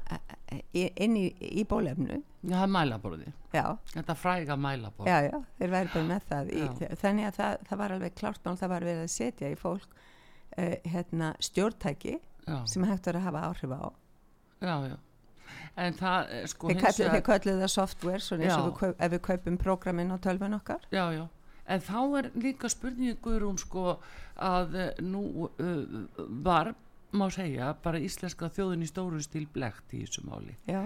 inn 0.73 1.17
í, 1.17 1.27
í 1.41 1.65
bólefnu 1.69 2.19
Já, 2.43 2.57
það 2.57 2.63
er 2.67 2.73
mælaborði 2.75 3.33
Já. 3.53 3.65
Þetta 3.93 4.17
fræga 4.19 4.57
mælaborði 4.59 5.13
Já, 5.13 5.29
já, 5.31 5.39
þeir 5.59 5.73
væri 5.77 5.93
bara 5.95 6.09
með 6.09 6.27
það 6.33 6.53
í, 6.53 6.65
þannig 7.03 7.29
að 7.29 7.39
það, 7.39 7.57
það 7.69 7.83
var 7.83 7.95
alveg 7.97 8.15
klárt 8.19 8.45
mál 8.45 8.59
það 8.61 8.75
var 8.75 8.87
verið 8.89 9.05
að 9.05 9.15
setja 9.15 9.53
í 9.53 9.59
fólk 9.61 9.97
uh, 10.59 10.77
hérna, 10.95 11.33
stjórntæki 11.41 12.19
sem 12.67 12.85
hægt 12.89 13.07
var 13.07 13.19
að 13.21 13.27
hafa 13.29 13.43
áhrif 13.49 13.71
á. 13.79 13.83
Já, 14.63 14.75
já. 14.91 14.97
En 15.77 15.95
það, 15.97 16.33
eh, 16.33 16.47
sko 16.51 16.69
Þeir 16.69 16.81
hins 16.81 16.99
kallu- 17.29 17.55
það 17.61 17.71
software, 17.71 18.21
svona 18.21 18.45
eins 18.47 18.57
og 18.57 18.67
við 18.67 18.75
kaup, 18.81 18.97
ef 18.99 19.13
við 19.13 19.23
kaupum 19.29 19.59
prógramin 19.59 20.13
á 20.13 20.17
tölvun 20.19 20.57
okkar. 20.59 20.81
já, 20.91 21.05
já. 21.13 21.29
En 21.67 21.81
þá 21.81 22.19
er 22.19 22.31
líka 22.35 22.69
spurningur 22.69 23.45
um 23.47 23.57
sko 23.57 24.01
að 24.37 24.75
eh, 24.75 24.95
nú 25.01 25.47
uh, 25.47 26.07
var, 26.43 26.75
má 27.13 27.27
segja 27.33 27.73
bara 27.85 28.01
íslenska 28.03 28.49
þjóðin 28.53 28.85
í 28.87 28.91
stóru 28.91 29.21
stíl 29.23 29.47
blekt 29.53 29.93
í 29.95 30.03
þessu 30.05 30.25
máli. 30.29 30.55
Já, 30.69 30.83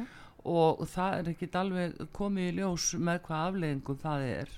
og 0.46 0.84
það 0.92 1.18
er 1.20 1.28
ekkit 1.34 1.56
alveg 1.58 2.00
komið 2.14 2.48
í 2.52 2.56
ljós 2.60 2.92
með 2.98 3.20
hvað 3.26 3.46
afleðingum 3.50 4.00
það 4.02 4.26
er. 4.30 4.56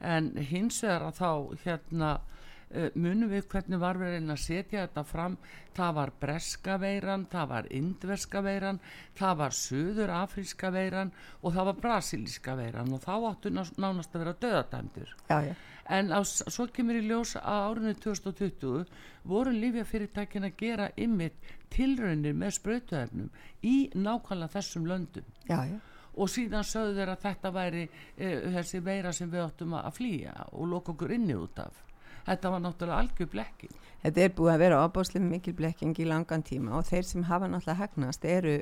En 0.00 0.30
hins 0.48 0.78
vegar 0.84 1.02
að 1.10 1.18
þá 1.20 1.30
hérna 1.64 2.10
uh, 2.20 2.86
munum 2.96 3.28
við 3.28 3.48
hvernig 3.52 3.80
var 3.82 3.98
við 4.00 4.14
reyna 4.14 4.36
að 4.38 4.44
setja 4.46 4.86
þetta 4.86 5.04
fram. 5.04 5.34
Það 5.76 5.92
var 5.98 6.12
breska 6.20 6.76
veiran, 6.80 7.26
það 7.30 7.50
var 7.52 7.68
indverska 7.80 8.40
veiran, 8.44 8.80
það 9.20 9.36
var 9.42 9.56
söður 9.56 10.14
afríska 10.22 10.70
veiran 10.74 11.12
og 11.42 11.52
það 11.54 11.68
var 11.70 11.78
brasilíska 11.84 12.56
veiran. 12.58 12.92
Og 12.96 13.04
þá 13.04 13.12
áttu 13.34 13.52
ná- 13.52 13.76
nánast 13.76 14.16
að 14.16 14.24
vera 14.24 14.38
döðadæmdir 14.46 15.12
já, 15.28 15.38
já. 15.50 15.54
En 15.90 16.12
á, 16.14 16.20
svo 16.24 16.66
kemur 16.74 17.00
í 17.00 17.04
ljós 17.08 17.34
að 17.40 17.66
árinu 17.66 17.94
2020 18.04 18.84
voru 19.30 19.52
lífjafyrirtækin 19.54 20.46
að 20.48 20.56
gera 20.62 20.88
ymmit 20.96 21.52
tilraunir 21.74 22.36
með 22.38 22.56
sprautuefnum 22.58 23.30
í 23.66 23.76
nákvæmlega 23.94 24.54
þessum 24.54 24.88
löndum. 24.90 25.26
Já, 25.48 25.66
já. 25.66 25.78
og 26.14 26.30
síðan 26.30 26.66
sögðu 26.66 26.96
þeir 26.98 27.12
að 27.12 27.22
þetta 27.26 27.52
væri 27.54 27.84
e, 28.16 28.30
þessi 28.56 28.82
veira 28.86 29.12
sem 29.12 29.30
við 29.30 29.46
áttum 29.46 29.76
að 29.78 29.92
flýja 29.98 30.34
og 30.52 30.72
loka 30.72 30.94
okkur 30.94 31.14
inni 31.18 31.36
út 31.38 31.62
af. 31.62 31.84
Þetta 32.26 32.50
var 32.52 32.62
náttúrulega 32.64 33.02
algjör 33.02 33.30
blekking. 33.32 33.76
Þetta 34.00 34.22
er 34.24 34.34
búið 34.36 34.52
að 34.54 34.62
vera 34.62 34.80
ábáslega 34.84 35.26
mikil 35.26 35.54
blekking 35.56 35.98
í 36.00 36.08
langan 36.08 36.44
tíma 36.46 36.76
og 36.78 36.86
þeir 36.88 37.06
sem 37.08 37.24
hafa 37.28 37.48
náttúrulega 37.50 37.80
hagnast 37.82 38.24
eru 38.24 38.58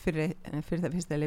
fyrir, 0.00 0.34
fyrir 0.66 0.82
það 0.84 0.96
fyrsta 0.96 1.18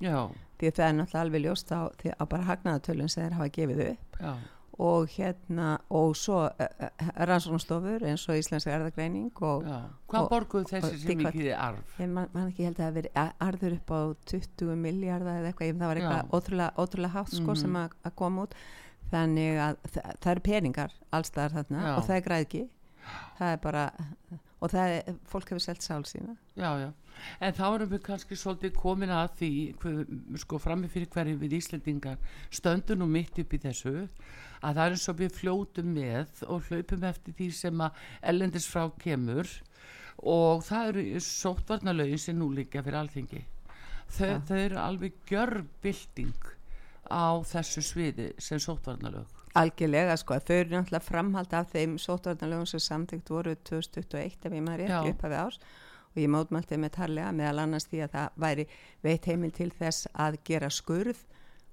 já, 0.00 0.18
því 0.58 0.66
að 0.70 0.76
það 0.78 0.88
er 0.88 0.98
náttúrulega 0.98 1.22
alveg 1.24 1.44
ljóst 1.44 1.72
á, 1.72 1.80
á 1.90 2.24
bara 2.26 2.48
hagnaðatölun 2.50 3.08
sem 3.10 3.24
þeir 3.24 3.38
hafa 3.38 3.48
gefið 3.58 3.80
upp. 3.90 4.20
Já, 4.20 4.34
og 4.84 5.04
hérna 5.14 5.66
og 5.94 6.16
svo 6.18 6.38
uh, 6.50 6.78
rannsóknstofur 7.28 8.02
eins 8.08 8.24
og 8.28 8.40
Íslensk 8.40 8.66
erðagreining 8.74 9.28
og 9.46 9.62
hvað 10.10 10.24
og- 10.24 10.30
borguðu 10.32 10.64
og 10.64 10.70
þessi 10.72 10.98
sem 11.04 11.18
mikið 11.20 11.46
er 11.52 11.60
arf? 11.62 11.92
Ég 12.00 12.08
man, 12.10 12.26
man 12.34 12.48
ekki 12.50 12.64
held 12.66 12.74
að 12.74 12.80
það 12.80 12.88
hafi 12.88 12.98
verið 13.00 13.44
arður 13.48 13.76
upp 13.76 13.92
á 13.94 14.00
20 14.32 14.74
miljardar 14.82 15.38
eða 15.42 15.52
eitthvað, 15.52 15.78
það 15.78 15.92
var 15.92 16.00
eitthvað 16.02 16.34
ótrúlega, 16.40 16.72
ótrúlega 16.82 17.14
hátt 17.14 17.30
sko 17.36 17.50
Mhm. 17.54 17.60
sem 17.62 17.76
að, 17.84 17.90
að 18.04 18.14
koma 18.16 18.42
út. 18.48 18.54
Þannig 19.14 19.58
að 19.62 19.76
það, 19.94 20.10
það 20.24 20.30
eru 20.32 20.40
peningar 20.50 20.92
allstaðar 21.12 21.52
þarna 21.60 21.82
Já. 21.86 21.94
og 21.96 22.04
það 22.08 22.16
er 22.16 22.26
græðki 22.28 22.62
það 23.38 23.52
er 23.52 23.56
bara 23.62 23.84
og 24.64 24.72
það 24.72 24.94
er, 24.96 25.16
fólk 25.28 25.50
hefur 25.52 25.62
selt 25.62 25.84
sál 25.84 26.06
sína. 26.08 26.34
Já, 26.56 26.70
já, 26.80 26.88
en 27.44 27.56
þá 27.56 27.64
erum 27.66 27.90
við 27.92 28.02
kannski 28.06 28.38
svolítið 28.38 28.78
komin 28.78 29.12
að 29.12 29.36
því 29.40 29.50
hver, 29.82 30.00
sko 30.40 30.60
frammi 30.62 30.88
fyrir 30.92 31.10
hverju 31.12 31.36
við 31.42 31.58
Íslendingar 31.58 32.32
stöndum 32.48 33.02
nú 33.02 33.10
mitt 33.10 33.38
upp 33.42 33.52
í 33.52 33.60
þessu 33.60 33.94
að 34.64 34.78
það 34.78 34.82
er 34.86 34.96
eins 34.96 35.06
og 35.12 35.20
við 35.20 35.38
fljótum 35.38 35.92
með 35.98 36.42
og 36.48 36.70
hlaupum 36.70 37.06
eftir 37.10 37.36
því 37.36 37.50
sem 37.60 37.84
að 37.84 38.02
ellendis 38.32 38.68
frá 38.70 38.86
kemur. 39.02 39.50
Og 40.24 40.62
það 40.64 40.90
eru 40.92 41.20
sóttvarnalögin 41.26 42.20
sem 42.22 42.38
nú 42.38 42.46
líka 42.54 42.84
fyrir 42.86 43.00
alþingi. 43.02 43.42
Þau, 44.14 44.28
Já. 44.30 44.38
þau 44.48 44.58
eru 44.62 44.78
alveg 44.78 45.16
gjörbilding 45.28 46.52
á 47.10 47.42
þessu 47.50 47.82
sviði 47.84 48.30
sem 48.40 48.62
sóttvarnalög 48.62 49.43
algjörlega 49.54 50.16
sko, 50.18 50.34
þau 50.42 50.56
eru 50.56 50.74
náttúrulega 50.74 51.04
framhald 51.06 51.52
af 51.54 51.68
þeim 51.74 51.96
sótvarnalögum 52.02 52.66
sem 52.66 52.80
samtíkt 52.82 53.30
voru 53.30 53.54
2021 53.64 54.48
ef 54.48 54.52
ég 54.52 54.64
maður 54.66 54.82
rétt 54.84 54.94
Já. 54.94 55.10
upp 55.12 55.24
af 55.24 55.36
árs 55.44 55.58
og 56.14 56.18
ég 56.22 56.28
mótmælti 56.30 56.78
með 56.78 56.92
tarlega 56.98 57.32
meðal 57.34 57.62
annars 57.64 57.86
því 57.90 58.02
að 58.06 58.12
það 58.16 58.40
væri 58.46 58.66
veitt 59.06 59.24
heimil 59.30 59.50
til 59.54 59.70
þess 59.78 60.08
að 60.14 60.38
gera 60.46 60.70
skurð 60.70 61.22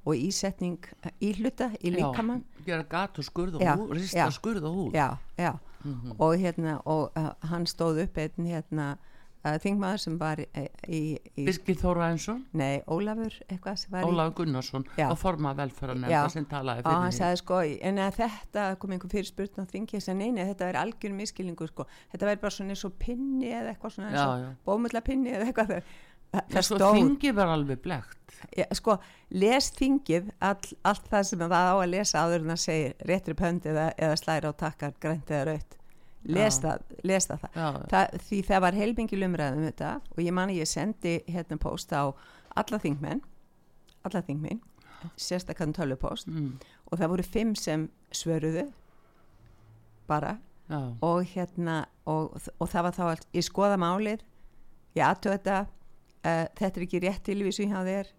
og 0.06 0.16
ísetning 0.18 0.80
í 1.22 1.34
hluta 1.38 1.68
í 1.86 1.92
líkamann 1.94 2.42
já, 2.42 2.66
gera 2.66 2.84
gat 2.90 3.20
og 3.22 3.26
skurð 3.28 3.60
og 3.60 3.62
Já, 3.62 3.76
húð 3.78 3.92
rista 4.00 4.18
já. 4.24 4.32
skurð 4.34 4.64
og 4.66 4.78
húð 4.80 4.96
já, 4.98 5.10
já, 5.38 5.52
Mhm. 5.84 6.12
og 6.22 6.36
hérna 6.38 6.76
og 6.86 7.12
uh, 7.18 7.32
hann 7.50 7.66
stóð 7.66 8.04
upp 8.04 8.18
einn 8.18 8.46
hérna 8.46 8.98
þingmaður 9.42 10.02
sem 10.04 10.18
var 10.22 10.42
í, 10.44 10.48
í, 10.86 11.00
í 11.34 11.46
Birgir 11.48 11.78
Þóra 11.80 12.12
Einsson 12.12 12.44
nei, 12.58 12.82
Ólafur 12.86 13.38
eitthvað 13.48 13.80
sem 13.82 13.96
var 13.96 14.06
í 14.06 14.12
Ólafur 14.12 14.36
Gunnarsson 14.42 14.86
Já. 15.00 15.08
og 15.08 15.18
forma 15.22 15.54
velferðarnefnda 15.58 16.14
Já. 16.14 16.22
sem 16.34 16.46
talaði 16.52 16.84
og 16.84 16.90
fyrir 16.92 17.08
því 17.08 17.18
sagði 17.18 17.42
sko, 17.42 17.62
en 17.90 18.04
þetta 18.20 18.68
kom 18.82 18.94
einhver 18.96 19.14
fyrirspurn 19.16 19.66
á 19.66 19.72
þingi 19.72 20.04
að 20.04 20.22
neina, 20.22 20.46
þetta 20.52 20.70
er 20.70 20.80
algjör 20.84 21.18
miskilningur 21.18 21.74
sko, 21.74 21.88
þetta 22.14 22.30
verður 22.30 22.46
bara 22.46 22.56
svona 22.60 22.76
eins 22.76 22.86
og 22.86 22.96
pinni 23.02 23.50
eða 23.50 23.74
eitthvað 23.74 23.98
svona 23.98 24.12
eins 24.12 24.22
Já, 24.22 24.28
og 24.28 24.46
já. 24.46 24.54
bómulla 24.70 25.04
pinni 25.10 25.34
eða 25.34 25.50
eitthvað 25.50 25.74
það, 25.74 25.92
það, 26.36 26.48
það 26.54 26.70
stóð, 26.70 26.88
þingi 27.00 27.36
var 27.42 27.58
alveg 27.58 27.84
blekt 27.90 28.40
ja, 28.62 28.70
sko, 28.78 29.00
les 29.42 29.74
þingið 29.78 30.32
all, 30.38 30.74
allt 30.86 31.12
það 31.12 31.30
sem 31.34 31.46
það 31.48 31.74
á 31.74 31.76
að 31.76 31.92
lesa 31.96 32.26
áður 32.26 32.46
en 32.46 32.54
það 32.54 32.64
segir 32.68 33.06
réttri 33.10 33.38
pönd 33.42 33.70
eða, 33.74 33.92
eða 33.98 34.18
slæri 34.22 34.50
á 34.50 34.54
takkar, 34.62 34.98
grænt 35.02 35.34
eða 35.34 35.56
raut 35.56 35.81
les, 36.24 36.58
Já. 36.58 36.62
það, 36.62 36.82
það. 37.28 37.56
já, 37.56 37.68
það 37.92 38.18
því 38.28 38.42
það 38.50 38.62
var 38.66 38.78
heilmingil 38.78 39.24
umræðum 39.28 39.64
þetta 39.70 39.92
og 40.12 40.20
ég 40.22 40.36
mani 40.38 40.58
ég 40.60 40.70
sendi 40.70 41.16
hérna 41.28 41.58
post 41.58 41.94
á 41.94 42.04
alla 42.56 42.80
þingmenn 42.84 43.22
alla 44.06 44.22
þingmenn 44.28 44.60
sérstakann 45.18 45.74
tölvupóst 45.74 46.28
mm, 46.30 46.52
og 46.92 47.00
það 47.00 47.10
voru 47.16 47.24
fimm 47.26 47.56
sem 47.58 47.88
svöruðu 48.14 48.68
bara 50.08 50.36
já, 50.70 50.80
og 51.02 51.24
hérna 51.34 51.86
og, 52.06 52.36
og 52.60 52.70
það 52.70 52.84
var 52.88 52.96
þá 52.98 53.04
allt, 53.12 53.28
ég 53.36 53.46
skoða 53.48 53.78
málið 53.82 54.22
ég 54.98 55.06
aðtöða 55.08 55.38
þetta 55.38 55.60
uh, 55.62 56.48
þetta 56.60 56.72
er 56.82 56.86
ekki 56.86 57.02
rétt 57.06 57.24
tilvísu 57.28 57.66
hjá 57.70 57.80
þér 57.88 58.12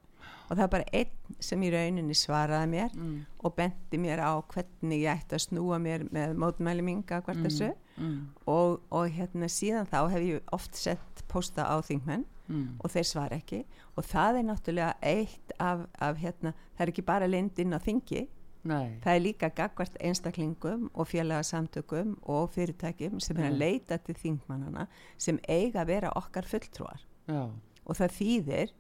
og 0.48 0.56
það 0.56 0.62
var 0.64 0.72
bara 0.74 0.90
einn 0.92 1.38
sem 1.42 1.62
í 1.64 1.70
rauninni 1.72 2.16
svaraði 2.18 2.70
mér 2.74 2.96
mm, 2.98 3.14
og 3.46 3.54
benti 3.56 4.00
mér 4.02 4.20
á 4.26 4.32
hvernig 4.52 5.04
ég 5.04 5.14
ætti 5.22 5.38
að 5.38 5.44
snúa 5.46 5.78
mér 5.82 6.06
með 6.12 6.34
mótmæli 6.42 6.84
minga 6.84 7.22
hvert 7.22 7.38
Mm. 7.38 7.46
þessu 7.48 7.70
mm, 7.96 8.20
og, 8.46 8.81
og 8.90 9.09
hérna 9.11 9.48
síðan 9.48 9.87
þá 9.90 9.98
hef 10.11 10.22
ég 10.26 10.52
oft 10.52 10.76
sett 10.76 11.24
posta 11.28 11.64
á 11.68 11.76
þingmenn 11.85 12.24
mm, 12.48 12.68
og 12.85 12.90
þeir 12.90 13.09
svara 13.09 13.37
ekki. 13.40 13.64
Og 13.96 14.05
það 14.05 14.38
er 14.40 14.46
náttúrulega 14.48 14.94
eitt 15.02 15.52
af, 15.61 15.87
af 16.00 16.16
hérna, 16.22 16.52
það 16.76 16.87
er 16.87 16.92
ekki 16.94 17.05
bara 17.05 17.26
lindinn 17.28 17.74
á 17.76 17.81
þingi. 17.83 18.28
Nei, 18.64 18.98
það 19.02 19.16
er 19.16 19.20
líka 19.24 19.48
gagvart 19.50 19.96
einstaklingum 20.00 20.85
og 20.94 21.09
félagasamtökum 21.11 22.12
og 22.31 22.50
fyrirtækjum 22.55 23.18
sem 23.20 23.37
er 23.40 23.48
að 23.48 23.57
Mm. 23.57 23.59
leita 23.59 23.96
til 23.98 24.14
þingmannana 24.14 24.87
sem 25.18 25.38
eiga 25.48 25.83
að 25.83 25.87
vera 25.87 26.12
okkar 26.14 26.46
fulltrúar. 26.46 27.00
Já, 27.26 27.50
og 27.87 27.96
það 27.98 28.14
þýðir 28.20 28.70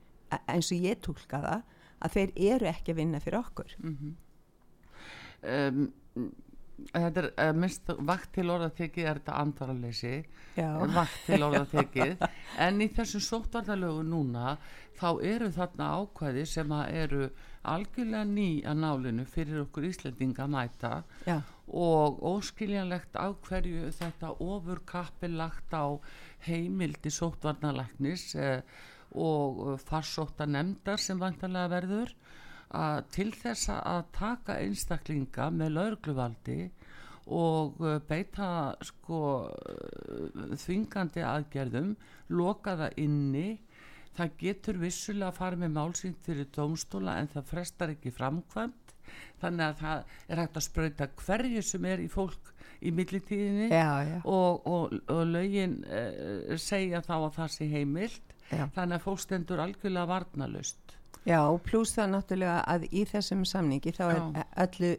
eins 0.46 0.70
og 0.72 0.78
ég 0.86 1.00
tólka 1.02 1.40
það 1.42 1.62
að 2.02 2.12
þeir 2.14 2.30
eru 2.54 2.66
ekki 2.70 2.92
að 2.92 2.96
vinna 2.96 3.18
fyrir 3.20 3.38
okkur. 3.42 3.74
Mhm. 3.82 4.14
Um, 5.42 5.92
þetta 6.90 7.22
er 7.22 7.28
uh, 7.30 7.52
minnst 7.56 7.92
vakt 8.10 8.32
til 8.36 8.48
orðatekið 8.52 9.08
er 9.08 9.20
þetta 9.20 9.38
andaraleysi 9.42 10.14
Já, 10.56 10.68
vakt 10.92 11.24
til 11.26 11.42
orðatekið. 11.46 12.26
En 12.66 12.82
í 12.84 12.88
þessum 12.92 13.24
sóttvarnalögu 13.24 14.04
núna 14.04 14.56
þá 14.98 15.08
eru 15.24 15.48
þarna 15.54 15.88
ákvæði 16.02 16.44
sem 16.48 16.74
að 16.76 16.98
eru 17.04 17.24
algjörlega 17.72 18.26
ný 18.28 18.48
að 18.66 18.80
nálinu 18.82 19.24
fyrir 19.30 19.62
okkur 19.64 19.86
Íslendinga 19.88 20.44
að 20.44 20.54
mæta. 20.56 20.92
Já, 21.28 21.38
og 21.72 22.18
óskiljanlegt 22.26 23.16
á 23.16 23.32
hverju 23.46 23.92
þetta 23.96 24.34
ofur 24.44 24.82
kappi 24.84 25.30
lagt 25.32 25.72
á 25.72 25.96
heimildi 26.44 27.12
sóttvarnalæknis 27.14 28.34
eh, 28.36 28.60
og 29.16 29.78
farsótta 29.80 30.46
nefndar 30.48 31.00
sem 31.00 31.20
vantarlega 31.20 31.72
verður 31.72 32.12
að 32.78 33.02
til 33.14 33.30
þess 33.36 33.70
að 33.74 34.02
taka 34.16 34.58
einstaklinga 34.62 35.48
með 35.52 35.74
laurugluvaldi 35.76 36.58
og 37.32 37.82
eh, 37.86 37.98
beita 38.08 38.48
sko 38.82 39.20
eh, 39.48 40.56
þvingandi 40.64 41.24
aðgerðum 41.26 41.92
loka 42.32 42.76
það 42.80 42.98
inni 43.04 43.48
það 44.16 44.38
getur 44.40 44.80
vissulega 44.80 45.30
að 45.30 45.38
fara 45.38 45.60
með 45.60 45.76
málsýnt 45.76 46.24
fyrir 46.26 46.48
dómstóla 46.52 47.18
en 47.20 47.30
það 47.32 47.46
frestar 47.52 47.92
ekki 47.94 48.12
framkvæmt. 48.12 48.96
Þannig 49.42 49.64
að 49.66 49.78
það 49.80 50.16
er 50.28 50.40
hægt 50.42 50.58
að 50.58 50.66
sprauta 50.66 51.08
hverju 51.22 51.62
sem 51.66 51.86
er 51.88 52.02
í 52.02 52.08
fólk 52.12 52.52
í 52.82 52.92
millitíðinni 52.94 53.68
já, 53.70 53.88
já, 54.06 54.18
og, 54.26 54.66
og, 54.66 54.94
og 55.12 55.22
lögin 55.30 55.80
uh, 55.86 56.54
segja 56.58 57.02
þá 57.04 57.14
að 57.20 57.34
það 57.38 57.52
sé 57.56 57.68
heimilt. 57.72 58.32
Já. 58.52 58.66
þannig 58.74 58.98
að 58.98 59.04
fólk 59.06 59.20
stendur 59.22 59.60
algjörlega 59.64 60.08
varnalust 60.10 60.81
Já, 61.28 61.40
pluss 61.62 61.94
það 61.94 62.14
náttúrulega 62.16 62.60
að 62.66 62.86
í 62.90 63.04
þessum 63.06 63.44
samningi 63.46 63.92
þá 63.94 64.04
er 64.08 64.20
Já. 64.20 64.44
öllu 64.64 64.92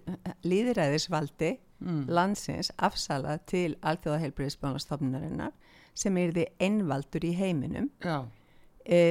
líðræðisvaldi 0.47 1.51
mm. 1.83 2.03
landsins 2.07 2.71
afsalað 2.77 3.41
til 3.51 3.69
alþjóðaheilbriðisbjörnastofnunarinnar 3.81 5.51
sem 5.93 6.17
er 6.21 6.31
því 6.35 6.45
einvaldur 6.63 7.25
í 7.27 7.33
heiminum 7.37 7.89
já, 8.01 8.23
e, 8.85 9.01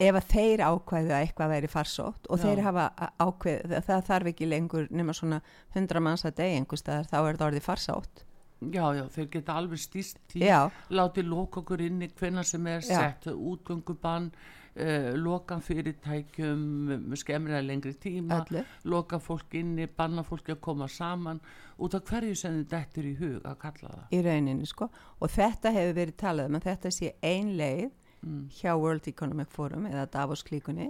ef 0.00 0.18
að 0.18 0.30
þeir 0.30 0.62
ákvæðu 0.64 1.12
að 1.12 1.20
eitthvað 1.20 1.52
væri 1.54 1.70
farsótt 1.70 2.30
og 2.30 2.40
Já. 2.40 2.44
þeir 2.46 2.62
hafa 2.66 2.86
ákveð 3.22 3.74
það 3.86 4.06
þarf 4.08 4.30
ekki 4.32 4.48
lengur 4.50 4.88
nema 4.90 5.14
svona 5.16 5.40
hundra 5.76 6.02
manns 6.02 6.24
að 6.26 6.38
degi 6.40 6.60
einhver 6.60 6.80
staðar 6.80 7.10
þá 7.10 7.18
er 7.18 7.38
það 7.38 7.46
orðið 7.50 7.68
farsótt 7.68 8.24
Já, 8.64 8.84
já, 8.96 9.04
þeir 9.12 9.26
geta 9.32 9.54
alveg 9.58 9.80
stýst 9.82 10.20
því, 10.32 10.44
Já. 10.46 10.60
látið 10.88 11.26
loka 11.28 11.60
okkur 11.60 11.82
inni 11.84 12.08
hvenna 12.16 12.44
sem 12.46 12.66
er 12.70 12.80
Já. 12.80 12.96
sett 12.96 13.26
útgöngubann, 13.34 14.30
uh, 14.76 15.10
loka 15.16 15.58
fyrirtækjum 15.60 16.62
með 17.10 17.16
skemmri 17.20 17.54
að 17.58 17.66
lengri 17.68 17.92
tíma, 17.94 18.40
Öllu. 18.44 18.64
loka 18.84 19.18
fólk 19.18 19.54
inni, 19.54 19.86
banna 19.86 20.22
fólki 20.26 20.52
að 20.56 20.60
koma 20.60 20.88
saman, 20.88 21.40
út 21.78 21.94
af 21.94 22.04
hverju 22.10 22.34
sem 22.36 22.60
þið 22.62 22.68
dettur 22.70 23.04
í 23.10 23.14
hug 23.18 23.42
að 23.44 23.58
kalla 23.58 23.88
það. 23.94 24.06
í 24.12 24.22
rauninni 24.22 24.66
sko 24.66 24.90
og 25.20 25.28
þetta 25.30 25.72
hefur 25.74 25.94
verið 26.00 26.16
talað 26.16 26.46
um 26.50 26.54
að 26.60 26.68
þetta 26.70 26.90
sé 26.90 27.12
ein 27.22 27.56
leið 27.56 27.90
Mm. 28.24 28.46
hjá 28.48 28.72
World 28.80 29.04
Economic 29.06 29.50
Forum 29.52 29.84
eða 29.84 30.06
Davos 30.10 30.40
klíkunni 30.42 30.86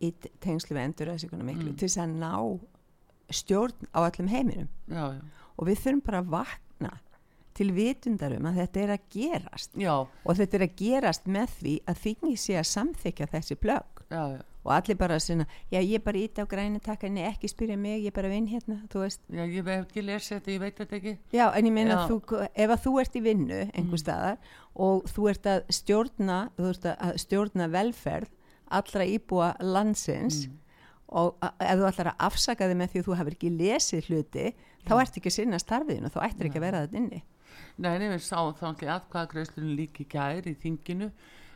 í 0.00 0.08
tengslu 0.40 0.72
við 0.78 0.82
endurræðsíkuna 0.88 1.44
miklu 1.44 1.70
Mm. 1.72 1.76
til 1.76 1.88
þess 1.88 1.98
að 2.00 2.14
ná 2.22 2.60
stjórn 3.30 3.88
á 3.92 3.98
allum 4.08 4.28
heiminum 4.28 4.68
já, 4.88 5.12
já, 5.12 5.20
og 5.58 5.66
við 5.68 5.76
þurfum 5.84 6.02
bara 6.06 6.22
að 6.22 6.30
vakna 6.32 6.73
til 7.54 7.70
vitundarum 7.76 8.46
að 8.50 8.58
þetta 8.62 8.80
er 8.84 8.90
að 8.96 9.04
gerast 9.14 9.76
já, 9.78 9.94
og 10.06 10.36
þetta 10.40 10.58
er 10.58 10.66
að 10.66 10.74
gerast 10.80 11.26
með 11.30 11.54
því 11.60 11.76
að 11.90 12.02
þingi 12.06 12.34
sé 12.36 12.58
að 12.58 12.66
samþykja 12.72 13.26
þessi 13.34 13.56
já, 14.10 14.24
og 14.64 14.70
allir 14.72 14.96
bara 14.96 15.18
svona, 15.20 15.44
já 15.72 15.78
ég 15.80 15.94
er 15.98 16.02
bara 16.04 16.18
ít 16.18 16.38
á 16.40 16.44
græni 16.48 16.80
takkanni, 16.80 17.20
ekki 17.28 17.48
spyrja 17.48 17.76
mig, 17.76 18.00
ég 18.04 18.06
er 18.12 18.16
bara 18.16 18.28
vinn 18.32 18.46
hérna 18.48 18.78
já, 19.28 19.44
ég 19.44 19.60
hef 19.64 19.86
ekki 19.86 20.02
lesið 20.04 20.38
þetta, 20.38 20.50
ég 20.54 20.60
veit 20.60 20.76
þetta 20.78 20.96
ekki. 20.98 21.14
já 21.32 21.46
en 21.54 21.66
ég 21.66 21.72
meina 21.72 21.94
Já. 21.94 22.08
þú, 22.08 22.48
ef 22.54 22.70
að 22.70 22.82
þú 22.86 22.92
ert 23.00 23.14
í 23.16 23.22
vinnu 23.22 23.60
einhver 23.74 23.98
Mm. 23.98 24.02
staðar 24.04 24.38
og 24.74 25.04
þú 25.04 25.28
ert 25.30 25.44
að 25.46 25.62
stjórna 25.68 26.38
þú 26.56 26.68
ert 26.70 26.84
að 26.96 27.18
stjórna 27.24 27.68
velferð 27.70 28.28
allra 28.70 29.04
íbúa 29.04 29.54
landsins 29.60 30.46
Mm. 30.46 30.58
og 31.08 31.36
ef 31.60 31.76
þú 31.78 31.84
ætlar 31.90 32.08
að 32.14 32.16
afsaka 32.18 32.68
þig 32.68 32.76
með 32.80 32.88
því 32.94 32.98
að 33.02 33.06
þú 33.08 33.16
hefur 33.18 33.34
ekki 33.36 33.50
lesið 33.58 34.08
hluti 34.08 34.46
þá 34.88 34.92
ert 35.00 35.16
ekki 35.18 35.28
að 35.30 35.36
sinna 35.38 35.58
starfiðinu, 35.60 36.10
þá 36.10 36.20
ættir 36.28 36.46
ekki 36.48 36.58
að 36.58 36.66
vera 36.68 36.86
þetta 36.86 36.96
inni 36.96 37.22
Nei, 37.78 37.98
nei, 37.98 38.08
við 38.12 38.22
sáum 38.22 38.52
þá 38.54 38.66
ekki 38.70 38.86
atkvæðagreislunum 38.94 39.76
líki 39.78 40.04
gær 40.12 40.46
í 40.46 40.54
þinginu 40.62 41.08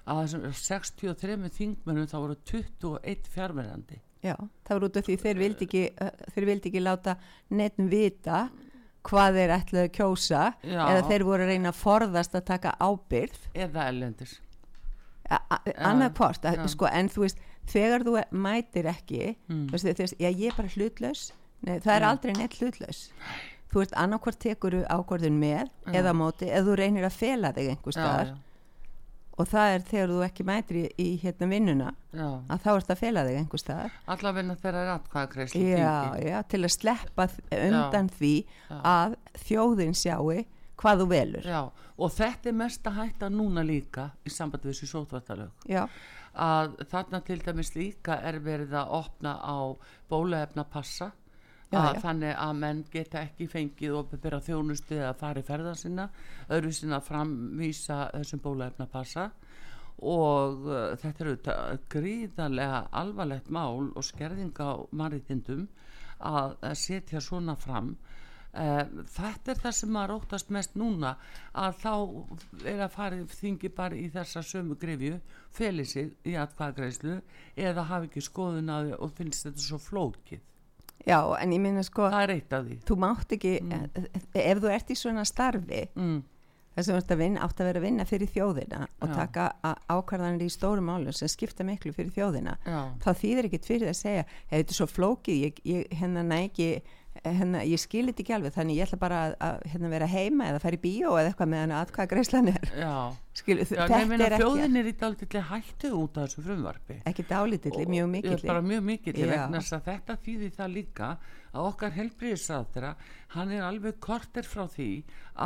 að 0.08 0.22
þessum 0.24 0.46
63 0.58 1.50
þingmennum 1.58 2.08
þá 2.10 2.16
voru 2.18 2.36
21 2.50 3.28
fjárverðandi. 3.34 4.00
Já, 4.24 4.34
það 4.66 4.72
var 4.74 4.86
út 4.88 4.96
af 4.98 5.04
því 5.06 5.16
þeir 5.22 5.38
vildi 5.38 5.66
ekki, 5.68 5.82
uh, 6.02 6.10
þeir 6.34 6.46
vildi 6.48 6.68
ekki 6.72 6.80
láta 6.82 7.14
neitt 7.54 7.76
vita 7.92 8.40
hvað 9.08 9.36
þeir 9.38 9.52
ætlaðu 9.54 9.84
að 9.86 9.92
kjósa 9.94 10.40
Já. 10.66 10.80
eða 10.90 11.04
þeir 11.08 11.24
voru 11.28 11.44
að 11.46 11.52
reyna 11.52 11.70
að 11.70 11.78
forðast 11.84 12.34
að 12.34 12.44
taka 12.50 12.72
ábyrð 12.82 13.38
Eða 13.54 13.84
ellendis. 13.92 14.40
annað 15.28 16.14
hvort, 16.18 16.48
sko, 16.72 16.88
en 16.90 17.08
þú 17.12 17.24
veist 17.26 17.38
þegar 17.68 18.04
þú 18.06 18.16
mætir 18.32 18.88
ekki 18.90 19.36
Mm. 19.48 19.66
þú 19.68 19.76
veist, 19.76 19.84
þú 19.86 20.02
veist, 20.04 20.18
já 20.18 20.30
ég 20.32 20.48
er 20.50 20.56
bara 20.56 20.68
hlutlaus 20.74 21.32
Nei, 21.62 21.78
það 21.80 21.94
er 21.94 22.00
Já. 22.02 22.08
aldrei 22.10 22.32
neitt 22.38 22.58
hlutlaus 22.58 23.00
þú 23.68 23.82
veist 23.82 23.96
annarkvort 24.00 24.40
tekur 24.42 24.78
þú 24.78 24.82
ákvörðun 24.88 25.40
með 25.40 25.64
Já. 25.64 25.94
eða 26.00 26.12
móti, 26.16 26.50
eða 26.50 26.66
þú 26.68 26.76
reynir 26.82 27.08
að 27.08 27.18
fela 27.18 27.52
þig 27.56 27.72
einhver 27.74 27.96
staðar 27.96 28.36
og 29.38 29.46
það 29.46 29.72
er 29.74 29.84
þegar 29.86 30.12
þú 30.12 30.20
ekki 30.26 30.46
mætir 30.48 30.78
í, 30.80 30.84
í 30.98 31.08
hérna 31.22 31.48
vinnuna 31.52 31.90
já. 32.10 32.28
að 32.50 32.62
þá 32.64 32.70
ert 32.74 32.88
að 32.90 33.00
fela 33.04 33.24
þig 33.28 33.36
einhver 33.38 33.62
staðar 33.62 33.98
Allavegna 34.14 34.56
þeirra 34.58 34.84
er 34.98 35.50
þingi. 35.52 36.28
já, 36.28 36.38
til 36.50 36.62
að 36.64 36.74
sleppa 36.74 37.28
undan 37.54 38.10
því 38.18 38.32
að 38.82 39.18
þjóðin 39.46 39.94
sjáu 39.94 40.40
hvað 40.78 41.02
þú 41.02 41.08
velur 41.10 41.46
Já, 41.48 41.60
og 41.98 42.14
þetta 42.14 42.50
er 42.50 42.56
mest 42.58 42.86
að 42.86 42.98
hætta 43.02 43.30
núna 43.32 43.64
líka 43.66 44.10
í 44.26 44.32
sambandi 44.32 44.68
við 44.68 44.76
þessi 44.76 44.90
sótvartalög. 44.92 45.66
já, 45.66 45.84
Að 46.38 46.76
þarna 46.86 47.18
til 47.26 47.38
dæmis 47.42 47.72
líka 47.74 48.18
er 48.22 48.38
verið 48.44 48.76
að 48.78 48.92
opna 49.00 49.32
á 49.42 49.74
bólaefna 50.10 50.62
passa. 50.70 51.08
Já, 51.68 51.78
að 51.82 51.98
já. 51.98 52.00
þannig 52.00 52.30
að 52.40 52.52
menn 52.62 52.78
geta 52.88 53.22
ekki 53.26 53.46
fengið 53.52 53.96
og 53.98 54.12
byrja 54.14 54.38
þjónustu 54.46 54.94
eða 54.96 55.16
fara 55.20 55.42
í 55.42 55.44
ferða 55.44 55.74
sinna 55.76 56.06
öðru 56.48 56.70
sinna 56.72 57.00
framvísa 57.04 57.98
þessum 58.14 58.40
bólaefna 58.46 58.86
passa 58.88 59.26
og 59.98 60.64
uh, 60.64 60.94
þetta 60.96 61.24
er 61.24 61.30
auðvitað 61.32 61.82
gríðarlega 61.92 62.80
alvarlegt 63.02 63.50
mál 63.52 63.90
og 63.90 64.06
skerðing 64.06 64.56
á 64.64 64.80
mariðindum 64.96 65.66
að, 66.18 66.56
að 66.62 66.74
setja 66.80 67.20
svona 67.20 67.56
fram. 67.58 67.96
Uh, 68.48 69.04
þetta 69.12 69.52
er 69.52 69.60
það 69.60 69.74
sem 69.76 69.92
maður 69.92 70.14
óttast 70.22 70.52
mest 70.54 70.78
núna 70.78 71.16
að 71.52 71.82
þá 71.82 71.92
er 72.64 72.84
að 72.86 72.94
fara 72.94 73.18
þingi 73.28 73.74
bara 73.76 73.98
í 73.98 74.08
þessa 74.14 74.40
sömu 74.40 74.78
grifju 74.80 75.18
feli 75.52 75.84
sig 75.84 76.14
í 76.24 76.38
atkvæðagreislu 76.40 77.20
eða 77.60 77.90
hafi 77.90 78.08
ekki 78.08 78.24
skoðun 78.24 78.72
að 78.72 78.94
og 78.96 79.12
finnst 79.18 79.44
þetta 79.50 79.66
svo 79.66 79.82
flókið 79.82 80.46
já, 81.06 81.20
en 81.38 81.52
ég 81.54 81.62
minna 81.62 81.84
sko 81.86 82.08
það 82.12 82.24
er 82.24 82.34
eitt 82.36 82.56
af 82.56 82.66
því 82.66 82.80
þú 82.88 82.98
mátt 83.04 83.36
ekki, 83.38 83.54
ef 84.34 84.60
þú 84.62 84.74
ert 84.74 84.92
í 84.92 84.98
svona 84.98 85.24
starfi 85.28 85.82
mm. 85.94 86.18
þess 86.76 86.84
að 86.86 86.92
þú 86.92 86.98
ert 87.00 87.14
að 87.14 87.22
vinna, 87.22 87.46
átt 87.46 87.62
að 87.62 87.70
vera 87.70 87.82
að 87.82 87.86
vinna 87.88 88.08
fyrir 88.08 88.32
þjóðina 88.34 88.80
og 88.88 89.12
Já. 89.12 89.16
taka 89.18 89.48
ákvarðanir 89.88 90.46
í 90.48 90.52
stórum 90.52 90.90
málum 90.90 91.16
sem 91.16 91.30
skipta 91.32 91.66
miklu 91.66 91.94
fyrir 91.96 92.14
þjóðina 92.16 92.56
Já. 92.64 92.80
þá 93.04 93.10
þýðir 93.22 93.50
ekkit 93.50 93.70
fyrir 93.72 93.92
að 93.92 94.00
segja 94.00 94.24
ef 94.26 94.54
þetta 94.54 94.74
er 94.74 94.80
svo 94.80 94.88
flókið, 94.90 95.44
ég, 95.46 95.62
ég, 95.68 95.98
hérna 96.00 96.26
næ 96.26 96.38
ekki 96.48 96.70
hérna, 97.24 97.62
ég 97.66 97.80
skil 97.80 98.04
þetta 98.08 98.22
ekki 98.24 98.34
alveg 98.36 98.54
þannig 98.54 98.78
ég 98.78 98.88
ætla 98.88 98.98
bara 99.00 99.20
að, 99.26 99.34
að 99.46 99.56
hérna, 99.72 99.90
vera 99.92 100.08
heima 100.10 100.48
eða 100.50 100.60
fara 100.62 100.78
í 100.78 100.82
bíó 100.82 101.14
eða 101.14 101.32
eitthvað 101.32 101.50
meðan 101.54 101.74
að 101.78 101.92
hvað 101.96 102.10
greiðslan 102.12 102.50
er. 102.52 102.70
Já, 102.78 102.92
skil, 103.40 103.56
Já 103.58 103.66
þetta 103.72 103.98
er 103.98 104.24
ekki, 104.26 104.38
þjóðin 104.42 104.80
er 104.80 104.90
í 104.90 104.94
dálítið 105.02 105.42
hættu 105.50 105.90
út 105.98 106.20
af 106.20 106.28
þessu 106.28 106.44
frumvarpi. 106.46 107.00
Ekki 107.10 107.26
dálítill, 107.28 107.74
mjög 107.78 107.98
Ég 107.98 108.12
mikill 108.14 108.46
bara 108.46 108.64
mjög 108.68 108.86
mikill 108.88 109.16
þetta 109.88 110.18
þýðir 110.24 110.54
það 110.58 110.72
líka 110.76 111.10
að 111.48 111.68
okkar 111.72 111.94
helbriðisráðra 111.96 112.94
hann 113.34 113.52
er 113.56 113.66
alveg 113.66 113.98
kortir 114.04 114.46
frá 114.46 114.66
því 114.68 114.90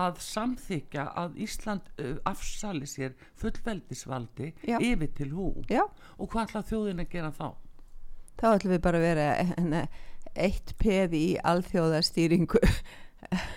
að 0.03 0.23
samþykja 0.27 1.09
að 1.23 1.37
Ísland 1.47 1.91
afsali 2.29 2.89
sér 2.91 3.15
fullveldisvaldi 3.39 4.53
Já. 4.67 4.79
yfir 4.83 5.13
til 5.15 5.31
hú. 5.35 5.53
Já, 5.71 5.85
og 6.19 6.33
hvað 6.33 6.49
ætla 6.49 6.67
þjóðin 6.73 7.05
að 7.07 7.13
gera 7.15 7.35
þá? 7.37 7.53
þá 8.41 8.49
ætlum 8.57 8.75
við 8.75 8.83
bara 8.85 8.99
að 8.99 9.07
vera 9.07 9.27
hérna, 9.39 9.83
eitt 10.37 10.75
peð 10.81 11.15
í 11.19 11.27
alþjóðastýringu 11.45 12.61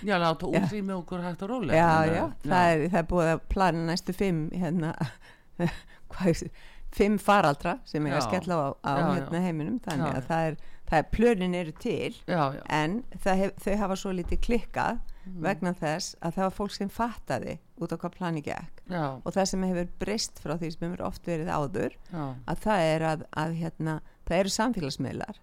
Já, 0.06 0.16
láta 0.22 0.46
útrými 0.48 0.94
okkur 0.94 1.24
hægt 1.26 1.42
og 1.44 1.50
rólega 1.50 1.76
já, 1.76 2.14
já, 2.14 2.22
að- 2.24 2.46
það 2.46 2.70
er, 2.76 2.84
það 2.94 3.00
er 3.02 3.08
búið 3.10 3.32
að 3.34 3.42
plana 3.50 3.82
næstu 3.90 4.14
fimm 4.16 4.44
hérna, 4.54 4.92
hvað, 6.14 6.44
fimm 6.96 7.18
faraldra 7.20 7.80
sem 7.90 8.06
er 8.08 8.14
að 8.20 8.22
Já. 8.22 8.28
skella 8.30 8.56
á, 8.56 8.68
á 8.86 8.94
Já, 8.94 9.02
já. 9.02 9.10
hérna, 9.18 9.42
heiminum 9.44 9.80
þannig 9.84 10.06
Já, 10.06 10.14
að 10.14 10.22
já. 10.22 10.28
það 10.30 10.46
er, 10.52 10.58
það 10.86 11.00
er 11.02 11.10
plönin 11.16 11.56
eru 11.58 11.74
til 11.82 12.14
já, 12.30 12.44
já, 12.56 12.62
en 12.78 12.96
hef, 13.26 13.52
þau 13.66 13.76
hafa 13.84 14.00
svo 14.04 14.16
lítið 14.20 14.42
klikkað 14.48 15.04
Mm. 15.26 15.40
vegna 15.42 15.72
þess 15.74 16.12
að 16.22 16.36
það 16.36 16.44
var 16.46 16.52
fólk 16.54 16.74
sem 16.76 16.90
fattaði 16.94 17.54
út 17.82 17.90
á 17.90 17.98
hvað 17.98 18.12
plani 18.14 18.42
gekk 18.46 18.84
já, 18.94 19.06
og 19.26 19.34
það 19.34 19.48
sem 19.50 19.64
hefur 19.66 19.88
breyst 20.04 20.38
frá 20.38 20.52
því 20.62 20.68
sem 20.76 20.84
hefur 20.86 21.02
oft 21.08 21.26
verið 21.26 21.50
áður 21.50 21.96
já, 22.14 22.26
að 22.46 22.60
það 22.62 22.84
er 22.92 23.06
að, 23.10 23.24
að 23.42 23.56
hérna, 23.58 23.96
það 24.30 24.38
eru 24.44 24.52
samfélagsmiðlar 24.54 25.40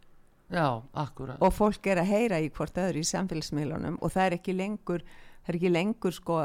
já, 0.53 0.69
akkurat. 1.05 1.41
Og 1.43 1.55
fólk 1.57 1.89
er 1.91 2.03
að 2.03 2.13
heyra 2.13 2.43
í 2.43 2.53
hvort 2.53 2.79
öðru 2.79 3.03
í 3.03 3.11
samfélagsmiðlunum 3.11 3.99
og 4.01 4.15
það 4.15 4.29
er 4.29 4.39
ekki 4.39 4.57
lengur 4.59 5.05
það 5.43 5.53
er 5.53 5.59
ekki 5.59 5.75
lengur 5.75 6.17
sko 6.17 6.39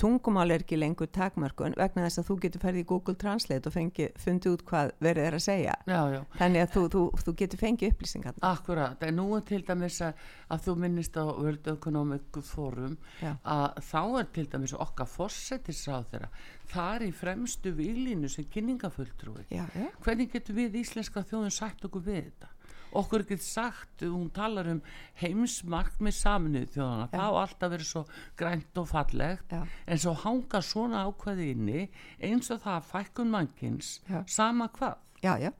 tungumál 0.00 0.50
er 0.50 0.62
ekki 0.64 0.78
lengur 0.78 1.08
takmarkun 1.12 1.76
vegna 1.78 2.06
þess 2.06 2.20
að 2.22 2.28
þú 2.28 2.36
getur 2.44 2.62
ferðið 2.62 2.82
í 2.82 2.86
Google 2.90 3.14
Translate 3.20 3.68
og 3.68 3.74
fengi, 3.74 4.08
fundið 4.18 4.56
út 4.56 4.64
hvað 4.68 4.92
verið 5.04 5.28
er 5.28 5.36
að 5.36 5.44
segja. 5.44 5.74
Já, 5.86 6.00
já, 6.14 6.20
þannig 6.38 6.64
að 6.64 6.72
þú, 6.74 6.82
þú, 6.94 7.02
þú 7.26 7.34
getur 7.42 7.62
fengið 7.62 7.92
upplýsingar 7.92 8.40
Akkurat, 8.48 9.04
en 9.06 9.18
nú 9.20 9.26
til 9.46 9.60
dæmis 9.68 10.00
að, 10.04 10.24
að 10.48 10.64
þú 10.66 10.76
minnist 10.84 11.18
á 11.20 11.24
World 11.28 11.70
Economic 11.74 12.40
Forum 12.48 12.96
Já. 13.20 13.34
að 13.44 13.82
þá 13.90 14.00
er 14.22 14.30
til 14.38 14.46
dæmis 14.54 14.74
okkar 14.86 15.10
fórsetisráð 15.12 16.08
þeirra 16.14 16.32
það 16.72 16.94
er 16.96 17.06
í 17.06 17.12
fremstu 17.22 17.74
výlínu 17.76 18.32
sem 18.32 18.48
kynningafulltrúi 18.52 19.46
já, 19.52 19.66
já. 19.76 19.86
hvernig 20.02 20.32
getur 20.32 20.58
við 20.58 20.80
íslenska 20.82 21.24
þjóðin 21.28 21.54
sagt 21.54 21.86
okkur 21.88 22.06
við 22.08 22.24
þetta 22.30 22.51
okkur 23.00 23.24
getur 23.28 23.44
sagt, 23.46 24.02
hún 24.04 24.28
talar 24.34 24.68
um 24.72 24.80
heimsmark 25.22 25.98
með 26.02 26.16
saminuð 26.18 26.68
þjóðana, 26.74 27.06
Já. 27.08 27.12
það 27.14 27.26
á 27.28 27.32
alltaf 27.42 27.72
verið 27.72 27.88
svo 27.88 28.02
grænt 28.40 28.80
og 28.82 28.88
fallegt 28.90 29.52
Já. 29.56 29.62
en 29.86 30.02
svo 30.04 30.14
hanga 30.24 30.62
svona 30.66 31.04
ákveði 31.08 31.48
inni 31.54 31.84
eins 32.20 32.50
og 32.52 32.62
það 32.64 32.78
að 32.78 32.88
fækkun 32.92 33.32
mannkins 33.32 33.92
Já. 34.08 34.22
sama 34.26 34.68
hvað 34.78 34.96
já, 35.22 35.34
já. 35.48 35.52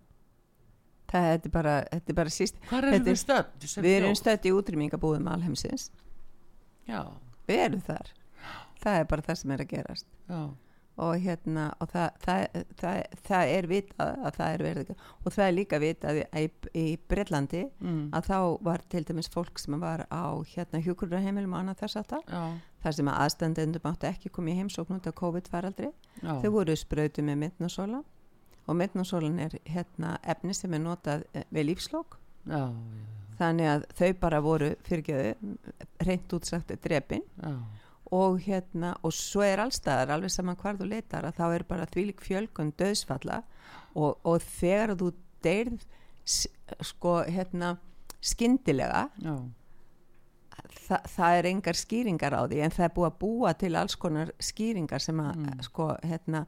Það 1.13 1.29
er 1.29 1.51
bara, 1.53 1.77
þetta 1.93 2.13
er 2.13 2.17
bara 2.17 2.33
síst 2.33 2.59
Hvar 2.71 2.87
erum 2.89 3.05
við 3.05 3.19
stödd? 3.21 3.67
við 3.85 3.97
erum 3.99 4.15
stödd 4.17 4.47
í 4.49 4.53
útrýmingabúðum 4.57 5.29
alheimsins 5.29 5.91
Já, 6.89 7.05
við 7.49 7.65
erum 7.69 7.83
þar 7.85 8.13
það 8.83 8.99
er 8.99 9.09
bara 9.11 9.23
það 9.27 9.37
sem 9.43 9.53
er 9.55 9.63
að 9.63 9.69
gerast 9.73 10.07
já, 10.27 10.41
og 11.01 11.15
hérna 11.23 11.71
og 11.81 11.89
það, 11.89 12.09
það, 12.25 12.65
það, 12.81 12.97
það 13.27 13.53
er 13.55 13.69
vitað 13.71 14.11
að 14.13 14.35
það 14.37 14.55
er 14.57 14.65
verið 14.67 14.91
og 14.93 15.29
það 15.33 15.45
er 15.47 15.55
líka 15.57 15.81
vitað 15.81 16.21
í, 16.21 16.43
í, 16.77 16.85
Breitlandi 17.09 17.63
mm. 17.81 18.03
að 18.13 18.29
þá 18.29 18.39
var 18.69 18.85
til 18.93 19.03
dæmis 19.09 19.31
fólk 19.33 19.63
sem 19.63 19.79
var 19.81 20.05
á 20.13 20.25
hérna 20.53 20.83
hjúkurarheimilum 20.85 21.57
og 21.57 21.63
annað 21.63 21.85
þess 21.85 22.01
að 22.03 22.11
það 22.13 22.59
þar 22.83 22.97
sem 22.99 23.11
að 23.13 23.21
aðstandendum 23.25 23.89
átti 23.93 24.11
ekki 24.11 24.33
komið 24.37 24.53
í 24.53 24.61
heimsókn 24.61 24.99
út 24.99 25.07
af 25.07 25.15
COVID-faraldri. 25.21 25.93
Þau 26.21 26.51
voru 26.51 26.75
sprautu 26.77 27.25
með 27.25 27.39
myndnasóla 27.45 28.03
og 28.67 28.79
myndnasólan 28.79 29.39
er 29.43 29.57
hérna 29.71 30.17
efni 30.23 30.55
sem 30.55 30.75
er 30.75 30.83
notað 30.83 31.25
eh, 31.33 31.47
við 31.55 31.71
lífslokk 31.73 32.19
þannig 33.39 33.71
að 33.71 33.87
þau 33.99 34.11
bara 34.21 34.41
voru 34.45 34.73
fyrirgeðu 34.87 35.55
reynd 36.05 36.35
útsagt 36.37 36.75
drepin. 36.85 37.25
Já, 37.41 37.55
og 38.13 38.39
hérna 38.45 38.93
og 39.03 39.15
svo 39.17 39.41
er 39.47 39.63
allstaðar 39.65 40.13
alveg 40.17 40.31
saman 40.35 40.59
hvar 40.61 40.77
þú 40.77 40.89
leitar 40.91 41.25
að 41.25 41.39
þá 41.41 41.47
er 41.57 41.65
bara 41.69 41.87
þvílik 41.89 42.21
fjölgun 42.27 42.73
döðsfalla 42.77 43.43
og, 43.97 44.19
og 44.25 44.43
þegar 44.45 44.95
þú 45.01 45.13
deyrð 45.43 45.87
sko 46.85 47.17
hérna 47.27 47.77
skyndilega 48.23 49.07
já, 49.19 49.35
þa 50.87 50.99
það 51.15 51.39
er 51.41 51.49
engar 51.51 51.79
skýringar 51.81 52.37
á 52.37 52.43
því 52.47 52.61
en 52.67 52.75
það 52.77 52.85
er 52.87 52.95
búið 52.97 53.09
að 53.09 53.19
búa 53.25 53.53
til 53.59 53.73
alls 53.81 53.97
konar 53.99 54.31
skýringar 54.39 55.03
sem 55.03 55.21
að 55.25 55.33
Mm. 55.43 55.63
sko 55.67 55.89
hérna 56.05 56.45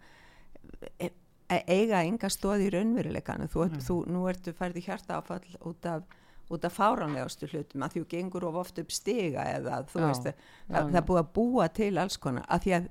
e 1.00 1.11
e 1.50 1.59
eiga 1.68 2.03
enga 2.05 2.29
stóð 2.33 2.62
í 2.66 2.70
raunveruleikanu 2.72 3.48
þú, 3.53 3.66
Nei. 3.70 3.81
þú, 3.85 3.96
nú 4.09 4.22
ertu 4.31 4.53
færði 4.57 4.81
hjarta 4.87 5.18
áfall 5.20 5.44
út 5.68 5.87
af, 5.87 6.03
út 6.52 6.64
af 6.68 6.74
fáránlegastu 6.76 7.48
hlutum 7.48 7.83
að 7.87 7.94
þú 7.96 8.02
gengur 8.11 8.44
of 8.44 8.54
oft 8.61 8.78
upp 8.83 8.90
stiga 8.92 9.44
eða 9.57 9.78
þú 9.88 10.00
Já, 10.02 10.07
veist 10.11 10.26
það, 10.26 10.35
já, 10.68 10.78
það 10.80 10.98
er 11.00 11.07
búið 11.09 11.20
að 11.22 11.30
búa 11.38 11.68
til 11.80 11.92
alls 12.02 12.16
konar 12.20 12.44
að 12.52 12.64
því 12.66 12.74
að, 12.78 12.88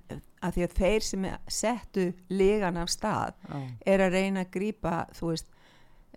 að 0.47 0.55
því 0.57 0.63
að 0.67 0.77
þeir 0.79 1.05
sem 1.09 1.27
settu 1.47 2.05
legan 2.33 2.77
af 2.81 2.89
stað 2.89 3.35
já, 3.49 3.59
er 3.93 4.05
að 4.07 4.15
reyna 4.17 4.45
að 4.47 4.53
grípa 4.57 4.95
þú 5.13 5.29
veist 5.33 5.51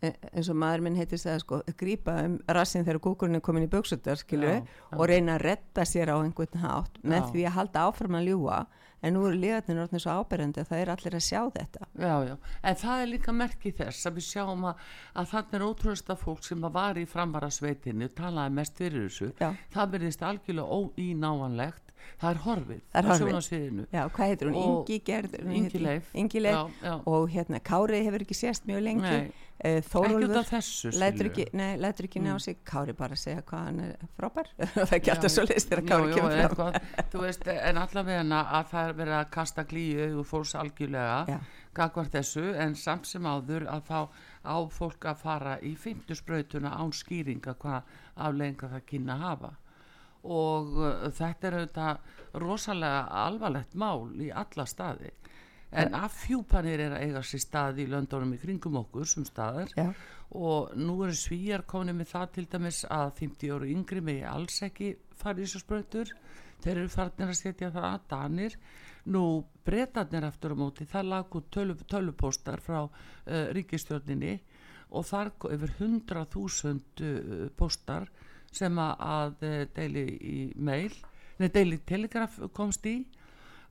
e- 0.01 0.14
eins 0.33 0.49
og 0.53 0.59
maður 0.61 0.87
minn 0.87 0.96
heitir 0.96 1.20
það 1.20 1.38
sko, 1.44 1.61
grípa 1.81 2.16
um 2.25 2.38
rassin 2.57 2.85
þegar 2.88 3.03
kúkurinn 3.05 3.37
er 3.40 3.44
komin 3.44 3.68
í 3.68 3.70
buksutar 3.72 4.16
skilju 4.20 4.49
Já, 4.57 4.62
já. 4.64 4.96
og 4.96 5.07
reyna 5.12 5.37
að 5.37 5.44
redda 5.51 5.87
sér 5.88 6.12
á 6.12 6.16
einhvern 6.20 6.64
hátt 6.64 6.99
með 7.05 7.20
Já. 7.22 7.29
því 7.35 7.46
að 7.51 7.57
halda 7.61 7.87
áfram 7.90 8.18
að 8.20 8.29
ljúa 8.33 8.59
en 9.02 9.16
nú 9.16 9.24
eru 9.28 9.40
liðarnir 9.40 9.82
orðin 9.85 10.02
svo 10.02 10.16
áberandi 10.20 10.62
að 10.62 10.70
það 10.70 10.82
er 10.82 10.92
allir 10.94 11.16
að 11.18 11.24
sjá 11.26 11.40
þetta. 11.56 11.88
Já, 12.00 12.14
já, 12.28 12.35
en 12.62 12.78
það 12.82 13.02
er 13.02 13.11
líka 13.12 13.35
merki 13.37 13.72
þess 13.76 14.09
að 14.09 14.20
við 14.20 14.28
sjáum 14.28 14.68
að, 14.70 14.85
að 15.14 15.32
þannig 15.32 15.59
er 15.59 15.66
ótrúðasta 15.66 16.18
fólk 16.20 16.46
sem 16.46 16.68
var 16.78 17.00
í 17.00 17.06
framvarasveitinu 17.11 18.09
talaði 18.16 18.56
mest 18.61 18.80
fyrir 18.80 19.09
þessu. 19.09 19.32
Já. 19.40 19.50
það 19.74 19.92
verðist 19.96 20.24
algjörlega 20.26 20.80
óínávanlegt 20.80 21.86
það 22.21 22.31
er 22.31 22.40
horfið 22.47 22.81
Það 22.92 23.01
er 23.01 23.09
horfið. 23.11 23.81
Já, 23.92 24.03
hvað 24.09 24.31
heitir 24.33 24.51
hún? 24.53 24.57
Ingi 24.62 24.99
Gerður 25.07 25.42
hún 25.47 25.57
Ingi 25.57 25.69
heitir- 25.71 25.83
Leif. 25.87 26.11
Ingi 26.14 26.40
Leif 26.40 26.55
Já, 26.57 26.71
já. 26.88 26.95
og 27.07 27.29
hérna 27.35 27.61
Kári 27.61 28.05
hefur 28.07 28.25
ekki 28.27 28.35
sést 28.38 28.66
mjög 28.66 28.83
lengi 28.83 29.16
uh, 29.16 29.81
Þórólfur 29.90 30.92
lætur 31.01 31.31
ekki, 31.31 31.47
nei, 31.57 31.77
lætur 31.81 32.05
ekki 32.09 32.21
ná 32.21 32.33
Mm. 32.37 32.40
sig 32.40 32.57
Kári 32.64 32.92
bara 32.92 33.14
að 33.14 33.19
segja 33.23 33.42
hvað 33.42 33.64
hann 33.66 33.81
er 33.81 33.97
frábær 34.19 34.49
það 34.90 35.07
Já, 35.07 35.29
svo 35.29 35.45
leist 35.49 35.69
þegar 35.71 35.83
já, 35.83 35.88
Kári 35.88 36.11
já, 36.11 36.14
kemur 36.16 36.37
eitthvað, 36.42 36.81
þú 37.12 37.21
veist, 37.23 37.47
en 37.49 37.77
allavega 37.79 38.40
að 38.47 38.66
það 38.73 38.88
er 38.88 38.95
verið 39.01 39.16
að 39.21 39.31
kasta 39.31 39.64
glíu 39.64 40.09
og 40.21 40.27
fólks 40.27 40.55
algjörlega 40.55 41.19
Já. 41.29 41.38
gagvart 41.77 42.12
þessu 42.12 42.45
en 42.57 42.75
samt 42.75 43.07
sem 43.07 43.23
áður 43.29 43.66
að 43.69 43.83
þá 43.88 43.99
á 44.47 44.57
fólk 44.71 45.05
að 45.11 45.16
fara 45.23 45.59
í 45.62 45.75
fymtusbrautuna 45.77 46.71
án 46.77 46.92
skýringa 46.92 47.55
hvað 47.61 47.83
aflenga 48.16 48.69
það 48.73 48.85
kynna 48.87 49.16
að 49.16 49.25
hafa 49.27 49.51
og 50.26 50.76
uh, 50.80 51.06
þetta 51.14 51.48
er 51.48 51.58
auðvitað 51.60 52.40
rosalega 52.42 53.06
alvarlegt 53.24 53.74
mál 53.78 54.10
í 54.20 54.30
alla 54.30 54.66
staði. 54.68 55.12
En 55.76 55.96
affjúpanir 55.98 56.80
er 56.80 56.94
að 56.94 57.04
eiga 57.08 57.22
sér 57.26 57.42
staði 57.42 57.84
í 57.84 57.90
löndunum 57.90 58.36
í 58.36 58.40
kringum 58.40 58.78
okkur 58.80 59.08
sem 59.10 59.26
staðar. 59.26 59.72
Já. 59.76 59.90
og 60.36 60.72
nú 60.74 60.96
eru 61.04 61.14
svíjar 61.14 61.62
komin 61.70 61.96
með 61.96 62.08
það 62.10 62.30
til 62.34 62.46
dæmis 62.50 62.80
að 62.90 63.12
50 63.20 63.52
ára 63.54 63.68
yngri 63.70 64.00
megi 64.02 64.24
alls 64.26 64.56
ekki 64.66 64.88
fara 65.14 65.38
í 65.38 65.44
þessu 65.44 65.62
sprautur. 65.62 66.10
Þeir 66.64 66.80
eru 66.80 66.90
farnir 66.90 67.30
að 67.30 67.38
setja 67.38 67.70
það 67.70 67.86
að 67.92 68.06
danir. 68.10 68.56
Nú 69.06 69.22
breytarnir 69.66 70.26
aftur 70.26 70.56
á 70.56 70.56
móti 70.58 70.86
það 70.88 71.10
lag 71.12 71.36
út 71.38 71.50
tölu, 71.54 71.76
tölupóstar 71.86 72.62
frá 72.62 72.80
uh, 72.86 72.90
ríkistjórninni 73.54 74.34
og 74.90 75.06
þar 75.06 75.30
yfir 75.54 75.74
100.000 75.78 76.74
uh, 76.74 77.46
póstar 77.58 78.10
sem 78.54 78.78
að, 78.78 79.37
uh, 79.42 79.61
deili 79.76 80.06
í 80.16 80.38
mail 80.56 80.92
nei, 81.38 81.48
deili 81.48 81.80
telegraf 81.87 82.38
komst 82.56 82.87
í 82.88 82.98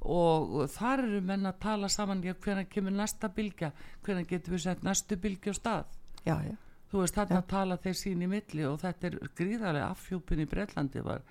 og 0.06 0.68
þar 0.70 1.06
eru 1.08 1.22
menn 1.26 1.50
að 1.50 1.62
tala 1.64 1.90
saman 1.90 2.22
já, 2.24 2.36
hvernig 2.38 2.70
kemur 2.70 2.94
næsta 2.94 3.30
bylgja 3.34 3.72
hvernig 4.06 4.30
getum 4.30 4.54
við 4.54 4.68
sett 4.68 4.86
næstu 4.86 5.18
bylgju 5.18 5.56
á 5.56 5.56
stað? 5.58 5.98
Já, 6.26 6.36
já. 6.46 6.56
þú 6.92 7.02
veist 7.02 7.18
þarna 7.18 7.42
tala 7.50 7.78
þeir 7.82 7.98
sín 7.98 8.22
í 8.22 8.30
milli 8.30 8.68
og 8.70 8.80
þetta 8.84 9.10
er 9.10 9.18
gríðarlega 9.38 9.90
affjúpin 9.90 10.44
í 10.44 10.50
Breitlandi 10.50 11.04
var 11.06 11.26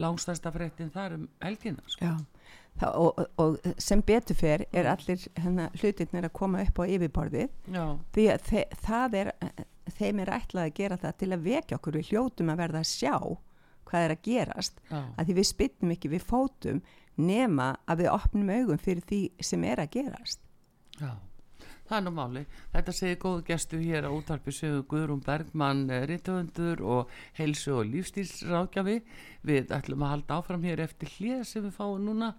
langstæsta 0.00 0.52
fréttin 0.54 0.92
þar 0.94 1.16
um 1.18 1.26
helgina 1.42 1.82
sko. 1.90 2.06
Já, 2.06 2.54
það, 2.80 2.96
og, 3.02 3.20
og, 3.42 3.58
sem 3.82 4.02
betur 4.06 4.38
fer 4.38 4.64
er 4.70 4.88
allir 4.90 5.26
hennar, 5.40 5.74
hlutirnir 5.80 6.28
að 6.28 6.36
koma 6.38 6.62
upp 6.64 6.80
á 6.80 6.84
yfirborðið. 6.86 7.50
Já, 7.74 7.84
því 8.14 8.26
að 8.34 8.46
þe 8.50 8.64
það 8.86 9.18
er 9.22 9.32
þeim 9.98 10.22
er 10.24 10.34
ætlað 10.36 10.68
að 10.68 10.76
gera 10.80 10.98
það 11.00 11.16
til 11.22 11.30
að 11.34 11.46
vekja 11.46 11.78
okkur. 11.78 11.98
Við 11.98 12.10
hljótum 12.10 12.52
að 12.52 12.60
verða 12.64 12.82
að 12.82 12.90
sjá 12.90 13.14
hvað 13.90 14.06
er 14.06 14.14
að 14.14 14.22
gerast 14.26 14.78
já, 14.86 15.00
að 15.00 15.24
því 15.24 15.36
við 15.40 15.48
spyttum 15.48 15.94
ekki 15.96 16.12
við 16.12 16.28
fótum 16.28 16.84
nema 17.20 17.72
að 17.90 18.04
við 18.04 18.12
opnum 18.12 18.54
augum 18.54 18.80
fyrir 18.80 19.04
því 19.08 19.20
sem 19.44 19.66
er 19.66 19.82
að 19.82 19.92
gerast. 19.98 20.40
Já. 21.00 21.10
Það 21.90 21.96
er 21.96 22.04
nú 22.06 22.10
máli, 22.14 22.40
þetta 22.70 22.92
segir 22.94 23.16
góðu 23.18 23.40
gestu 23.48 23.78
hér 23.82 24.06
á 24.06 24.14
útarpi 24.14 24.52
sögu 24.54 24.84
Guðrún 24.92 25.24
Bergmann 25.26 25.88
rittöfundur 26.06 26.84
og 26.86 27.10
heilsu 27.34 27.72
og 27.80 27.88
lífstílsrákjafi 27.90 29.00
við 29.50 29.74
ætlum 29.74 30.04
að 30.06 30.12
halda 30.14 30.38
áfram 30.38 30.68
hér 30.68 30.84
eftir 30.86 31.10
hlið 31.16 31.42
sem 31.50 31.66
við 31.66 31.74
fáum 31.80 32.06
núna 32.06 32.30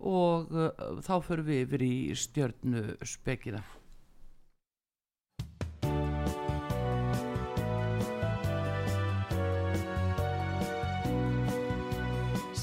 og 0.00 0.48
uh, 0.56 0.72
þá 1.04 1.18
förum 1.20 1.50
við 1.50 1.66
yfir 1.66 1.84
í 1.84 1.94
stjörnu 2.16 2.86
spekina 3.04 3.60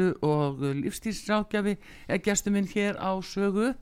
Og 0.00 0.62
lífstílsrákjafi 0.72 1.76
er 2.08 2.20
gestur 2.24 2.54
minn 2.54 2.64
hér 2.64 2.96
á 2.96 3.12
sögu. 3.20 3.74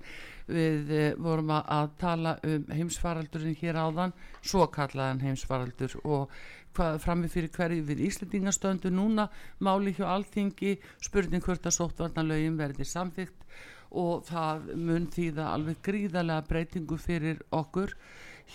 Við 0.51 0.91
eh, 0.91 1.13
vorum 1.15 1.53
að, 1.55 1.93
tala 2.01 2.33
um 2.43 2.65
heimsfaraldurinn 2.75 3.55
hér 3.61 3.79
áðan 3.79 4.15
svo 4.43 4.67
kallaðan 4.67 5.23
heimsfaraldur 5.23 5.95
og 6.03 6.33
frammi 6.75 7.31
fyrir 7.31 7.53
hverju 7.55 7.85
við 7.87 8.03
Íslendingastöndu 8.09 8.91
núna 8.91 9.29
máli 9.63 9.95
hjá 9.95 10.09
alþingi 10.11 10.81
spurning 10.99 11.45
hvort 11.47 11.67
að 11.67 11.77
sóttvarnalögin 11.79 12.59
verði 12.59 12.89
samþygt 12.91 13.47
og 13.95 14.27
það 14.27 14.75
mun 14.75 15.07
þýða 15.15 15.47
alveg 15.55 15.79
gríðarlega 15.87 16.47
breytingu 16.51 16.99
fyrir 16.99 17.39
okkur 17.55 17.95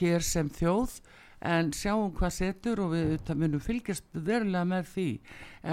hér 0.01 0.23
sem 0.23 0.51
þjóð 0.51 0.99
en 1.45 1.71
sjáum 1.75 2.13
hvað 2.15 2.33
setur 2.35 2.81
og 2.85 2.93
við 2.95 3.15
það 3.27 3.41
munum 3.43 3.63
fylgjast 3.63 4.07
verulega 4.13 4.69
með 4.71 4.87
því 4.93 5.07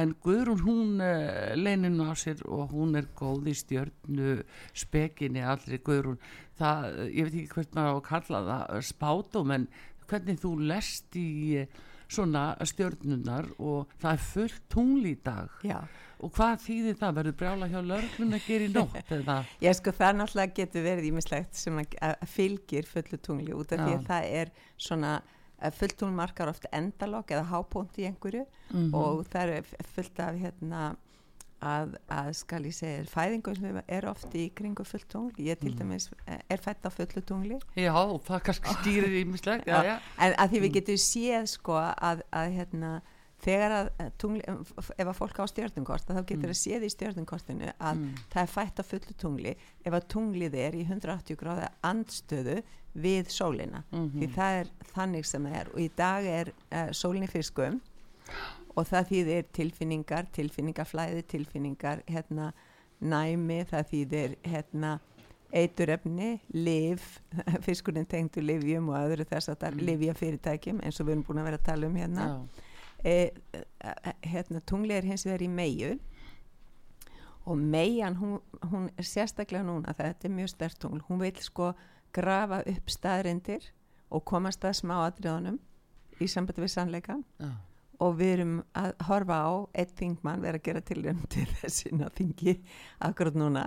en 0.03 0.17
Guðrún 0.25 0.65
hún 0.67 1.05
uh, 1.05 1.53
leinin 1.59 2.01
á 2.05 2.13
sér 2.19 2.43
og 2.49 2.75
hún 2.75 2.97
er 3.01 3.09
góð 3.19 3.53
í 3.53 3.57
stjörnu 3.57 4.35
spekinni 4.85 5.45
allri 5.45 5.81
Guðrún 5.85 6.21
það, 6.61 6.91
ég 7.09 7.29
veit 7.29 7.39
ekki 7.39 7.55
hvort 7.57 7.79
maður 7.79 7.95
á 7.95 7.97
að 7.97 8.05
kalla 8.11 8.45
það 8.51 8.85
spátum 8.93 9.57
en 9.57 9.71
hvernig 10.11 10.43
þú 10.43 10.53
lest 10.69 11.17
í 11.17 11.31
uh, 11.63 11.81
svona 12.13 12.45
stjörnunar 12.69 13.49
og 13.63 13.93
það 14.01 14.15
er 14.15 14.25
fullt 14.27 14.65
tungli 14.73 15.15
í 15.15 15.21
dag 15.25 15.53
Já. 15.67 15.79
og 16.21 16.33
hvað 16.37 16.65
þýðir 16.67 16.99
það? 17.01 17.15
Verður 17.19 17.37
brjála 17.43 17.69
hjá 17.73 17.79
lörglun 17.91 18.37
að 18.37 18.49
gera 18.49 18.67
í 18.67 18.73
nótt 18.73 19.13
eða? 19.17 19.37
Já, 19.65 19.71
sko, 19.79 19.95
það 19.99 20.19
náttúrulega 20.21 20.57
getur 20.59 20.87
verið 20.87 21.09
ímislegt 21.11 21.61
sem 21.61 21.81
að, 21.83 22.27
fylgir 22.35 22.89
fullu 22.89 23.21
tungli 23.23 23.57
út 23.57 23.73
af 23.73 23.85
því 23.85 23.95
Já. 23.95 24.01
að 24.01 24.11
það 24.11 24.29
er 24.43 24.53
svona 24.89 25.15
að 25.63 25.79
fullt 25.79 25.97
tungl 26.01 26.17
markar 26.19 26.51
oft 26.51 26.67
endalok 26.75 27.31
eða 27.31 27.47
hápónt 27.53 27.99
í 27.99 28.09
einhverju. 28.11 28.45
Mhm. 28.73 28.93
og 28.95 29.25
það 29.33 29.57
er 29.59 29.73
fullt 29.95 30.21
af 30.21 30.39
hérna 30.41 30.83
að, 31.63 31.95
að 32.11 32.31
skal 32.37 32.61
ég 32.67 32.75
segja 32.75 33.07
fæðingum 33.11 33.57
sem 33.59 33.81
er 33.87 34.07
oft 34.11 34.35
í 34.35 34.49
kringu 34.57 34.85
fullt 34.87 35.09
tungl. 35.13 35.33
Ég 35.39 35.61
til 35.61 35.75
dæmis 35.79 36.09
eh, 36.27 36.41
er 36.51 36.63
fætt 36.63 36.87
á 36.87 36.91
fullu 36.91 37.23
tungli. 37.27 37.59
Já, 37.79 37.95
það 38.27 38.45
kannski 38.49 38.77
stýrir 38.81 39.19
í 39.21 39.25
já. 39.69 39.99
en 40.19 40.35
að 40.35 40.55
því 40.55 40.63
við 40.67 40.75
getum 40.79 41.03
séð 41.07 41.51
sko 41.55 41.79
að, 41.79 42.25
að 42.35 42.55
hérna 42.59 42.93
þegar 43.43 43.73
að 43.77 43.89
eh, 43.99 44.11
tungli, 44.19 44.43
ef 44.47 45.07
að 45.11 45.17
fólk 45.19 45.39
á 45.43 45.45
stjörnungkort 45.51 46.07
þá 46.07 46.21
getur 46.29 46.53
að 46.53 46.59
séð 46.61 46.85
í 46.87 46.91
stjörnungkortinu 46.95 47.73
að 47.79 47.97
Mm. 47.99 48.15
það 48.33 48.43
er 48.43 48.53
fætt 48.55 48.79
á 48.79 48.85
fullu 48.87 49.15
tungli 49.19 49.55
ef 49.85 49.93
að 49.93 50.09
tunglið 50.15 50.55
er 50.55 50.73
í 50.79 50.85
180 50.87 51.37
gráða 51.41 51.69
andstöðu 51.83 52.63
við 52.95 53.31
sólina 53.33 53.83
Mhm. 53.93 54.21
því 54.21 54.29
það 54.35 54.61
er 54.61 54.67
þannig 54.95 55.25
sem 55.27 55.45
það 55.47 55.57
er 55.61 55.69
og 55.75 55.81
í 55.81 55.91
dag 55.97 56.25
er 56.25 56.53
uh, 56.73 56.91
sólin 56.93 57.25
í 57.25 57.31
fiskum 57.31 57.81
og 58.77 58.87
það 58.89 59.09
þýðir 59.11 59.45
tilfinningar 59.53 60.27
tilfinningaflæði, 60.33 61.23
tilfinningar 61.29 62.03
hérna 62.09 62.53
næmi, 63.03 63.65
það 63.69 63.89
þýðir 63.93 64.37
hérna 64.45 65.01
eiturefni, 65.53 66.41
liv 66.55 67.03
fiskurinn 67.67 68.07
tengdu 68.09 68.41
livjum 68.41 68.89
og 68.89 68.97
öðru 69.03 69.27
þess 69.29 69.51
að 69.53 69.59
það 69.61 69.73
Mm. 69.73 69.79
er 69.79 69.87
livjafyrirtækjum 69.91 70.81
eins 70.85 71.01
og 71.01 71.07
við 71.07 71.13
erum 71.17 71.25
búin 71.27 71.41
að 71.43 71.45
vera 71.51 71.59
að 71.59 71.65
tala 71.69 71.87
um 71.91 71.97
hérna 71.97 72.27
já. 72.29 72.39
E, 73.05 73.33
e, 73.55 74.15
hérna 74.33 74.63
tungli 74.67 74.95
er 74.97 75.07
hins 75.07 75.27
vegar 75.27 75.43
í 75.45 75.51
meiu 75.51 75.97
og 77.45 77.59
meian 77.59 78.17
hún, 78.17 78.39
hún 78.71 78.89
er 78.97 79.07
sérstaklega 79.07 79.67
núna 79.67 79.95
þetta 79.99 80.29
er 80.29 80.35
mjög 80.37 80.53
stert 80.53 80.79
tungl, 80.83 81.03
hún 81.09 81.23
vil 81.23 81.35
sko 81.43 81.73
grafa 82.15 82.63
upp 82.69 82.91
staðrindir 82.93 83.73
og 84.13 84.25
komast 84.29 84.65
að 84.65 84.79
smáadriðunum 84.83 85.59
í 86.23 86.29
sambandi 86.31 86.63
við 86.63 86.75
sannleikan 86.75 87.25
já. 87.41 87.51
og 88.05 88.19
við 88.19 88.35
erum 88.37 88.59
að 88.79 88.93
horfa 89.09 89.39
á 89.43 89.53
eitt 89.83 89.95
þingmann 89.99 90.45
vera 90.45 90.61
að 90.61 90.67
gera 90.69 90.85
tilrönd 90.87 91.27
til 91.33 91.49
þessina 91.61 92.11
þingi 92.15 92.59
akkurat 93.09 93.39
núna. 93.39 93.67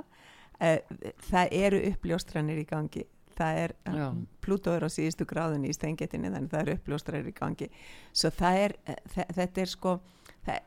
Eh, 0.64 0.80
það 1.28 1.56
eru 1.58 1.82
uppljóstranir 1.90 2.62
í 2.62 2.68
gangi 2.70 3.04
það 3.38 3.58
er, 3.64 3.74
Já. 3.86 4.08
Plútó 4.42 4.74
er 4.76 4.84
á 4.86 4.90
síðustu 4.90 5.26
gráðunni 5.26 5.70
í 5.70 5.74
steingetinni 5.76 6.30
þannig 6.32 6.50
það 6.52 6.62
eru 6.62 6.76
uppljóstranir 6.80 7.28
í 7.32 7.34
gangi 7.40 7.70
svo 8.14 8.30
það 8.30 8.60
er, 8.66 8.76
eh, 8.88 8.96
þe- 9.16 9.28
þetta 9.40 9.62
er 9.62 9.66
sko 9.74 10.00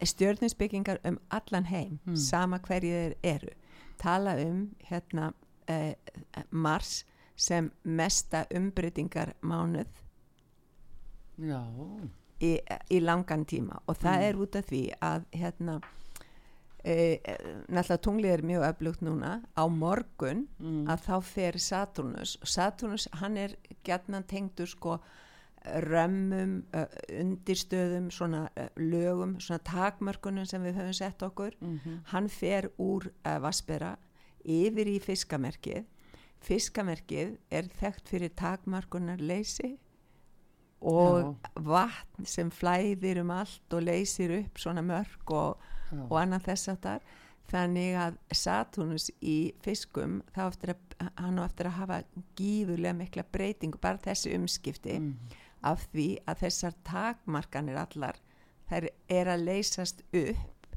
stjörninsbyggingar 0.05 0.99
um 1.05 1.19
allan 1.31 1.65
heim 1.71 1.99
Mm. 2.07 2.17
sama 2.17 2.59
hverju 2.59 2.91
þeir 2.91 3.15
eru 3.23 3.53
tala 3.99 4.35
um 4.43 4.75
hérna 4.91 5.33
eh, 5.69 5.95
Mars 6.51 7.05
sem 7.37 7.71
mesta 7.85 8.47
umbreytingar 8.55 9.35
mánuð 9.43 9.87
Já, 11.39 11.63
í, 12.41 12.59
í 12.91 13.01
langan 13.01 13.45
tíma 13.47 13.79
og 13.87 13.97
það 13.99 14.17
Mm. 14.19 14.23
er 14.29 14.35
út 14.37 14.57
af 14.57 14.67
því 14.67 14.83
að 15.01 15.25
hérna 15.33 15.81
e, 16.85 17.19
náttúrulega 17.69 18.03
tunglið 18.05 18.35
er 18.35 18.45
mjög 18.51 18.67
öflugt 18.73 19.05
núna. 19.07 19.39
Á 19.57 19.65
morgun 19.69 20.47
mm. 20.59 20.85
að 20.91 21.07
þá 21.07 21.17
fer 21.31 21.59
Saturnus 21.63 22.37
og 22.43 22.51
Saturnus 22.51 23.09
hann 23.21 23.37
er 23.37 23.57
gætnan 23.87 24.27
tengdur 24.29 24.71
sko 24.71 24.99
römmum, 25.85 26.63
undirstöðum 27.11 28.11
svona 28.15 28.47
lögum, 28.79 29.37
svona 29.43 29.61
takmörkunum 29.67 30.47
sem 30.49 30.63
við 30.65 30.79
höfum 30.79 30.95
sett 30.97 31.23
okkur. 31.23 31.57
Mhm. 31.61 31.99
hann 32.13 32.29
fer 32.29 32.71
úr 32.79 33.11
uh, 33.27 33.39
Vaspera 33.43 33.97
yfir 34.45 34.89
í 34.89 34.99
fiskamerkið. 35.03 35.85
Fiskamerkið 36.41 37.37
er 37.51 37.69
þekkt 37.81 38.09
fyrir 38.09 38.31
takmarkunar 38.39 39.19
leysi 39.19 39.77
og 40.81 41.35
vatn 41.55 42.27
sem 42.29 42.51
flæðir 42.55 43.25
um 43.25 43.33
allt 43.35 43.75
og 43.75 43.83
leysir 43.83 44.31
upp 44.39 44.61
svona 44.63 44.85
mörg 44.87 45.33
og, 45.35 45.59
já. 45.91 46.03
og 46.09 46.17
annað 46.21 46.47
þess 46.51 46.69
að 46.75 46.81
þar 46.87 47.09
þannig 47.49 47.95
að 47.97 48.17
Saturnus 48.37 49.11
í 49.25 49.37
fiskum 49.65 50.19
þá 50.35 50.43
eftir 50.49 50.75
að 50.75 51.11
hann 51.17 51.39
á 51.41 51.45
eftir 51.49 51.67
að 51.71 51.79
hafa 51.81 51.99
gífurlega 52.37 52.95
mikla 52.99 53.25
breytingu 53.33 53.81
bara 53.81 53.99
þessi 54.05 54.35
umskipti 54.37 54.99
Mm. 55.01 55.15
af 55.63 55.89
því 55.93 56.19
að 56.29 56.39
þessar 56.45 56.75
takmarkanir 56.85 57.77
allar 57.81 58.21
þær 58.71 58.89
er 59.09 59.27
að 59.33 59.45
leysast 59.49 60.03
upp 60.13 60.77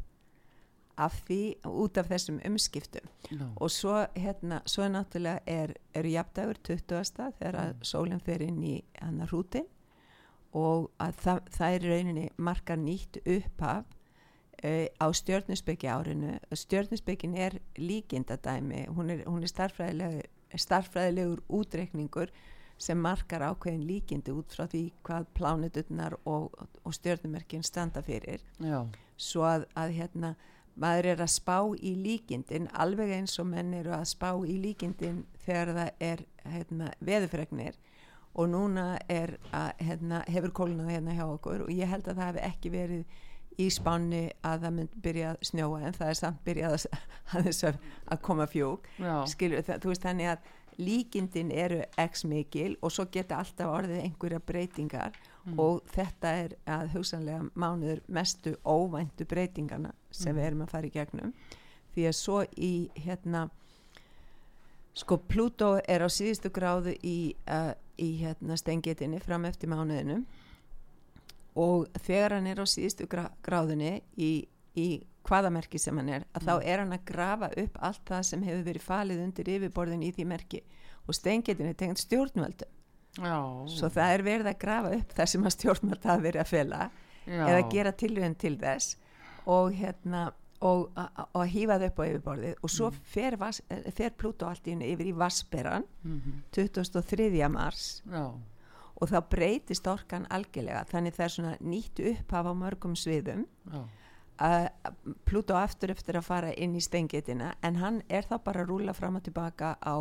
af 1.02 1.16
því 1.28 1.40
út 1.66 1.98
af 1.98 2.10
þessum 2.12 2.40
umskiptum 2.46 3.08
Já. 3.32 3.46
og 3.56 3.72
svo 3.72 3.94
hérna, 4.16 4.62
svo 4.66 4.88
náttúrulega 4.92 5.40
er, 5.48 5.74
eru 5.94 6.10
jafndagur 6.10 6.60
20. 6.64 7.32
þegar 7.40 7.56
að 7.62 7.86
sólinn 7.88 8.20
fer 8.24 8.42
inn 8.46 8.62
í 8.64 8.76
hann 9.02 9.22
að 9.22 9.32
hrútin 9.32 9.68
og 10.54 10.90
að 11.00 11.16
það, 11.24 11.40
það 11.56 11.76
er 11.78 11.88
rauninni 11.94 12.30
margar 12.38 12.78
nýtt 12.78 13.22
upphaf 13.26 13.86
uh, 13.86 14.01
á 14.62 15.08
stjörnusbyggi 15.14 15.90
árinu. 15.90 16.38
Stjörnusbyggin 16.54 17.36
er 17.36 17.60
líkindadæmi. 17.78 18.88
Hún 18.96 19.10
er, 19.10 19.24
hún 19.26 19.42
er 19.42 19.50
starffræðilegur, 19.50 20.30
starffræðilegur 20.56 21.44
útreikningur 21.50 22.34
sem 22.82 22.98
markar 22.98 23.44
ákveðin 23.46 23.86
líkindi 23.86 24.34
út 24.34 24.54
frá 24.54 24.66
því 24.70 24.88
hvað 25.06 25.28
plánuturnar 25.38 26.18
og, 26.26 26.54
og 26.84 26.94
stjörnumerkin 26.98 27.64
standa 27.64 28.02
fyrir. 28.02 28.42
Já. 28.58 28.88
svo 29.22 29.46
að, 29.46 29.68
að 29.78 29.94
hérna 30.00 30.36
maður 30.82 31.12
er 31.14 31.22
að 31.22 31.34
spá 31.36 31.58
í 31.78 31.94
líkindin 32.00 32.70
alveg 32.74 33.12
eins 33.20 33.38
og 33.42 33.50
menn 33.52 33.74
eru 33.78 33.94
að 33.94 34.08
spá 34.14 34.32
í 34.48 34.58
líkindin 34.64 35.26
þegar 35.46 35.74
það 35.76 35.90
er 36.00 36.24
hérna, 36.48 36.92
veðufregnir 37.00 37.78
og 38.34 38.48
núna 38.50 38.86
er 39.12 39.36
að, 39.52 39.72
hérna, 39.84 40.24
hefur 40.32 40.56
kólunað 40.62 40.94
hérna 40.96 41.18
hjá 41.18 41.26
okkur 41.28 41.66
og 41.66 41.74
ég 41.76 41.92
held 41.92 42.08
að 42.08 42.22
það 42.22 42.30
hefði 42.30 42.46
ekki 42.48 42.74
verið 42.74 43.20
í 43.60 43.68
spánni 43.74 44.24
að 44.48 44.66
það 44.66 44.74
mynd 44.78 44.96
byrja 45.04 45.34
að 45.34 45.46
snjóa 45.50 45.82
en 45.88 45.98
það 45.98 46.10
er 46.14 46.20
samt 46.22 46.42
byrjað 46.46 46.78
að, 46.78 46.88
að, 47.52 47.78
að 48.16 48.22
koma 48.28 48.48
fjúk. 48.50 48.90
Já. 49.02 49.16
skilur 49.32 49.66
það, 49.68 49.84
þú 49.84 49.92
veist 49.92 50.08
þannig 50.08 50.32
að 50.32 50.50
líkindin 50.82 51.52
eru 51.52 51.82
x 52.00 52.24
mikil 52.26 52.76
og 52.82 52.94
svo 52.96 53.06
geta 53.12 53.42
alltaf 53.42 53.70
orðið 53.70 54.06
einhverja 54.06 54.40
breytingar 54.48 55.18
og 55.60 55.82
þetta 55.92 56.34
er 56.44 56.54
að 56.70 56.92
hugsanlega 56.96 57.48
mánuður 57.60 58.02
mestu 58.08 58.54
óvæntu 58.66 59.26
breytingarna 59.30 59.92
sem 60.14 60.36
við 60.38 60.48
erum 60.52 60.64
að 60.66 60.74
fara 60.76 60.88
í 60.88 60.94
gegnum. 60.94 61.34
Því 61.92 62.06
að 62.08 62.18
svo 62.18 62.44
í 62.56 62.74
hérna 63.04 63.48
sko 64.98 65.18
Plútó 65.28 65.74
er 65.88 66.04
á 66.04 66.10
síðustu 66.12 66.52
gráðu 66.54 66.94
í, 67.04 67.34
uh, 67.50 67.74
í 67.98 68.14
hérna 68.22 68.58
stengitinni 68.60 69.22
fram 69.24 69.46
eftir 69.50 69.72
mánuðinu 69.72 70.22
og 71.56 71.88
þegar 72.06 72.38
hann 72.38 72.48
er 72.48 72.62
á 72.64 72.66
síðustu 72.66 73.08
grá, 73.12 73.26
gráðunni 73.44 74.02
í, 74.18 74.48
í 74.76 74.88
hvaða 75.28 75.52
merki 75.54 75.78
sem 75.80 75.98
hann 76.00 76.10
er 76.10 76.24
að 76.34 76.48
þá 76.48 76.54
er 76.64 76.80
hann 76.80 76.94
að 76.96 77.06
grafa 77.06 77.50
upp 77.64 77.78
allt 77.82 78.06
það 78.08 78.24
sem 78.24 78.44
hefur 78.48 78.64
verið 78.70 78.82
falið 78.88 79.24
undir 79.26 79.52
yfirborðin 79.56 80.04
í 80.08 80.12
því 80.16 80.26
merki 80.32 80.62
og 81.08 81.14
stengitinni 81.18 81.74
tengt 81.78 82.00
stjórnvöldum 82.02 82.78
Já. 83.20 83.36
svo 83.68 83.90
það 83.92 84.14
er 84.16 84.24
verið 84.24 84.48
að 84.54 84.60
grafa 84.64 84.94
upp 84.96 85.14
það 85.18 85.26
sem 85.34 85.44
að 85.50 85.56
stjórnvöld 85.58 86.06
hafa 86.08 86.24
verið 86.24 86.42
að 86.46 86.52
fela 86.54 86.84
Já. 87.28 87.44
eða 87.52 87.70
gera 87.74 87.92
tilröðin 87.92 88.38
til 88.40 88.56
þess 88.62 88.96
og 89.52 89.74
hérna 89.76 90.30
og 90.62 90.92
að 90.96 91.48
hýfa 91.56 91.80
þau 91.82 91.88
upp 91.90 92.00
á 92.00 92.04
yfirborðið 92.06 92.60
og 92.62 92.70
svo 92.70 92.92
fer, 93.10 93.36
vas, 93.42 93.62
eh, 93.74 93.92
fer 93.98 94.12
Plútó 94.14 94.46
allt 94.48 94.68
í 94.70 94.76
yfir 94.94 95.08
í 95.10 95.14
Vassberan 95.18 95.84
Mhm. 96.04 96.44
23. 96.54 97.50
mars 97.50 98.02
Já. 98.06 98.32
Og 99.02 99.10
þá 99.10 99.18
breytist 99.34 99.88
orkan 99.90 100.28
algjörlega. 100.30 100.84
Þannig 100.92 101.16
það 101.18 101.26
er 101.26 101.34
svona 101.36 101.56
nýtt 101.62 102.02
upphaf 102.14 102.46
á 102.46 102.54
mörgum 102.54 102.94
sviðum. 102.96 103.46
Já. 103.74 103.82
að 104.42 104.68
Plútó 105.28 105.54
aftur 105.60 105.92
eftir 105.94 106.18
að 106.18 106.26
fara 106.26 106.52
inn 106.58 106.74
í 106.74 106.82
stengitina 106.82 107.52
en 107.62 107.76
hann 107.78 108.00
er 108.10 108.24
þá 108.26 108.38
bara 108.44 108.64
að 108.64 108.72
rúla 108.72 108.94
fram 108.98 109.20
og 109.20 109.24
tilbaka 109.28 109.76
á 109.82 109.96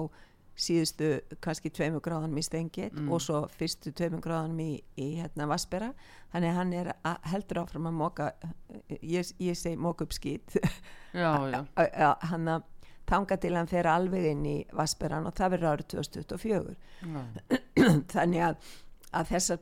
síðustu 0.61 1.11
kannski 1.44 1.70
tveimur 1.72 2.01
gráðanum 2.05 2.38
í 2.40 2.44
stengit 2.44 2.92
Mm. 2.96 3.11
og 3.12 3.20
svo 3.20 3.42
fyrstu 3.53 3.92
tveimur 3.92 4.20
gráðanum 4.24 4.59
í, 4.61 4.82
í 4.96 5.07
hérna 5.20 5.46
Vassbera 5.48 5.92
þannig 6.32 6.55
hann 6.57 6.72
er 6.72 6.90
heldur 7.30 7.61
áfram 7.62 7.86
að 7.90 7.96
móka 8.01 8.26
ég, 9.01 9.28
ég 9.40 9.57
segi 9.57 9.76
móka 9.76 10.05
upp 10.05 10.12
skýt 10.16 10.57
hann 12.32 12.48
að 12.57 12.62
tanga 13.11 13.36
til 13.42 13.55
hann 13.57 13.66
fer 13.70 13.88
alveg 13.90 14.24
inn 14.32 14.44
í 14.46 14.57
Vassberan 14.76 15.26
og 15.26 15.34
það 15.36 15.51
verður 15.57 15.72
árið 15.74 15.88
2024 15.96 16.76
Já. 17.09 17.22
þannig 18.14 18.44
að, 18.51 18.68
að, 19.13 19.27
þessa, 19.33 19.57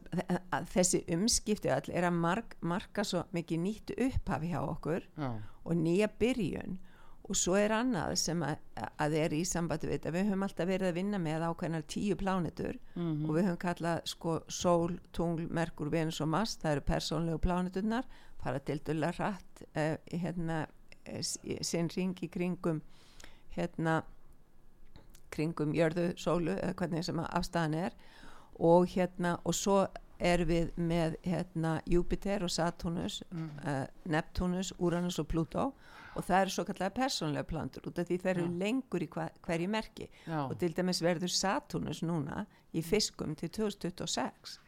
að 0.53 0.67
þessi 0.75 1.01
umskipti 1.17 1.71
all 1.73 1.89
er 1.95 2.05
að 2.09 2.19
mark, 2.21 2.57
marka 2.61 3.05
svo 3.05 3.23
mikið 3.33 3.63
nýtt 3.65 3.95
upphafi 3.97 4.51
hjá 4.53 4.61
okkur 4.65 5.07
Já. 5.19 5.31
og 5.65 5.77
nýja 5.81 6.09
byrjun. 6.21 6.79
Og 7.29 7.37
svo 7.37 7.59
er 7.61 7.75
annað 7.77 8.15
sem 8.17 8.41
að, 8.41 8.57
að 9.05 9.15
er 9.21 9.35
í 9.37 9.43
sambandi 9.45 9.85
við 9.91 9.99
þetta. 9.99 10.13
Við 10.15 10.29
höfum 10.31 10.45
alltaf 10.47 10.69
verið 10.71 10.89
að 10.89 10.95
vinna 10.97 11.19
með 11.21 11.43
ákveðnar 11.51 11.83
tíu 11.93 12.17
plánetur 12.17 12.79
og 13.29 13.35
við 13.37 13.45
höfum 13.51 13.59
kallað 13.61 13.99
sko 14.09 14.37
sól, 14.49 14.95
tungl, 15.13 15.45
merkur, 15.53 15.91
venus 15.93 16.21
og 16.25 16.31
mars. 16.33 16.55
Það 16.63 16.73
eru 16.79 16.85
persónlegu 16.89 17.39
pláneturnar. 17.45 18.09
Fara 18.41 18.59
til 18.65 18.81
dula 18.87 19.11
rætt 19.19 19.63
uh, 19.77 19.97
hérna 20.09 20.63
eh, 21.05 21.21
s- 21.21 21.37
sinn 21.69 21.91
ring 21.97 22.17
í 22.25 22.31
kringum 22.33 22.81
hérna 23.59 23.99
kringum 25.35 25.75
jörðu, 25.77 26.13
sólu 26.17 26.55
eða 26.57 26.75
hvernig 26.79 27.05
sem 27.05 27.19
afstæðan 27.21 27.75
er 27.77 27.97
og 28.59 28.87
hérna 28.95 29.37
og 29.45 29.55
svo 29.55 29.87
er 30.19 30.43
við 30.49 30.73
með 30.77 31.15
hérna 31.23 31.77
Júpiter 31.87 32.43
og 32.43 32.51
Saturnus 32.51 33.23
Mm. 33.31 33.51
uh, 33.65 33.87
Neptunus, 34.11 34.73
Uranus 34.79 35.19
og 35.19 35.29
Pluto 35.29 35.73
og 36.17 36.25
það 36.27 36.41
eru 36.41 36.51
svo 36.51 36.65
kallega 36.65 36.91
persónlega 36.97 37.47
plantur 37.47 37.87
út 37.87 37.99
af 38.03 38.07
því 38.09 38.17
þeir 38.23 38.31
eru 38.39 38.47
Já. 38.49 38.59
lengur 38.59 39.03
í 39.03 39.09
hva, 39.09 39.29
hverju 39.47 39.69
merki 39.71 40.09
Já. 40.27 40.41
og 40.51 40.59
til 40.59 40.73
dæmis 40.75 41.03
verður 41.03 41.31
Saturnus 41.31 42.03
núna 42.03 42.47
í 42.75 42.83
fiskum 42.83 43.37
til 43.37 43.49
2026 43.49 44.59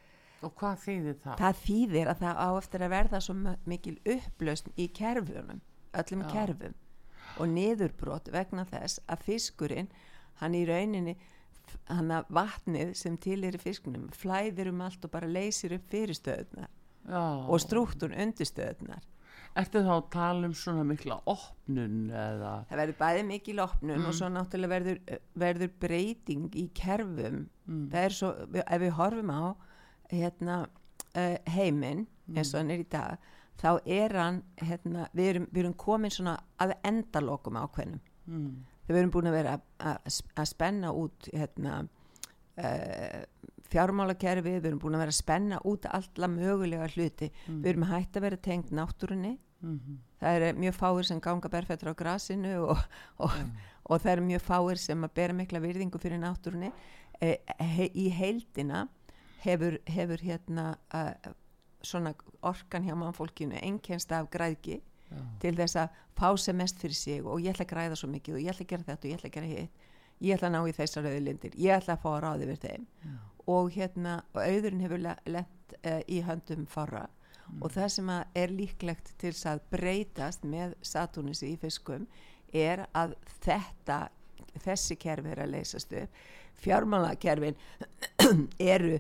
Og 0.42 0.54
hvað 0.56 0.78
þýðir 0.84 1.16
það? 1.24 1.36
það 1.42 1.58
þýðir 1.64 2.08
að 2.14 2.20
það 2.22 2.36
á 2.40 2.48
eftir 2.58 2.80
að 2.86 2.90
verða 2.94 3.20
svo 3.20 3.34
mikil 3.66 3.96
upplausn 4.06 4.70
í 4.78 4.86
kerfunum 4.94 5.60
öllum 5.92 6.22
Já. 6.22 6.30
kerfum 6.32 6.74
og 7.40 7.48
niðurbrot 7.48 8.30
vegna 8.32 8.64
þess 8.70 9.00
að 9.08 9.26
fiskurinn 9.26 9.90
hann 10.40 10.54
í 10.54 10.62
rauninni 10.68 11.16
hann 11.88 12.10
að 12.10 12.24
vatnið 12.30 12.94
sem 12.94 13.16
til 13.16 13.44
er 13.44 13.56
í 13.56 13.58
fiskunum 13.62 14.08
flæðir 14.14 14.68
um 14.72 14.80
allt 14.86 15.04
og 15.04 15.10
bara 15.10 15.26
leysir 15.30 15.72
upp 15.74 15.88
fyrirstöðunar 15.90 16.68
og 17.48 17.60
strúktun 17.60 18.12
undirstöðunar 18.14 19.06
Ertu 19.58 19.80
þá 19.82 19.88
að 19.96 20.10
tala 20.12 20.46
um 20.46 20.52
svona 20.54 20.84
mikla 20.86 21.16
opnun 21.26 22.10
eða? 22.14 22.52
það 22.70 22.76
verður 22.78 22.98
bæði 23.00 23.24
mikil 23.26 23.58
opnun 23.64 23.96
Mm. 23.98 24.06
og 24.06 24.14
svo 24.14 24.28
náttúrulega 24.30 24.68
verður, 24.76 25.00
verður 25.34 25.70
breyting 25.80 26.50
í 26.54 26.68
kerfum 26.74 27.48
Mm. 27.66 27.88
það 27.90 28.04
er 28.04 28.10
svo, 28.14 28.30
ef 28.54 28.80
við 28.80 28.90
horfum 29.00 29.30
á 29.34 29.42
hérna 30.12 30.60
uh, 31.16 31.36
heiminn 31.50 32.06
eins 32.36 32.54
og 32.54 32.60
hann 32.60 32.70
er 32.70 32.78
í 32.84 32.88
dag 32.88 33.18
þá 33.60 33.80
er 33.86 34.14
hann, 34.14 34.42
hérna, 34.62 35.08
við 35.14 35.26
erum, 35.34 35.46
við 35.52 35.58
erum 35.64 35.74
komin 35.74 36.10
svona 36.14 36.38
að 36.60 36.76
endalokum 36.84 37.58
ákveðnum 37.58 38.00
Mm. 38.30 38.64
Við 38.94 39.00
erum 39.02 39.10
búin 39.14 39.30
að 39.30 39.36
vera 39.38 39.54
að- 39.56 39.94
að 40.06 40.20
að 40.36 40.48
spenna 40.50 40.92
út 40.92 41.28
hérna 41.32 41.74
uh, 42.58 43.22
fjármálakerfi, 43.70 44.56
við 44.58 44.66
erum 44.70 44.80
búin 44.82 44.96
að 44.98 45.04
vera 45.04 45.14
að 45.14 45.20
spenna 45.20 45.60
út 45.70 45.86
alla 45.86 46.28
mögulega 46.28 46.88
hluti. 46.94 47.28
Við 47.46 47.66
erum 47.74 47.86
hægt 47.90 48.16
að 48.18 48.22
vera 48.26 48.36
tengt 48.36 48.70
náttúrunni. 48.74 49.36
Mm. 49.60 49.98
það 50.20 50.42
er 50.46 50.54
mjög 50.56 50.72
fáir 50.74 51.04
sem 51.04 51.18
ganga 51.20 51.48
berfættur 51.52 51.90
á 51.92 51.94
grasinu 51.94 52.54
og, 52.72 52.78
og, 53.20 53.30
og 53.84 54.00
það 54.00 54.12
er 54.14 54.20
mjög 54.24 54.40
fáir 54.46 54.78
sem 54.80 55.04
að 55.04 55.12
bera 55.14 55.34
mikla 55.36 55.60
virðingu 55.60 55.98
fyrir 56.00 56.16
náttúrunni. 56.22 56.70
E, 57.20 57.34
he, 57.60 57.90
í 57.92 58.06
heildina 58.08 58.86
hefur, 59.44 59.76
hefur 59.84 60.16
hérna 60.24 60.78
uh, 60.96 61.12
orkan 62.42 62.84
hjá 62.88 62.94
mannfólkinu 62.96 63.60
einkennst 63.60 64.12
af 64.16 64.30
græðki 64.32 64.80
Já. 65.10 65.20
til 65.42 65.54
þess 65.58 65.76
að 65.82 65.94
fá 66.20 66.28
sem 66.38 66.56
mest 66.56 66.78
fyrir 66.82 66.94
sig 66.94 67.24
og 67.26 67.40
ég 67.42 67.54
ætla 67.54 67.64
að 67.66 67.72
græða 67.72 67.96
svo 67.98 68.08
mikið 68.12 68.34
og 68.36 68.42
ég 68.44 68.52
ætla 68.52 68.64
að 68.66 68.70
gera 68.72 68.86
þetta 68.88 69.06
og 69.06 69.10
ég 69.10 69.18
ætla 69.18 69.30
að 69.30 69.36
gera 69.38 69.52
hitt. 69.54 69.86
Ég 70.20 70.36
ætla 70.36 70.48
að 70.50 70.54
ná 70.54 70.60
í 70.68 70.74
þessar 70.76 71.08
auðlindir, 71.10 71.54
ég 71.56 71.72
ætla 71.80 71.94
að 71.96 72.02
fá 72.02 72.10
að 72.12 72.20
ráði 72.26 72.48
við 72.50 72.60
þeim. 72.66 72.84
Og 73.50 73.70
hérna 73.74 74.18
og 74.34 74.42
auðurinn 74.44 74.84
hefur 74.84 75.00
le- 75.00 75.16
lent 75.26 75.74
uh, 75.80 76.00
í 76.06 76.20
höndum 76.26 76.66
fara 76.70 77.06
og 77.60 77.72
það 77.74 77.88
sem 77.90 78.10
er 78.38 78.52
líklegt 78.54 79.08
til 79.18 79.32
þess 79.32 79.46
að 79.50 79.62
breytast 79.72 80.44
með 80.46 80.76
Saturnusi 80.86 81.48
í 81.50 81.56
fiskum 81.58 82.04
er 82.54 82.84
að 82.94 83.16
þetta 83.42 83.96
þessi 84.62 84.94
kerfi 85.02 85.32
er 85.32 85.42
að 85.42 85.50
leysast 85.56 85.92
upp. 85.98 86.20
Fjármálakerfin 86.62 87.56
eru 88.74 88.98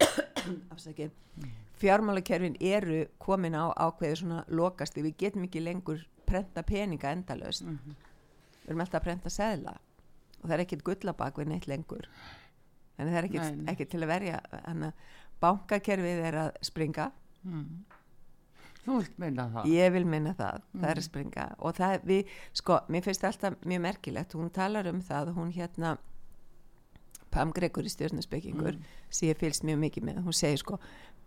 afsakið 0.74 1.10
fjármálakerfin 1.80 2.56
eru 2.60 3.04
komin 3.18 3.54
á 3.56 3.72
ákveði 3.74 4.16
svona 4.22 4.44
lokasti, 4.48 5.02
við 5.02 5.16
getum 5.24 5.46
ekki 5.48 5.62
lengur 5.64 6.02
prenta 6.26 6.62
peninga 6.62 7.10
endalaust 7.16 7.64
Mhm. 7.64 7.94
við 8.64 8.68
erum 8.70 8.80
alltaf 8.84 9.00
að 9.00 9.06
prenta 9.08 9.30
seðla 9.32 9.76
og 10.42 10.48
það 10.48 10.52
er 10.58 10.64
ekkit 10.66 10.84
gullabak 10.84 11.36
við 11.40 11.46
neitt 11.48 11.66
lengur 11.66 12.04
þannig 12.98 13.12
það 13.14 13.18
er 13.18 13.24
ekkit, 13.30 13.40
Nei, 13.40 13.56
nei. 13.56 13.72
ekkit 13.74 13.90
til 13.90 14.00
að 14.04 14.06
verja 14.12 14.40
þannig 14.66 14.92
að 14.92 14.92
bankakerfið 15.40 16.24
er 16.28 16.34
að 16.34 16.52
springa 16.62 17.12
Mm. 17.44 17.84
Þú 18.84 18.98
vilt 18.98 19.18
meina 19.18 19.46
það? 19.48 19.64
ég 19.72 19.92
vil 19.92 20.04
minna 20.04 20.34
það, 20.34 20.60
það 20.76 20.90
er 20.90 20.96
að 21.00 21.04
springa 21.06 21.44
og 21.58 21.74
það 21.76 22.02
við, 22.04 22.26
sko, 22.52 22.80
mér 22.88 23.02
finnst 23.02 23.24
alltaf 23.24 23.54
mjög 23.64 23.80
merkilegt, 23.80 24.32
hún 24.36 24.50
talar 24.52 24.86
um 24.88 25.00
það 25.00 25.34
hún 25.34 25.52
hérna 25.52 25.98
Pam 27.30 27.52
Gregory 27.54 27.88
stjórnarspekingur 27.88 28.74
Mm. 28.74 28.82
sem 29.10 29.28
ég 29.28 29.36
fylgst 29.38 29.62
mjög 29.64 29.78
mikið 29.84 30.02
með, 30.08 30.22
hún 30.24 30.32
segir 30.34 30.58
sko 30.58 30.78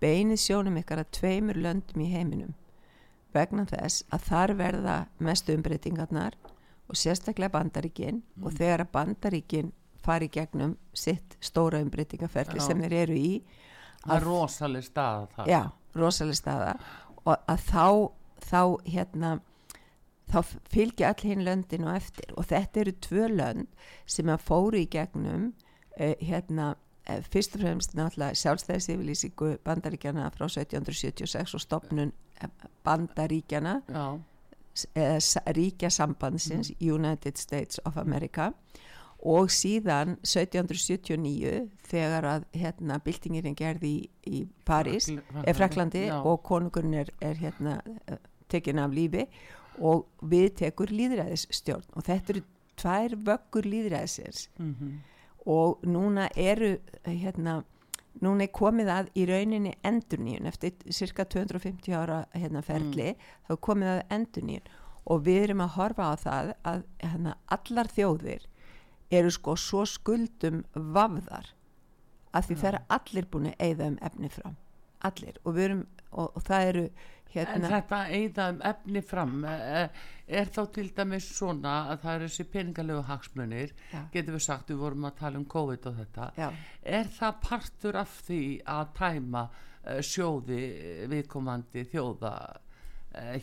beinið 0.01 0.39
sjónum 0.43 0.78
ykkar 0.82 0.99
að 1.04 1.12
tveimur 1.20 1.56
löndum 1.56 2.01
í 2.04 2.12
heiminum 2.12 2.54
vegna 3.34 3.66
þess 3.66 4.04
að 4.12 4.20
þar 4.30 4.54
verða 4.60 4.97
mestu 5.20 5.54
umbreytingarnar 5.56 6.34
og 6.89 6.95
sérstaklega 6.95 7.49
bandaríkin 7.51 8.22
og 8.43 8.51
þegar 8.54 8.84
að 8.86 8.91
bandaríkin 8.91 9.72
fari 10.04 10.28
gegnum 10.28 10.76
sitt 10.93 11.38
stóra 11.41 11.80
umbreytingarferli 11.82 12.60
sem 12.62 12.82
þeir 12.84 12.93
eru 13.04 13.14
í 13.16 13.41
Það 14.04 14.16
er 14.18 14.24
rosaleg 14.28 14.84
stað 14.84 15.28
það. 15.38 15.47
já, 15.47 15.62
rosalega 15.95 16.36
staða. 16.36 16.80
Og 17.26 17.38
að 17.47 17.60
þá 17.72 18.12
þá 18.43 18.62
hérna 18.91 19.39
þá 20.34 20.41
fylgja 20.74 21.08
all 21.14 21.24
hinn 21.30 21.45
löndin 21.45 21.86
og 21.88 21.95
eftir. 21.95 22.34
Og 22.36 22.43
þetta 22.49 22.82
eru 22.82 22.91
tvö 22.91 23.30
lönd 23.32 23.68
sem 24.06 24.26
að 24.28 24.41
fóru 24.43 24.82
í 24.82 24.89
gegnum 24.91 25.54
hérna 25.98 26.72
uh, 27.10 27.22
fyrst 27.32 27.56
og 27.56 27.62
fremst 27.62 27.94
náttúrulega 27.98 28.34
sjálfstæðisifilísingu 28.41 29.58
bandaríkjana 29.66 30.30
frá 30.34 30.46
1776 30.50 31.54
og 31.54 31.62
stopnun 31.62 32.12
eh, 32.41 32.50
bandaríkjana 32.84 33.82
Já. 33.89 34.06
eða 34.96 35.54
ríkjasambandsins 35.54 36.72
United 36.82 37.38
States 37.38 37.80
of 37.86 37.98
America. 37.98 38.52
Og 39.24 39.48
síðan 39.54 40.18
1779 40.26 41.70
þegar 41.88 42.26
að 42.28 42.46
hérna 42.60 42.98
byltingirinn 43.06 43.56
gerði 43.56 43.91
í, 43.94 44.10
í 44.28 44.41
Frakl- 44.68 45.22
er 45.48 45.54
Fraklandi 45.56 46.02
og 46.28 46.41
konungurinn 46.44 46.94
er, 47.06 47.12
er 47.22 47.36
hérna 47.39 47.78
eh, 48.08 48.18
tekin 48.52 48.80
af 48.84 48.91
lífi 48.91 49.24
og 49.80 50.06
við 50.22 50.50
tekur 50.60 50.91
líðræðisstjórn 50.91 51.88
og 51.96 52.04
þetta 52.06 52.34
eru 52.36 52.44
tvær 52.78 53.16
vöggur 53.30 53.66
líðræðisins 53.70 54.50
Mhm. 54.60 55.00
Og 55.50 55.84
núna 55.88 56.30
eru 56.39 56.78
hérna 57.06 57.62
núna 58.24 58.46
er 58.46 58.54
komið 58.54 58.91
að 58.94 59.10
í 59.18 59.26
rauninni 59.28 59.74
endurníun 59.84 60.48
eftir 60.48 60.76
cirka 60.94 61.26
250 61.26 61.96
ára 61.98 62.24
hérna 62.36 62.62
ferli 62.64 63.14
þá 63.48 63.56
er 63.56 63.62
komið 63.68 63.91
að 63.94 64.02
endurníun 64.18 64.72
og 65.04 65.26
við 65.26 65.41
erum 65.48 65.64
að 65.66 65.76
horfa 65.78 66.08
á 66.08 66.14
það 66.22 66.54
að 66.64 66.84
hérna, 67.04 67.36
allar 67.52 67.89
þjóðir 67.91 68.48
eru 69.14 69.34
sko 69.34 69.56
svo 69.60 69.84
skuldum 69.89 70.64
vafðar 70.74 71.52
að 72.34 72.48
því 72.48 72.60
það 72.62 72.70
eru 72.70 72.84
allir 72.98 73.28
búin 73.30 73.50
að 73.52 73.66
eyða 73.68 73.89
um 73.91 73.98
efni 74.08 74.30
fram. 74.34 74.56
Allir. 75.04 75.36
Og 75.44 75.58
við 75.58 75.66
erum 75.68 75.84
og, 76.14 76.30
og 76.38 76.46
það 76.48 76.70
eru 76.72 76.84
En 77.42 77.48
hérna 77.48 77.70
þetta 77.72 78.00
eigða 78.14 78.48
um 78.54 78.60
efni 78.70 79.02
fram, 79.02 79.46
eh, 79.46 79.90
er 80.28 80.52
þá 80.54 80.62
til 80.76 80.90
dæmis 80.96 81.28
svona 81.34 81.74
að 81.92 82.04
það 82.04 82.16
eru 82.16 82.28
þessi 82.30 82.46
peningalegu 82.54 83.04
hagsmunir, 83.10 83.74
Já. 83.92 84.02
getum 84.14 84.38
við 84.38 84.46
sagt, 84.46 84.70
við 84.70 84.82
vorum 84.84 85.08
að 85.10 85.16
tala 85.20 85.42
um 85.42 85.46
COVID 85.46 85.88
og 85.92 85.98
þetta, 86.02 86.28
Já. 86.38 86.50
er 86.84 87.10
það 87.18 87.40
partur 87.48 87.96
af 88.04 88.20
því 88.28 88.42
að 88.66 88.94
tæma 89.00 89.48
uh, 89.50 90.02
sjóði 90.02 90.62
eh, 90.64 91.08
viðkomandi 91.12 91.88
þjóða 91.92 92.36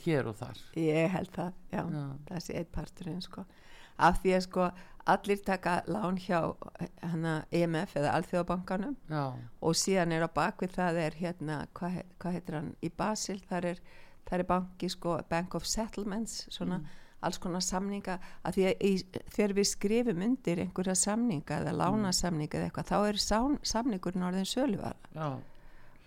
hér 0.04 0.26
og 0.26 0.34
þar? 0.34 0.60
Ég 0.74 1.10
held 1.14 1.28
það, 1.30 1.52
já, 1.70 1.82
Já. 1.94 2.06
það 2.26 2.40
sé 2.42 2.54
eitt 2.58 2.72
parturinn 2.74 3.20
sko. 3.22 3.44
Af 4.00 4.22
því 4.22 4.32
að 4.38 4.46
sko 4.48 4.68
allir 5.10 5.40
taka 5.44 5.74
lán 5.90 6.18
hjá 6.20 6.40
hana 7.02 7.34
EMF 7.52 7.96
eða 7.98 8.12
Alþjóðabankanum. 8.18 8.96
Já, 9.10 9.24
og 9.60 9.74
síðan 9.76 10.12
er 10.16 10.24
á 10.24 10.30
bakvið 10.30 10.74
það 10.76 10.98
er 11.06 11.16
hérna, 11.20 11.60
hvað 11.74 11.94
he- 11.98 12.06
hvað 12.20 12.32
heitir 12.38 12.54
hann, 12.58 12.72
í 12.84 12.90
Basil, 12.96 13.38
þar 13.50 13.64
er, 13.74 13.80
þar 14.28 14.38
er 14.44 14.48
banki 14.52 14.88
sko, 14.92 15.18
Bank 15.28 15.54
of 15.58 15.64
Settlements, 15.66 16.46
svona 16.52 16.80
alls 17.22 17.36
konar 17.42 17.60
samninga, 17.60 18.14
að 18.48 18.54
því 18.56 18.62
að 18.70 18.84
í, 18.86 18.92
þegar 19.34 19.52
við 19.58 19.66
skrifum 19.68 20.22
undir 20.24 20.62
einhverja 20.62 20.94
samninga 20.96 21.58
eða 21.60 21.74
lánasamninga 21.76 22.56
eða 22.60 22.68
eitthvað, 22.70 22.88
þá 22.92 23.08
er 23.10 23.18
sán, 23.20 23.58
samningurinn 23.62 24.24
orðin 24.24 24.48
söluvara 24.48 24.96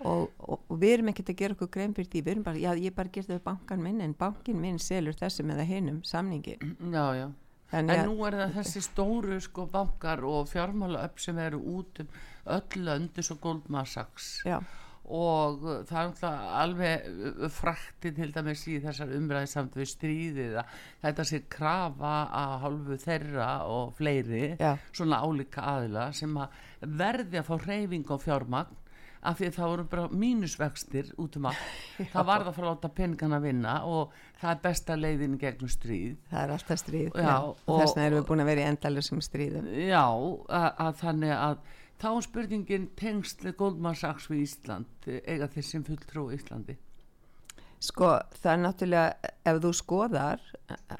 og, 0.02 0.30
og, 0.40 0.64
og 0.70 0.80
við 0.82 0.94
erum 0.96 1.12
ekkert 1.12 1.30
að 1.30 1.38
gera 1.44 1.54
okkur 1.58 1.70
grein 1.76 1.94
fyrir 1.94 2.10
því, 2.10 2.24
við 2.26 2.32
erum 2.34 2.44
bara, 2.48 2.58
já 2.64 2.74
ég 2.82 2.96
bara 2.98 3.10
gerði 3.14 3.36
við 3.36 3.44
bankan 3.46 3.84
minn 3.86 4.02
en 4.02 4.16
bankin 4.18 4.58
minn 4.60 4.80
selur 4.82 5.14
þessum 5.20 5.52
eða 5.54 5.68
hinum 5.70 6.02
samningin. 6.04 6.78
já, 6.92 7.06
já. 7.22 7.28
En 7.74 7.90
að- 7.90 8.06
nú 8.06 8.16
er 8.28 8.38
það 8.42 8.56
þessi 8.60 8.82
stóru 8.86 9.40
sko 9.42 9.66
bankar 9.72 10.22
og 10.30 10.48
fjármála 10.52 11.04
upp 11.08 11.20
sem 11.20 11.38
eru 11.42 11.60
út 11.80 12.04
um 12.04 12.08
öll 12.46 13.38
Goldman 13.42 13.86
Sachs. 13.86 14.42
Já, 14.46 14.60
og 15.04 15.64
það 15.90 16.22
er 16.24 16.44
alveg 16.64 17.08
uh, 17.44 17.50
frækti 17.52 18.12
til 18.16 18.30
dæmis 18.32 18.62
í 18.72 18.78
þessar 18.84 19.12
umræði 19.18 19.50
samt 19.52 19.76
við 19.76 19.90
stríðið 19.92 20.54
þetta 21.04 21.26
sé 21.28 21.42
krafa 21.52 22.14
að 22.32 22.54
hálfu 22.64 22.98
þeirra 23.04 23.50
og 23.68 23.92
fleiri 23.98 24.56
Já. 24.62 24.78
svona 24.96 25.20
álíka 25.26 25.66
aðila 25.74 26.08
sem 26.16 26.38
að 26.40 26.56
verði 26.88 27.42
að 27.42 27.50
fá 27.50 27.56
reyfing 27.68 28.08
á 28.08 28.16
fjármagn 28.24 28.80
af 29.24 29.40
því 29.40 29.48
að 29.50 29.58
það 29.58 29.72
voru 29.72 29.86
bara 29.92 30.08
mínusvextir 30.24 31.12
út 31.22 31.38
um 31.40 31.48
allt. 31.50 31.68
Það 32.14 32.28
varð 32.30 32.50
að 32.50 32.58
fara 32.58 32.68
að 32.68 32.74
láta 32.74 32.92
peningana 33.00 33.40
vinna 33.44 33.76
og 33.90 34.14
það 34.42 34.52
er 34.54 34.62
besta 34.68 34.98
leiðin 35.00 35.38
gegnum 35.42 35.72
stríð. 35.72 36.16
Það 36.32 36.44
er 36.44 36.56
alltaf 36.58 36.82
stríð 36.84 37.20
Já, 37.20 37.36
og- 37.40 37.62
þess 37.68 37.96
vegna 37.96 38.08
erum 38.10 38.20
við 38.22 38.30
búin 38.32 38.44
að 38.46 38.52
vera 38.52 38.64
í 38.64 38.70
endalusum 38.72 39.24
stríðum. 39.24 39.70
Já, 39.88 40.04
að, 40.04 40.70
að 40.88 40.96
þannig 41.04 41.36
að 41.40 41.60
þá 42.04 42.10
spurningin 42.28 42.90
tengsli 43.00 43.54
Goldman 43.60 44.00
Sachs 44.00 44.30
við 44.32 44.44
Ísland? 44.48 44.90
Eiga 45.08 45.48
þeir 45.54 45.70
sem 45.70 45.86
fulltrú 45.88 46.28
Íslandi? 46.36 46.78
Sko 47.84 48.14
það 48.40 48.52
er 48.54 48.60
náttúrulega 48.64 49.32
ef 49.50 49.58
þú 49.64 49.72
skoðar 49.76 50.44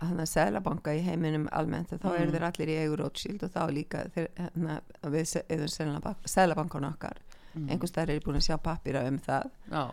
hann 0.02 0.20
að 0.20 0.32
Sælabanka 0.34 0.92
í 0.98 1.04
heiminum 1.06 1.46
almennt 1.56 1.94
þá 1.96 2.10
eru 2.18 2.34
þeir 2.34 2.46
allir 2.50 2.72
í 2.74 2.76
eigur 2.82 3.04
Rothschild 3.06 3.46
og 3.48 3.54
þá 3.54 3.62
líka 3.72 4.02
þeir, 4.12 4.28
hana, 4.36 4.82
við 5.14 5.38
erum 5.48 6.18
Sælabankan 6.28 6.90
okkar 6.90 7.22
mm. 7.54 7.70
einhvers 7.70 7.96
þar 7.96 8.14
er 8.14 8.24
búin 8.26 8.40
að 8.40 8.48
sjá 8.48 8.58
pappira 8.64 9.06
um 9.10 9.20
það. 9.24 9.50
Já, 9.72 9.84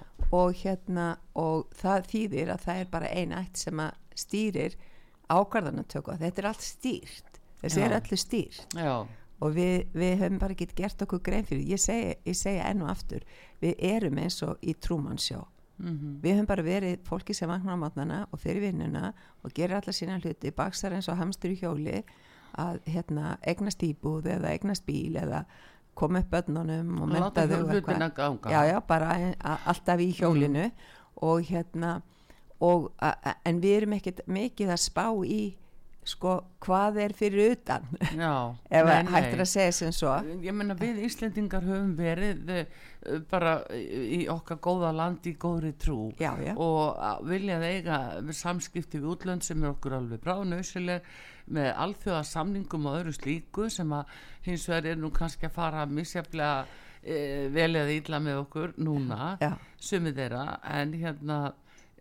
og 0.40 0.61
hérna 0.62 1.06
og 1.38 1.70
það 1.80 2.11
þýðir 2.12 2.54
að 2.54 2.66
það 2.66 2.82
er 2.82 2.90
bara 2.92 3.14
ein 3.22 3.36
ætt 3.36 3.62
sem 3.64 3.84
að 3.84 4.20
stýrir 4.24 4.76
ákvarðanatöku. 5.30 6.18
Þetta 6.20 6.42
er 6.42 6.50
allt 6.50 6.66
stýrt. 6.66 7.40
Þessi 7.61 7.80
Já. 7.80 7.86
er 7.86 7.96
allir 7.98 8.20
stýrt. 8.20 8.76
Já, 8.76 8.94
og 9.40 9.54
við, 9.56 9.86
við 9.96 10.18
höfum 10.20 10.40
bara 10.40 10.56
ekki 10.56 10.68
gert 10.76 11.02
okkur 11.04 11.22
grein 11.24 11.46
fyrir. 11.48 11.64
Ég 11.72 11.80
segi, 11.80 12.12
ég 12.28 12.36
segi 12.36 12.61
enn 12.64 12.84
og 12.84 12.92
aftur 12.92 13.24
við 13.62 13.80
erum 13.90 14.20
eins 14.20 14.40
og 14.46 14.61
í 14.61 14.76
trúmannsjó 14.76 15.44
mm 15.80 16.18
við 16.22 16.36
höfum 16.36 16.48
bara 16.48 16.64
verið 16.64 17.00
fólki 17.08 17.34
sem 17.34 17.48
vaknar 17.48 17.76
á 17.76 17.82
matnana 17.82 18.18
og 18.30 18.40
fyrir 18.40 18.66
vinnuna 18.66 19.12
og 19.42 19.52
gerir 19.56 19.78
alla 19.78 19.92
sína 19.92 20.18
hluti 20.20 20.52
baksar 20.52 20.92
eins 20.92 21.08
og 21.08 21.16
hamstur 21.16 21.54
í 21.54 21.61
hjóli 21.61 22.02
að 22.61 22.80
hérna, 22.84 23.38
eignast 23.46 23.82
íbúð 23.82 24.26
eða 24.26 24.50
eignast 24.52 24.84
bíl 24.86 25.16
eða 25.16 25.44
koma 25.95 26.18
upp 26.20 26.30
börnunum 26.30 26.97
og 26.97 27.03
Og 27.03 27.09
menta 27.09 27.24
láta 27.24 27.47
þau 27.49 27.62
og 27.64 27.70
hlutina 27.70 28.09
eitthvað. 28.09 28.14
ganga. 28.16 28.51
já, 28.51 28.61
já, 28.72 28.80
bara 28.86 29.34
a- 29.41 29.59
alltaf 29.66 29.99
í 30.01 30.12
hjólinu 30.12 30.70
og 31.22 31.43
hérna 31.43 32.03
og, 32.61 32.91
en 33.45 33.61
við 33.61 33.76
erum 33.76 33.93
ekkert 33.93 34.20
mikið 34.28 34.68
að 34.68 34.80
spá 34.84 35.07
í 35.24 35.57
sko 36.07 36.36
hvað 36.64 36.98
er 37.05 37.14
fyrir 37.16 37.55
utan? 37.55 37.84
Já 38.16 38.32
ef 38.76 38.86
nei, 38.88 39.03
nei. 39.05 39.24
að 39.36 39.48
segja 39.51 39.72
sem 39.76 39.92
svo. 39.94 40.14
Ég 40.42 40.57
meina 40.57 40.76
við 40.78 41.03
Íslendingar 41.07 41.66
höfum 41.66 41.92
verið 41.98 42.53
uh, 42.55 43.20
bara 43.30 43.59
í 43.76 44.24
okkar 44.32 44.61
góða 44.64 44.92
landi 44.96 45.34
í 45.34 45.38
góðri 45.40 45.74
trú 45.80 46.11
já, 46.20 46.32
já, 46.40 46.55
og 46.57 46.96
að 46.96 47.26
viljað 47.30 47.66
eiga 47.68 48.01
samskipti 48.36 49.01
við 49.01 49.12
útlönd 49.14 49.44
sem 49.46 49.62
er 49.62 49.74
okkur 49.74 49.98
alveg 50.01 50.24
bráðnausileg 50.24 51.09
með 51.51 51.72
alþjóða 51.84 52.22
samningum 52.28 52.86
og 52.86 53.01
öðru 53.01 53.16
slíku 53.16 53.66
sem 53.72 53.92
að 53.92 54.12
hins 54.46 54.68
vegar 54.70 54.92
er 54.92 55.01
nú 55.01 55.11
kannski 55.14 55.48
að 55.48 55.57
fara 55.57 55.86
misjaflega 55.90 56.66
e, 57.03 57.48
vel 57.53 57.72
eða 57.74 57.96
illa 57.96 58.20
með 58.22 58.42
okkur 58.44 58.76
núna 58.78 59.34
sumið 59.80 60.20
þeirra. 60.20 60.44
En 60.78 60.94
hérna 61.01 61.40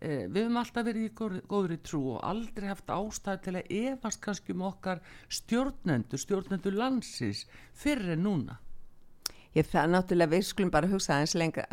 við 0.00 0.40
höfum 0.40 0.56
alltaf 0.60 0.86
verið 0.86 1.06
í 1.06 1.12
góðri, 1.50 1.78
trú 1.84 2.00
og 2.14 2.24
aldrei 2.24 2.70
haft 2.70 2.88
ástæð 2.90 3.44
til 3.44 3.54
að 3.58 3.70
efast 3.82 4.22
kannski 4.24 4.56
um 4.56 4.64
okkar 4.70 5.02
stjórnendur 5.28 6.20
stjórnendur 6.22 6.76
landsins 6.76 7.46
fyrir 7.76 8.16
en 8.16 8.24
núna. 8.24 8.58
Ég, 9.50 9.66
það 9.66 9.88
náttúrulega 9.90 10.30
við 10.30 10.44
skulum 10.46 10.70
bara 10.70 10.86
hugsa 10.86 11.16
aðeins 11.16 11.32
lengra, 11.34 11.64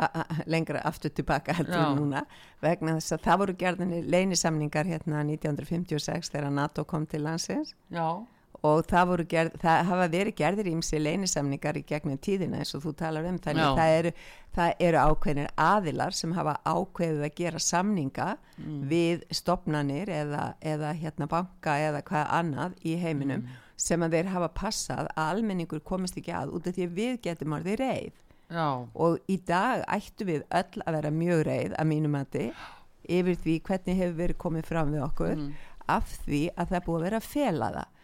lengra 0.50 0.80
aftur 0.88 1.12
tilbaka 1.14 1.54
heldur 1.54 1.78
Já. 1.78 1.92
núna 1.94 2.24
vegna 2.64 2.96
þess 2.96 3.14
að 3.14 3.22
það 3.28 3.38
voru 3.42 3.54
gerðinni 3.60 4.00
leynisamningar 4.02 4.90
hérna 4.90 5.22
1956 5.22 6.32
þegar 6.34 6.50
NATO 6.56 6.82
kom 6.84 7.06
til 7.06 7.22
landsins. 7.22 7.76
Já, 7.94 8.26
og 8.66 8.82
það 8.90 9.12
gerð, 9.30 9.54
það 9.62 9.84
hafa 9.86 10.08
verið 10.10 10.34
gerðir 10.38 10.68
ímsi 10.72 10.98
leynisamningar 10.98 11.76
í 11.78 11.84
gegnum 11.86 12.18
tíðina 12.18 12.58
eins 12.58 12.74
og 12.74 12.82
þú 12.82 12.92
talar 12.98 13.28
um 13.28 13.38
þannig 13.38 13.62
það 13.78 13.92
eru, 13.98 14.12
það 14.56 14.72
eru 14.88 15.02
ákveðnir 15.04 15.50
aðilar 15.54 16.16
sem 16.18 16.32
hafa 16.34 16.56
ákveðið 16.66 17.24
að 17.28 17.34
gera 17.38 17.58
samninga 17.62 18.28
við 18.90 19.22
stopnanir 19.30 20.10
eða, 20.10 20.54
eða 20.60 20.92
hérna 20.98 21.28
banka 21.30 21.76
eða 21.78 22.02
hvað 22.02 22.32
annað 22.40 22.74
í 22.82 22.96
heiminum 22.98 23.46
sem 23.78 24.02
að 24.02 24.16
þeir 24.16 24.32
hafa 24.34 24.48
passað 24.48 25.06
að 25.14 25.28
almenningur 25.36 25.80
komist 25.86 26.16
ekki 26.18 26.34
að 26.34 26.56
út 26.56 26.66
af 26.66 26.74
því 26.74 26.88
að 26.88 26.96
við 26.98 27.20
getum 27.22 27.54
orðið 27.54 27.78
reið. 27.78 28.16
Já, 28.48 28.66
og 28.96 29.18
í 29.28 29.36
dag 29.44 29.84
ættu 29.92 30.24
við 30.24 30.42
öll 30.50 30.82
að 30.86 30.94
vera 30.96 31.10
mjög 31.12 31.42
reið 31.46 31.74
að 31.78 31.88
mínum 31.90 32.14
mati 32.16 32.46
yfir 33.08 33.36
því 33.36 33.60
hvernig 33.68 33.98
hefur 34.00 34.16
verið 34.18 34.38
komið 34.40 34.66
fram 34.66 34.90
við 34.94 35.04
okkur 35.04 35.42
af 35.86 36.10
því 36.24 36.40
að 36.56 36.72
það 36.72 36.84
búið 36.86 36.98
að 36.98 37.04
vera 37.06 37.20
að 37.20 37.28
fela 37.28 37.68
það 37.76 37.94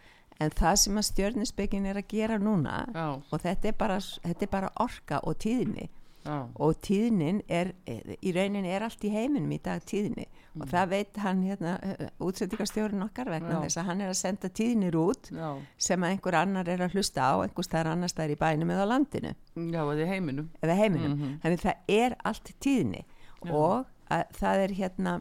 en 0.40 0.50
það 0.50 0.78
sem 0.82 0.96
að 0.98 1.08
stjörnispekin 1.10 1.86
er 1.86 2.00
að 2.00 2.08
gera 2.10 2.38
núna 2.38 2.84
já, 2.94 3.04
og 3.30 3.42
þetta 3.44 3.68
er 3.70 3.76
bara, 3.78 3.98
þetta 4.00 4.46
er 4.46 4.50
bara 4.50 4.72
orka 4.82 5.20
og 5.22 5.38
tíðni. 5.44 5.90
Já, 6.24 6.38
og 6.56 6.78
tíðnin 6.80 7.42
er 7.52 7.74
í 7.84 8.30
rauninni 8.32 8.70
er 8.72 8.86
allt 8.86 9.02
í 9.04 9.10
heiminum 9.12 9.50
í 9.52 9.58
dag 9.60 9.82
tíðni. 9.84 10.24
Og 10.56 10.70
það 10.70 10.86
veit 10.94 11.18
hann 11.20 11.42
hérna 11.44 11.74
útsendingarstjórun 12.22 13.04
okkar 13.04 13.28
vegna 13.28 13.58
Já. 13.58 13.60
þess 13.66 13.80
að 13.82 13.88
hann 13.90 14.00
er 14.00 14.12
að 14.12 14.16
senda 14.22 14.48
tíðnir 14.48 14.96
út 14.96 15.28
já, 15.34 15.50
sem 15.76 16.06
að 16.06 16.14
einhver 16.14 16.38
annar 16.38 16.70
er 16.72 16.84
að 16.86 16.94
hlusta 16.96 17.26
á 17.28 17.34
einhvers 17.44 17.68
það 17.68 17.80
er 17.82 17.90
annars 17.92 18.16
það 18.16 18.24
er 18.24 18.32
í 18.32 18.38
bænum 18.40 18.72
eða 18.72 18.86
á 18.88 18.92
landinu. 18.94 19.34
Já, 19.74 19.82
eða 19.84 20.06
heiminum. 20.14 20.48
Eða 20.62 20.78
heiminum. 20.80 21.18
Mhm. 21.18 21.34
þannig 21.42 21.64
það 21.66 21.92
er 22.00 22.16
allt 22.24 22.52
tíðni. 22.64 23.04
Já. 23.44 23.52
og 23.52 23.84
að, 24.08 24.24
það 24.38 24.64
er 24.64 24.74
hérna 24.78 25.14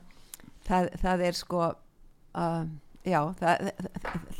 það, 0.68 0.90
það 1.02 1.24
er 1.28 1.38
sko 1.38 1.62
uh, 1.68 2.64
já 3.04 3.20
það, 3.40 3.72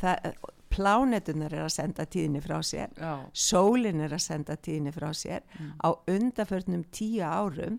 það 0.00 0.53
plánetunar 0.74 1.54
er 1.54 1.64
að 1.68 1.74
senda 1.76 2.06
tíðni 2.10 2.42
frá 2.44 2.58
sér 2.66 2.92
já, 2.98 3.12
sólin 3.32 4.02
er 4.04 4.16
að 4.16 4.24
senda 4.26 4.56
tíðni 4.58 4.92
frá 4.94 5.10
sér. 5.14 5.46
Á 5.80 5.88
undarförnum 6.10 6.84
tíu 6.94 7.22
árum 7.24 7.78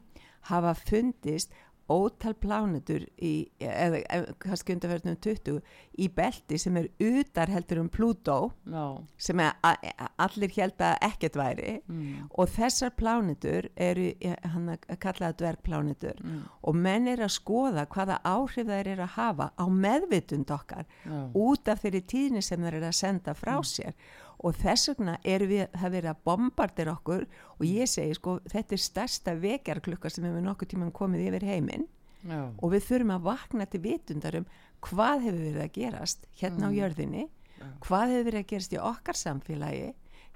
hafa 0.50 0.74
fundist 0.78 1.52
ótal 1.92 2.34
plánetur 2.42 3.04
í, 3.22 3.48
eða 3.62 4.02
kannski 4.42 4.74
undarförnum 4.74 5.18
20 5.22 5.60
í 6.02 6.08
belti 6.10 6.58
sem 6.62 6.78
er 6.80 6.88
utar 6.98 7.52
heldur 7.54 7.84
um 7.84 7.90
Plútó 7.94 8.38
já, 8.66 8.86
sem 9.22 9.42
er 9.44 9.54
a, 9.62 9.76
a, 9.76 10.08
allir 10.26 10.54
held 10.56 10.82
að 10.82 10.98
ekkert 11.06 11.38
væri. 11.40 11.76
Mm, 11.86 12.26
og 12.34 12.50
þessar 12.56 12.96
plánetur 12.98 13.70
eru 13.76 14.10
hann 14.24 14.74
að 14.74 14.88
kalla 14.98 15.30
það 15.30 15.40
dvergplánetur. 15.44 16.22
Mm, 16.26 16.44
og 16.66 16.82
menn 16.88 17.10
er 17.14 17.24
að 17.26 17.36
skoða 17.38 17.86
hvaða 17.94 18.20
áhrif 18.26 18.70
þær 18.72 18.92
eru 18.96 19.06
að 19.06 19.16
hafa 19.20 19.52
á 19.54 19.66
meðvitund 19.70 20.54
okkar 20.58 20.90
já, 21.06 21.18
út 21.38 21.70
af 21.70 21.86
þeirri 21.86 22.06
tíðni 22.10 22.46
sem 22.46 22.66
þær 22.66 22.80
eru 22.80 22.90
að 22.90 23.00
senda 23.04 23.38
frá 23.38 23.60
sér 23.66 23.94
og 24.40 24.56
þess 24.60 24.92
vegna 24.92 25.18
við 25.24 25.68
það 25.74 25.96
verið 25.98 26.12
að 26.12 26.24
bombardir 26.28 26.92
okkur. 26.92 27.28
Og 27.60 27.66
ég 27.66 27.90
segi 27.90 28.16
sko 28.18 28.40
þetta 28.52 28.76
er 28.76 28.84
stærsta 28.84 29.36
vekjarklukka 29.40 30.10
sem 30.10 30.26
hefur 30.28 30.46
nokkuð 30.46 30.74
tíman 30.74 30.96
komið 30.96 31.30
yfir 31.30 31.48
heiminn. 31.50 31.88
Já, 32.26 32.42
og 32.58 32.72
við 32.74 32.88
þurfum 32.88 33.14
að 33.14 33.26
vakna 33.28 33.66
til 33.70 33.82
vitundar 33.84 34.40
um 34.40 34.46
hvað 34.86 35.28
hefur 35.28 35.44
verið 35.44 35.62
að 35.62 35.74
gerast 35.76 36.26
hérna 36.40 36.70
á 36.70 36.72
jörðinni 36.74 37.26
Já. 37.26 37.68
hvað 37.86 38.14
hefur 38.14 38.28
verið 38.30 38.40
að 38.40 38.48
gerast 38.52 38.74
í 38.74 38.80
okkar 38.82 39.20
samfélagi 39.20 39.92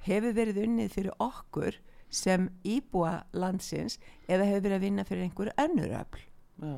hefur 0.05 0.35
verið 0.37 0.61
unnið 0.67 0.93
fyrir 0.93 1.17
okkur 1.25 1.79
sem 2.19 2.47
íbúa 2.65 3.15
landsins 3.33 3.97
eða 4.27 4.47
hefur 4.51 4.65
verið 4.67 4.77
að 4.77 4.85
vinna 4.85 5.07
fyrir 5.09 5.25
einhver 5.25 5.51
önnur 5.65 5.89
já, 5.89 6.77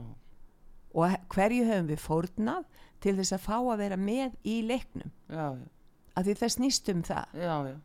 og 0.91 1.19
hverju 1.36 1.67
höfum 1.67 1.91
við 1.91 2.01
fórnað 2.03 2.65
til 3.03 3.15
þess 3.19 3.36
að 3.36 3.45
fá 3.45 3.55
að 3.59 3.84
vera 3.84 3.99
með 3.99 4.36
í 4.47 4.57
leiknum? 4.67 5.11
Já, 5.28 5.45
já, 5.59 5.69
af 6.16 6.26
því 6.28 6.36
það 6.41 6.53
snýst 6.57 6.89
um 6.93 7.03
það. 7.07 7.38
Já, 7.38 7.55
já, 7.72 7.78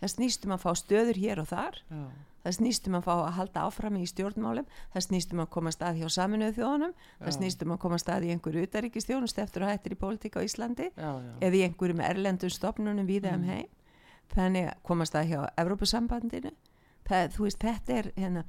það 0.00 0.14
snýst 0.14 0.46
um 0.48 0.56
að 0.56 0.64
fá 0.64 0.70
stöður 0.78 1.20
hér 1.22 1.42
og 1.42 1.48
þar. 1.50 1.78
Já, 1.90 2.02
það 2.44 2.56
snýst 2.58 2.88
um 2.88 2.96
að 2.98 3.06
fá 3.08 3.12
að 3.14 3.32
halda 3.38 3.64
áfram 3.68 3.96
í 3.98 4.04
stjórnmálum. 4.08 4.68
Það 4.94 5.06
snýst 5.08 5.34
um 5.34 5.42
að 5.44 5.50
koma 5.56 5.72
stað 5.74 5.98
hjá 6.02 6.08
saminuðu 6.16 6.56
þjóðunum. 6.58 6.94
Það 7.18 7.32
Já. 7.32 7.36
snýst 7.38 7.64
um 7.66 7.74
að 7.74 7.80
koma 7.84 7.98
stað 8.02 8.28
í 8.28 8.30
einhverju 8.34 8.68
utaríkistjónust 8.68 9.42
eftir 9.42 9.66
að 9.66 9.72
hættir 9.74 9.96
í 9.96 10.00
pólitíka 10.00 10.40
á 10.40 10.46
Íslandi 10.46 10.88
já, 10.90 11.10
já, 11.18 11.32
eða 11.40 11.58
í 11.58 11.64
einhverjum 11.66 12.04
erlendum 12.06 12.54
stopnunum 12.54 13.08
víða 13.10 13.34
um 13.36 13.44
heim. 13.48 13.68
Þannig 14.34 14.68
að 14.70 14.80
koma 14.84 15.06
stað 15.08 15.30
hjá 15.32 15.40
Evrópusambandinu. 15.56 16.52
Það, 17.08 17.38
veist, 17.40 17.62
þetta 17.62 17.94
er 17.96 18.10
hérna, 18.16 18.42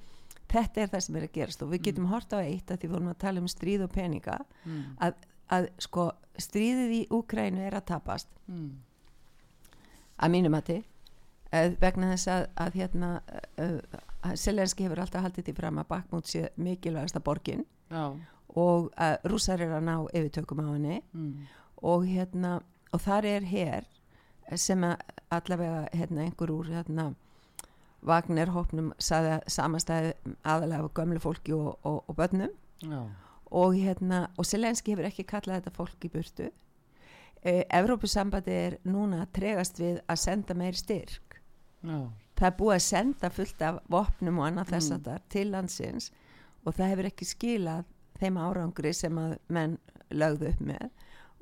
þetta 0.51 0.81
er 0.83 0.89
það 0.91 1.03
sem 1.05 1.15
er 1.19 1.25
að 1.27 1.35
gerast 1.37 1.61
og 1.63 1.69
við 1.71 1.83
getum 1.87 2.09
hort 2.11 2.33
á 2.35 2.39
eitt 2.43 2.71
að 2.73 2.81
því 2.81 2.89
vorum 2.91 3.11
að 3.13 3.19
tala 3.23 3.39
um 3.39 3.47
stríð 3.47 3.85
og 3.85 3.93
peninga. 3.95 4.35
Mm, 4.65 4.81
að, 5.07 5.21
að 5.55 5.69
sko 5.85 6.09
stríðið 6.39 6.91
í 6.97 7.01
Úkrænu 7.15 7.63
er 7.63 7.77
að 7.79 7.85
tapast. 7.93 8.27
Mm, 8.51 8.73
að 10.19 10.33
mínum 10.35 10.55
mati. 10.55 10.79
Uh, 11.49 11.71
vegna 11.81 12.11
þess 12.13 12.29
að, 12.29 12.43
að 12.61 12.75
hérna 12.77 13.11
uh, 13.57 13.77
uh, 14.21 14.33
Selenski 14.37 14.85
hefur 14.85 15.01
alltaf 15.01 15.23
haldið 15.25 15.47
því 15.47 15.55
fram 15.57 15.79
að 15.81 15.87
Bakmút 15.89 16.29
sé 16.29 16.49
mikilvægasta 16.61 17.21
borgin 17.25 17.63
já, 17.89 18.03
og 18.53 18.91
að 18.99 19.15
rússar 19.31 19.63
er 19.65 19.73
að 19.73 19.87
ná 19.87 19.95
yfirtökum 20.13 20.61
á 20.61 20.69
henni. 20.69 20.99
Mm, 21.13 21.47
og 21.81 22.05
hérna 22.05 22.59
og 22.93 23.01
þar 23.01 23.25
er 23.29 23.47
hér 23.49 23.89
sem 24.57 24.83
að 24.85 25.01
allavega 25.33 25.81
hérna 25.93 26.27
einhver 26.27 26.53
úr 26.53 26.69
hérna 26.73 27.09
Wagner 28.05 28.49
hópnum 28.53 28.93
samanstæði 29.01 30.13
aðalega 30.47 30.85
af 30.85 30.93
gömlu 30.95 31.19
fólki 31.19 31.53
og, 31.53 31.79
og, 31.83 32.03
og 32.07 32.15
börnum. 32.15 32.53
Já. 32.79 33.09
og, 33.51 33.73
hérna, 33.75 34.29
og 34.37 34.45
Selenski 34.45 34.93
hefur 34.93 35.09
ekki 35.09 35.25
kallað 35.27 35.59
þetta 35.59 35.75
fólk 35.75 36.05
í 36.05 36.11
burtu 36.13 36.45
Evrópusambandi 37.43 38.51
er 38.51 38.77
núna 38.85 39.25
tregast 39.33 39.79
við 39.79 40.01
að 40.09 40.19
senda 40.19 40.53
meir 40.53 40.73
styrk 40.75 41.37
Já. 41.83 42.09
það 42.35 42.47
er 42.49 42.57
búið 42.59 42.75
að 42.75 42.83
senda 42.87 43.29
fullt 43.29 43.61
af 43.61 43.77
vopnum 43.89 44.39
og 44.41 44.47
annað 44.49 44.73
þess 44.73 44.91
að 44.91 44.97
Mm. 44.99 45.05
það 45.05 45.19
til 45.29 45.45
landsins 45.51 46.11
og 46.65 46.73
það 46.75 46.89
hefur 46.91 47.05
ekki 47.11 47.25
skilað 47.25 47.85
þeim 48.19 48.37
árangri 48.43 48.93
sem 48.93 49.17
að 49.17 49.37
menn 49.47 49.77
lögðu 50.11 50.49
upp 50.49 50.59
með 50.59 50.89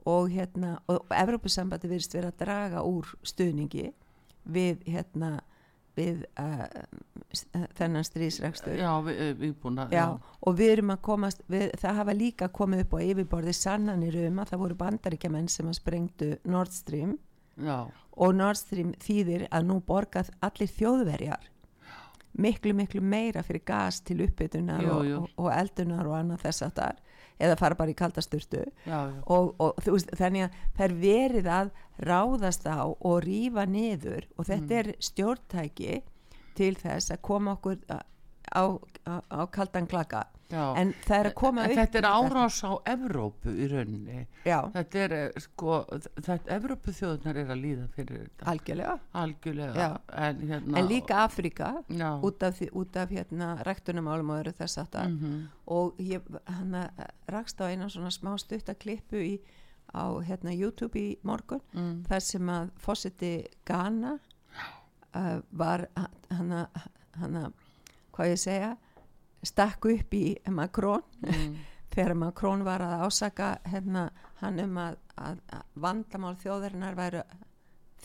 og 0.08 0.30
hérna 0.32 0.80
og, 0.88 1.06
Evrópusambandi 1.12 1.88
virðist 1.90 2.14
vera 2.14 2.30
að 2.32 2.38
draga 2.46 2.84
úr 2.86 3.10
stuðningi 3.24 3.92
við 4.48 4.84
hérna 4.86 5.40
við 5.98 6.24
uh, 6.40 6.66
þennan 7.78 8.06
strísrekstur 8.08 8.78
Já, 8.80 8.92
við, 9.06 9.22
eh, 9.24 9.32
við 9.38 9.54
búin 9.62 9.82
að 9.84 9.96
Já, 9.98 10.06
og 10.18 10.58
við 10.58 10.74
erum 10.78 10.94
að 10.94 11.04
komast 11.10 11.44
við, 11.52 11.70
það 11.82 12.02
hafa 12.02 12.18
líka 12.18 12.50
komið 12.54 12.84
upp 12.86 12.98
á 12.98 13.00
yfirborði 13.08 13.56
sannanir 13.58 14.20
um 14.28 14.42
að 14.44 14.54
það 14.54 14.64
voru 14.64 14.80
bandaríkjamenn 14.84 15.50
sem 15.52 15.70
að 15.70 15.80
sprengdu 15.82 16.30
Nord 16.48 16.76
Stream. 16.76 17.18
Já, 17.58 17.88
og 18.18 18.34
Nord 18.38 18.60
Stream 18.60 18.94
þýðir 19.02 19.48
að 19.52 19.70
nú 19.70 19.80
borgað 19.86 20.32
allir 20.46 20.72
þjóðverjar. 20.74 21.52
Miklu 22.38 22.74
miklu 22.78 23.02
meira 23.02 23.42
fyrir 23.46 23.64
gas 23.66 24.02
til 24.06 24.20
uppbytunar 24.28 24.86
og, 24.94 25.30
og, 25.40 25.48
eldunar 25.54 26.06
og 26.06 26.20
annað 26.20 26.44
þess 26.46 26.66
að 26.68 26.74
þar 26.78 27.00
eða 27.40 27.58
fara 27.60 27.76
bara 27.76 27.92
í 27.94 27.98
kaldasturtu 27.98 28.64
og, 29.28 29.56
og 29.60 29.82
veist, 29.86 30.10
þannig 30.18 30.48
að 30.48 30.56
það 30.78 30.86
er 30.88 30.96
verið 31.02 31.50
að 31.60 31.72
ráðast 32.10 32.66
á 32.70 32.82
og 32.86 33.18
rífa 33.26 33.66
niður 33.70 34.26
og 34.38 34.46
þetta 34.46 34.68
Mm. 34.68 34.80
er 34.80 34.96
stjórntæki 35.00 36.02
til 36.58 36.74
þess 36.76 37.12
að 37.14 37.22
koma 37.22 37.54
okkur 37.58 37.78
á, 37.94 38.02
á, 38.52 38.64
á, 39.08 39.14
á 39.28 39.42
kaldan 39.52 39.88
klaka. 39.88 40.28
Já. 40.48 40.62
en 40.80 40.94
það 41.04 41.18
er 41.18 41.28
að 41.28 41.34
koma 41.36 41.64
upp 41.68 41.74
þetta 41.76 42.00
er 42.00 42.06
árás 42.08 42.58
á 42.64 42.72
Evrópu 42.88 43.52
í 43.52 43.66
rauninni. 43.68 44.22
Já, 44.48 44.62
þetta 44.72 45.02
er 45.02 45.16
eh, 45.18 45.40
sko 45.44 45.80
þetta 46.16 46.54
Evrópu 46.56 46.94
þjóðunar 46.96 47.40
er 47.42 47.52
að 47.52 47.64
líða 47.66 47.88
fyrir 47.98 48.22
þetta. 48.22 48.48
Algjörlega. 48.54 48.94
Algjörlega. 49.24 49.90
En, 50.24 50.40
hérna, 50.48 50.80
en 50.80 50.88
líka 50.88 51.20
Afrika 51.26 51.74
út 52.24 52.48
af, 52.48 52.64
út 52.72 53.02
af 53.04 53.12
hérna 53.12 53.52
rektunumálum 53.68 54.32
og 54.32 54.42
öru 54.46 54.56
þess 54.62 54.82
að 54.86 54.90
það 54.96 55.12
mhm, 55.18 55.38
og 55.76 56.02
ég 56.08 56.32
hann 56.48 56.80
rakst 57.36 57.60
á 57.60 57.68
eina 57.68 57.92
svona 57.92 58.14
smá 58.16 58.32
stuttaklipu 58.40 59.20
í, 59.20 59.36
á 59.92 60.16
hérna 60.24 60.56
YouTube 60.56 60.96
í 60.96 61.18
morgun 61.28 61.64
mm, 61.76 61.94
þar 62.08 62.24
sem 62.24 62.56
að 62.56 62.72
fósiti 62.80 63.34
Ghana 63.68 64.16
uh, 64.16 65.40
var 65.52 65.90
hann 66.32 66.56
að 66.56 67.64
hvað 68.18 68.34
ég 68.34 68.42
segja 68.42 68.76
stakk 69.46 69.86
upp 69.94 70.14
í 70.18 70.26
Macron. 70.50 71.04
Mm, 71.24 71.58
þegar 71.94 72.18
Macron 72.20 72.66
var 72.66 72.84
að 72.84 73.06
ásaka 73.08 73.52
hérna 73.70 74.10
hann 74.42 74.60
um 74.62 74.78
að, 74.82 74.98
að, 75.16 75.42
að 75.54 75.82
vandamál 75.86 76.36
þjóðarinnar 76.42 76.98
væru 76.98 77.24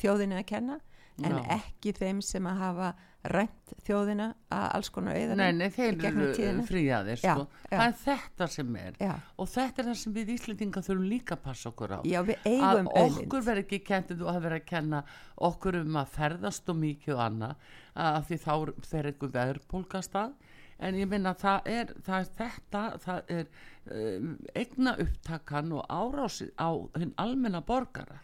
þjóðinu 0.01 0.39
að 0.39 0.49
kenna 0.49 0.79
en 1.21 1.35
Já. 1.37 1.43
ekki 1.59 1.93
þeim 1.97 2.21
sem 2.25 2.47
að 2.49 2.63
hafa 2.63 2.93
rænt 3.31 3.73
þjóðina 3.87 4.29
að 4.51 4.65
alls 4.77 4.89
konar 4.91 5.15
auðanum 5.15 5.41
nei, 5.43 5.53
nei, 5.55 5.69
þeir 5.71 6.07
eru 6.09 6.65
fríaðir 6.67 7.21
sko. 7.21 7.45
það 7.69 7.85
er 7.87 7.93
þetta 8.01 8.49
sem 8.51 8.79
er. 8.81 8.97
Já, 8.99 9.13
og 9.39 9.51
þetta 9.53 9.83
er 9.83 9.89
það 9.91 9.99
sem 10.01 10.17
við 10.17 10.33
Íslendinga 10.35 10.83
þurfum 10.83 11.11
líka 11.11 11.37
að 11.37 11.45
passa 11.45 11.71
okkur 11.71 11.95
á. 11.95 11.99
Já 12.09 12.19
að 12.23 12.83
okkur 13.05 13.47
verður 13.47 13.63
ekki 13.63 13.83
kentið 13.87 14.25
og 14.27 14.33
að 14.33 14.41
vera 14.49 14.59
að 14.59 14.67
kenna 14.73 15.05
okkur 15.51 15.79
um 15.85 16.01
að 16.03 16.17
ferðast 16.17 16.73
og 16.73 16.81
mikið 16.83 17.15
og 17.15 17.23
annað 17.29 17.71
að 18.09 18.19
því 18.31 18.41
þá 18.43 18.53
fer 18.89 19.11
einhver 19.13 19.35
verðbólkastað 19.37 20.35
en 20.83 20.99
ég 20.99 21.11
minna 21.11 21.37
það 21.39 21.71
er, 21.71 21.95
það 22.03 22.19
er 22.19 22.31
þetta 22.41 22.83
það 23.05 23.33
er 23.37 23.49
um, 23.87 24.35
eigna 24.59 24.97
upptakan 25.05 25.75
og 25.79 25.87
árási 25.87 26.51
á 26.59 26.71
hinn 26.99 27.15
almenna 27.23 27.63
borgara 27.67 28.19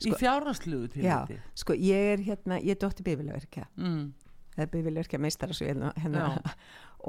í 0.00 0.10
Sko- 0.12 0.18
fjárhagsluðu 0.22 0.88
til 0.94 1.04
Já, 1.04 1.18
sko 1.54 1.74
ég 1.76 2.12
er 2.14 2.22
hérna, 2.24 2.60
ég 2.62 2.76
er 2.76 2.80
dóttir 2.80 3.04
bifilverkja 3.04 3.66
mm, 3.76 4.06
það 4.56 4.64
er 4.64 4.70
bifilverkja 4.76 5.18
meistara 5.20 5.52
svo 5.56 5.66
hérna, 5.68 5.92
hérna. 6.00 6.54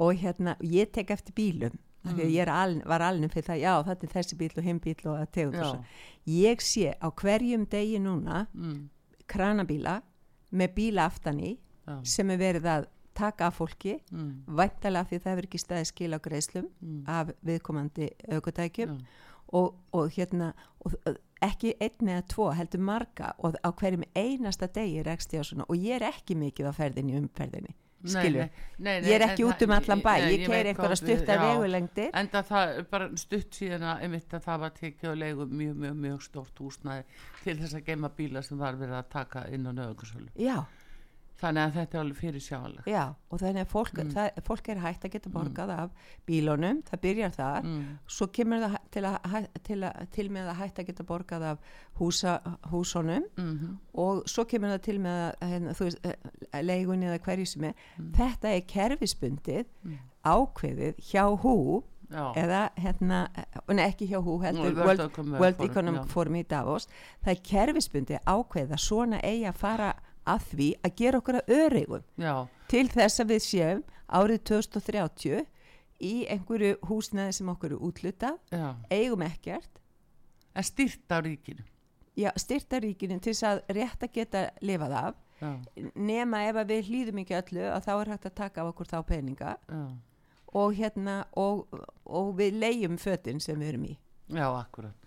Og 0.02 0.14
hérna, 0.16 0.56
ég 0.64 0.92
tek 0.92 1.10
eftir 1.10 1.34
bílum 1.36 1.72
mm. 1.72 2.10
því 2.10 2.12
Mm. 2.12 2.20
að 2.26 2.32
ég 2.34 2.40
er 2.42 2.50
aln, 2.50 2.82
var 2.86 3.00
alnum 3.06 3.30
fyrir 3.30 3.44
það, 3.46 3.60
já 3.62 3.74
þetta 3.86 4.06
er 4.08 4.12
þessi 4.16 4.36
bíl 4.40 4.50
og 4.56 4.64
hinn 4.66 4.80
bíl 4.80 4.96
og 5.06 5.18
að 5.20 5.28
tegund 5.36 5.54
og 5.54 5.62
já, 5.62 5.68
svo. 5.70 5.84
Ég 6.26 6.60
sé 6.64 6.94
á 6.98 7.08
hverjum 7.10 7.66
degi 7.70 7.98
núna 8.02 8.46
mm, 8.54 8.80
kranabíla 9.28 10.00
með 10.52 10.74
bíla 10.76 11.06
aftan 11.08 11.38
í 11.40 11.52
já, 11.86 11.94
sem 12.04 12.30
er 12.34 12.38
verið 12.40 12.66
að 12.72 12.88
taka 13.14 13.46
af 13.50 13.58
fólki 13.60 13.98
mm, 14.10 14.30
væntalega 14.56 15.04
því 15.10 15.18
það 15.20 15.30
hefur 15.34 15.46
ekki 15.48 15.60
staði 15.60 15.88
skil 15.90 16.12
á 16.16 16.18
greiðslum 16.24 16.68
mm, 16.80 17.02
af 17.12 17.32
viðkomandi 17.44 18.08
aukutækjum 18.32 18.94
já, 18.96 19.04
og, 19.52 19.74
og 19.92 20.10
hérna 20.16 20.52
og, 20.80 20.96
ekki 21.42 21.76
einn 21.82 22.10
eða 22.14 22.24
tvo 22.30 22.50
heldur 22.56 22.82
marga 22.86 23.32
og 23.42 23.58
á 23.58 23.70
hverjum 23.70 24.04
einasta 24.14 24.68
degi 24.70 25.02
rekst 25.06 25.34
ég 25.34 25.42
á 25.42 25.46
svona 25.46 25.68
og 25.68 25.78
ég 25.78 25.98
er 25.98 26.08
ekki 26.12 26.36
mikið 26.38 26.70
á 26.70 26.72
ferðinni 26.76 27.16
umferðinni 27.18 27.74
nei, 28.02 28.98
ég 29.06 29.12
er 29.14 29.22
en 29.22 29.30
ekki 29.30 29.44
út 29.46 29.62
um 29.62 29.74
allan 29.76 30.02
bæ 30.02 30.12
ég 30.18 30.28
veit 30.32 30.46
keir 30.50 30.70
einhverja 30.72 30.98
stuttar 30.98 31.38
já. 31.38 31.42
vegulengdir 31.44 32.10
enda 32.18 32.42
það 32.46 32.74
er 32.78 32.86
bara 32.90 33.08
stutt 33.20 33.58
síðan 33.58 33.86
að 33.92 34.04
einmitt 34.06 34.34
að 34.34 34.46
það 34.46 34.62
var 34.64 34.74
tekið 34.78 35.10
og 35.12 35.18
leigu 35.22 35.46
mjög, 35.46 35.76
mjög, 35.84 35.98
mjög 36.06 36.24
stórt 36.26 36.62
húsnæði 36.62 37.04
til 37.44 37.56
þess 37.60 37.78
að 37.78 37.86
geima 37.90 38.10
bíla 38.16 38.42
sem 38.42 38.58
var 38.58 38.78
verið 38.80 38.98
að 38.98 39.10
taka 39.14 39.44
inn 39.54 39.68
á 39.70 39.72
nöðungarsölu 39.72 40.30
já, 40.34 40.56
þannig 41.42 41.62
að 41.66 41.74
þetta 41.76 41.98
er 41.98 42.00
alveg 42.04 42.18
fyrir 42.22 42.42
sjálega 42.46 42.84
já, 42.92 43.02
og 43.30 43.40
þannig 43.42 43.64
að 43.66 43.70
fólk, 43.72 43.92
Mm. 44.02 44.10
það, 44.14 44.40
fólk 44.46 44.68
er 44.72 44.80
hægt 44.84 45.04
að 45.08 45.12
geta 45.16 45.30
borgað 45.34 45.70
af 45.76 45.90
bílunum, 46.26 46.82
það 46.88 47.00
byrjar 47.02 47.34
þar. 47.36 47.62
Mm, 47.66 47.98
svo 48.06 48.26
kemur 48.32 48.62
það 48.62 48.76
til, 48.94 49.02
að, 49.10 49.48
til, 49.68 49.78
að, 49.88 50.06
til 50.16 50.28
með 50.30 50.48
að 50.52 50.60
hægt 50.62 50.78
að 50.78 50.86
geta 50.92 51.04
borgað 51.08 51.42
af 51.50 51.58
húsa, 51.98 52.36
húsunum 52.70 53.26
mm, 53.36 53.78
og 53.94 54.22
svo 54.30 54.44
kemur 54.48 54.72
það 54.76 54.82
til 54.86 54.98
með 55.02 55.20
að 55.42 55.48
hérna, 55.52 55.74
þú 55.78 55.88
veist, 55.88 56.06
eh, 56.06 56.62
leigunni 56.62 57.06
eða 57.10 57.18
hverju 57.26 57.46
sem 57.46 57.64
er. 57.64 57.74
Þetta 58.16 58.54
er 58.56 58.60
kerfisbundið 58.74 59.64
Mm. 59.84 59.98
ákveðið 60.24 60.94
hjá 61.10 61.24
hú 61.42 61.82
já, 62.12 62.32
eða 62.36 62.60
hérna, 62.78 63.28
eh, 63.34 63.86
ekki 63.88 64.06
hjá 64.10 64.20
hú 64.22 64.38
heldur 64.42 64.74
World 64.76 65.00
World, 65.00 65.40
World 65.40 65.60
Economic. 65.64 66.06
Forum 66.12 66.34
í 66.36 66.44
Davos. 66.46 66.86
Það 67.24 67.32
er 67.32 67.42
kerfisbundið 67.50 68.20
ákveðið 68.26 68.74
að 68.76 68.82
svona 68.86 69.20
eigi 69.24 69.46
að 69.48 69.54
fara 69.56 69.92
að 70.28 70.46
því 70.52 70.68
að 70.82 70.94
gera 71.00 71.20
okkur 71.22 71.38
að 71.40 71.52
öreigum. 71.56 72.04
Já, 72.20 72.34
til 72.70 72.86
þess 72.92 73.22
að 73.22 73.34
við 73.34 73.42
séum 73.46 73.82
árið 74.12 74.44
2030 74.52 75.44
í 76.02 76.14
einhverju 76.32 76.76
húsnæði 76.88 77.36
sem 77.38 77.50
okkur 77.52 77.76
er 77.76 77.84
útluta 77.88 78.32
já. 78.52 78.68
Eigum 78.90 79.24
ekkert. 79.26 79.80
En 80.52 80.66
stýrt 80.66 81.12
á 81.12 81.18
ríkinu. 81.24 81.64
Já, 82.18 82.28
styrta 82.36 82.80
ríkinu 82.82 83.16
til 83.24 83.32
þess 83.32 83.46
að 83.48 83.60
rétt 83.72 84.02
að 84.04 84.16
geta 84.18 84.40
lifað 84.60 84.96
af. 85.00 85.20
Já, 85.42 85.52
nema 85.96 86.42
ef 86.46 86.58
við 86.68 86.90
hlýðum 86.90 87.22
ekki 87.22 87.38
öllu 87.38 87.68
að 87.72 87.86
þá 87.86 87.92
er 87.94 88.10
hægt 88.12 88.26
að 88.28 88.34
taka 88.42 88.62
af 88.62 88.72
okkur 88.74 88.90
þá 88.90 88.98
peninga. 89.08 89.54
Já, 89.66 89.84
og 90.52 90.74
hérna 90.76 91.22
og, 91.40 91.64
og 92.04 92.34
við 92.36 92.58
leigjum 92.60 92.98
fötin 93.00 93.40
sem 93.40 93.56
við 93.58 93.72
erum 93.72 93.86
í. 93.88 93.94
Já, 94.28 94.46
akkurat 94.52 94.98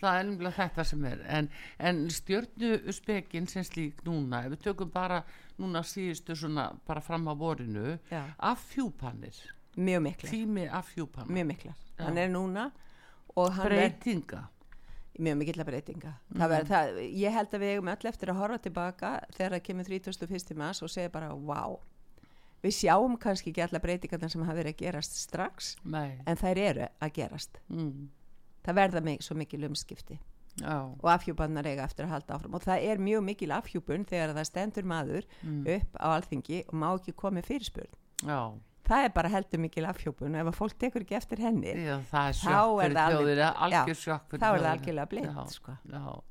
það 0.00 0.18
er 0.20 0.24
nefnilega 0.28 0.56
þetta 0.62 0.84
sem 0.84 1.04
er 1.04 1.22
en, 1.38 1.48
en 1.78 2.02
stjörnu 2.10 2.92
spekinn 2.92 3.46
sem 3.50 3.64
slík 3.66 4.02
núna, 4.06 4.44
ef 4.46 4.52
við 4.56 4.62
tökum 4.68 4.90
bara 4.94 5.22
núna 5.58 5.82
síðustu 5.82 6.36
svona 6.38 6.68
bara 6.86 7.00
fram 7.00 7.26
á 7.28 7.34
vorinu 7.34 7.98
Já. 8.10 8.22
affjúpanir 8.38 9.34
mjög 9.78 10.02
miklar, 10.02 10.30
tími 10.32 10.68
affjúpanir 10.70 11.32
mjög 11.34 11.46
miklar 11.52 11.74
Já. 11.98 12.04
hann 12.04 12.18
er 12.18 12.28
núna 12.30 12.70
hann 13.36 13.66
er 13.66 13.68
breytinga 13.68 14.44
mjög 15.18 15.36
mikilla 15.40 15.64
breytinga 15.66 16.12
Mhm. 16.30 16.40
það 16.40 16.48
ver, 16.48 16.64
það, 16.64 16.98
ég 17.18 17.32
held 17.32 17.50
að 17.54 17.60
við 17.62 17.74
eigum 17.74 17.88
öll 17.88 18.08
eftir 18.12 18.28
að 18.30 18.36
horfa 18.38 18.58
tilbaka 18.58 19.12
þegar 19.34 19.52
það 19.58 19.62
kemur 19.68 19.84
31. 19.84 20.54
mars 20.56 20.82
og 20.82 20.90
segja 20.90 21.08
bara 21.10 21.34
wow 21.34 21.80
við 22.62 22.74
sjáum 22.74 23.16
kannski 23.18 23.50
ekki 23.52 23.62
alla 23.62 23.78
breytingarna 23.82 24.28
sem 24.30 24.42
hafa 24.42 24.54
verið 24.58 24.74
að 24.74 24.78
gerast 24.84 25.14
strax 25.14 25.76
Nei. 25.84 26.18
en 26.26 26.36
þær 26.36 26.56
eru 26.58 26.88
að 27.00 27.12
gerast 27.14 27.58
Mm. 27.70 28.08
Það 28.68 28.78
verða 28.82 29.02
mig 29.08 29.22
svo 29.24 29.36
mikil 29.40 29.64
umskipti 29.70 30.18
Já, 30.58 30.74
og 30.90 31.04
afhjúpannar 31.12 31.66
eiga 31.70 31.84
eftir 31.86 32.06
að 32.08 32.16
halda 32.16 32.34
áfram 32.38 32.56
og 32.58 32.64
það 32.64 32.86
er 32.90 32.98
mjög 33.06 33.20
mikil 33.28 33.52
afhjúpun 33.54 34.06
þegar 34.10 34.32
það 34.34 34.48
stendur 34.48 34.88
maður 34.90 35.28
Mm. 35.44 35.60
upp 35.76 35.98
á 36.02 36.06
alþingi 36.16 36.64
og 36.68 36.74
má 36.74 36.88
ekki 36.96 37.14
komið 37.14 37.46
fyrirspurn 37.46 37.92
já, 38.26 38.40
það 38.88 39.04
er 39.06 39.12
bara 39.14 39.28
heldur 39.30 39.60
mikil 39.62 39.86
afhjúpun 39.86 40.34
og 40.34 40.40
ef 40.42 40.50
að 40.50 40.58
fólk 40.58 40.74
tekur 40.82 41.04
ekki 41.06 41.14
eftir 41.20 41.38
henni 41.44 41.76
já, 41.78 42.00
það 42.10 42.32
er 42.32 42.40
Þá 42.42 42.58
er 42.82 42.96
það 42.98 43.14
þjóðina, 43.14 43.52
algjör 43.68 44.02
já, 44.02 44.18
þá 44.32 44.48
er 44.48 44.58
það 44.64 44.72
algjörlega 44.72 45.08
blind 45.14 45.54
sko. 45.54 45.76
já. 45.92 46.22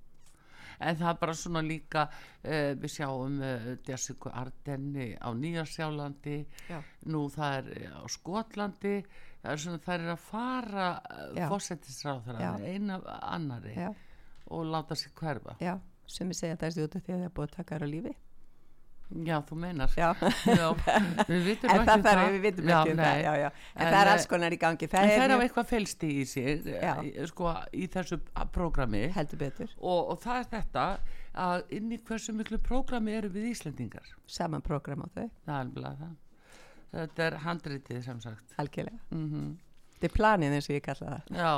En 0.80 0.94
það 1.00 1.08
er 1.10 1.16
bara 1.18 1.34
svona 1.34 1.62
líka, 1.66 2.04
uh, 2.46 2.74
við 2.78 2.92
sjáum 2.94 3.40
uh, 3.42 3.64
Jessica 3.88 4.30
Ardenni 4.38 5.08
á 5.18 5.34
Nýjarsjálandi, 5.34 6.36
Já. 6.70 6.78
nú 7.10 7.24
það 7.34 7.56
er 7.58 7.72
eh, 7.82 7.96
á 7.98 8.06
Skotlandi, 8.06 8.92
það 9.48 9.56
er 9.56 9.64
svona, 9.64 9.82
það 9.88 9.98
er 9.98 10.14
að 10.14 10.22
fara 10.28 10.88
Já. 11.38 11.48
fósettisráþara, 11.52 12.54
eina 12.68 13.00
af 13.00 13.10
annari 13.34 13.74
já, 13.78 13.90
og 14.52 14.70
láta 14.76 14.96
sig 15.00 15.12
hverfa. 15.16 15.58
já, 15.64 15.78
sem 16.08 16.32
ég 16.32 16.40
segja 16.40 16.56
að 16.58 16.64
það 16.64 16.68
er 16.68 16.88
af 16.88 17.04
því 17.04 17.14
að 17.14 17.20
það 17.22 17.28
er 17.32 17.36
búið 17.40 17.48
að 17.48 17.56
taka 17.58 17.78
þær 17.78 17.88
á 17.88 17.90
lífi 17.96 18.16
Já, 19.08 19.38
þú 19.48 19.56
meinar. 19.56 19.94
Já. 19.96 20.10
Já, 20.60 20.66
við 21.30 21.46
vitum 21.46 21.70
en 21.72 21.78
ekki 21.80 21.88
það 21.88 21.94
um 21.94 22.04
þarf, 22.04 22.26
við 22.34 22.42
vitum 22.44 22.72
ekki 22.74 22.92
um 22.92 23.00
það, 23.00 23.20
já, 23.24 23.32
já. 23.40 23.48
En, 23.48 23.80
En, 23.80 23.88
það 23.88 24.00
er 24.02 24.10
eh, 24.10 24.12
alls 24.14 24.28
konar 24.28 24.56
í 24.56 24.60
gangi, 24.60 24.90
það 24.92 25.08
það 25.08 25.24
er 25.24 25.32
á 25.32 25.38
eitthvað 25.46 25.70
felsti 25.72 26.10
í 26.12 26.26
Já. 26.68 26.92
eh, 27.08 27.30
sko, 27.32 27.54
í 27.72 27.88
þessu 27.94 28.20
prógrami 28.52 29.04
heldur 29.16 29.42
betur, 29.46 29.72
og, 29.80 30.12
og 30.12 30.20
það 30.26 30.42
er 30.42 30.50
þetta 30.58 30.86
að 31.48 31.74
inn 31.80 31.96
í 31.96 32.02
hversu 32.04 32.36
miklu 32.36 32.60
prógrami 32.68 33.16
eru 33.16 33.32
við 33.32 33.52
Íslendingar. 33.54 34.12
saman 34.28 34.66
program 34.66 35.06
á 35.06 35.08
þau, 35.08 35.30
Það 35.48 35.56
er 35.56 35.62
alveg 35.64 36.02
það. 36.04 36.16
Þetta 36.92 37.26
er 37.26 37.38
handritið 37.44 38.04
sem 38.06 38.22
sagt. 38.22 38.54
algjörlega. 38.58 39.00
Mm 39.12 39.58
Þetta 39.98 40.08
er 40.08 40.14
planið 40.14 40.54
eins 40.54 40.70
og 40.70 40.76
ég 40.76 40.84
kalla 40.86 41.08
það. 41.10 41.38
Já, 41.38 41.54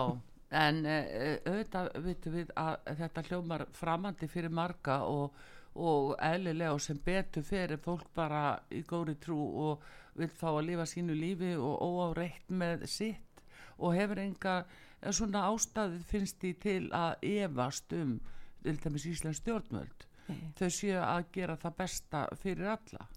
en 0.64 0.78
uh, 0.86 1.38
auðvitað 1.46 1.90
vitum 2.06 2.34
við 2.34 2.52
að 2.56 2.76
þetta 3.02 3.24
hljómar 3.28 3.66
framandi 3.74 4.28
fyrir 4.28 4.50
marga 4.50 5.02
og, 5.04 5.34
og 5.76 6.16
eðlilega 6.24 6.74
og 6.74 6.82
sem 6.82 7.02
betur 7.06 7.44
fyrir 7.44 7.78
fólk 7.84 8.08
bara 8.16 8.60
í 8.72 8.82
góri 8.88 9.16
trú 9.20 9.40
og 9.68 9.84
vil 10.16 10.30
fá 10.30 10.50
að 10.52 10.66
lifa 10.70 10.86
sínu 10.90 11.16
lífi 11.16 11.54
og 11.56 11.84
óáreitt 11.84 12.50
með 12.50 12.86
sitt 12.88 13.44
og 13.78 13.96
hefur 13.96 14.22
enga 14.24 14.56
eh, 14.64 15.12
svona 15.12 15.46
ástæðið 15.52 16.06
finnst 16.10 16.40
því 16.42 16.54
til 16.64 16.84
að 16.96 17.28
efast 17.30 17.96
um 17.96 18.20
til 18.64 18.80
dæmis 18.84 19.08
Íslands 19.08 19.40
stjórnvöld 19.44 20.06
Nei. 20.30 20.52
þau 20.60 20.70
séu 20.74 21.00
að 21.02 21.30
gera 21.34 21.56
það 21.60 21.78
besta 21.80 22.26
fyrir 22.42 22.74
alla 22.76 23.08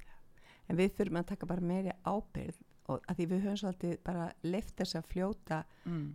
En 0.73 0.79
við 0.81 0.95
þurfum 0.99 1.21
að 1.21 1.33
taka 1.33 1.49
bara 1.51 1.71
meiri 1.73 1.97
ábyrð 2.09 2.61
og 2.91 3.05
að 3.09 3.19
því 3.19 3.27
við 3.31 3.45
höfum 3.47 3.59
svolítið 3.61 3.93
bara 4.05 4.25
leift 4.43 4.73
þess 4.81 4.97
að 4.99 5.11
fljóta 5.13 5.59
mm. 5.87 6.07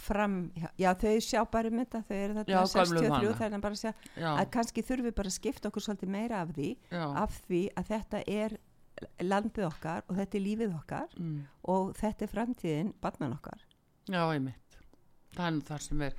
fram, 0.00 0.36
já, 0.58 0.66
já 0.80 0.88
þau 0.98 1.12
sjá 1.24 1.38
bara 1.52 1.70
um 1.70 1.78
þetta, 1.78 2.00
þau 2.08 2.16
eru 2.16 2.38
þetta 2.40 2.54
gömlu 2.56 2.72
63 2.72 3.12
vana. 3.12 3.36
þannig 3.42 3.58
að 3.58 3.66
bara 3.68 3.78
sjá 3.78 3.92
Já, 4.18 4.30
að 4.32 4.48
kannski 4.56 4.84
þurfum 4.88 5.08
við 5.08 5.16
bara 5.20 5.32
að 5.32 5.36
skipta 5.36 5.70
okkur 5.70 5.86
svolítið 5.86 6.12
meira 6.16 6.40
af 6.42 6.50
því, 6.56 6.72
já, 6.90 7.04
af 7.22 7.38
því 7.46 7.62
að 7.78 7.92
þetta 7.92 8.22
er 8.34 8.56
landið 9.22 9.68
okkar 9.68 10.06
og 10.08 10.18
þetta 10.18 10.38
er 10.40 10.44
lífið 10.48 10.74
okkar 10.80 11.14
mm. 11.20 11.38
og 11.74 11.92
þetta 12.00 12.26
er 12.26 12.34
framtíðin 12.34 12.92
barnan 13.02 13.36
okkar. 13.38 13.62
já, 14.10 14.22
einmitt 14.26 14.78
nú 15.38 15.62
það 15.68 15.84
sem 15.84 16.06
er 16.08 16.18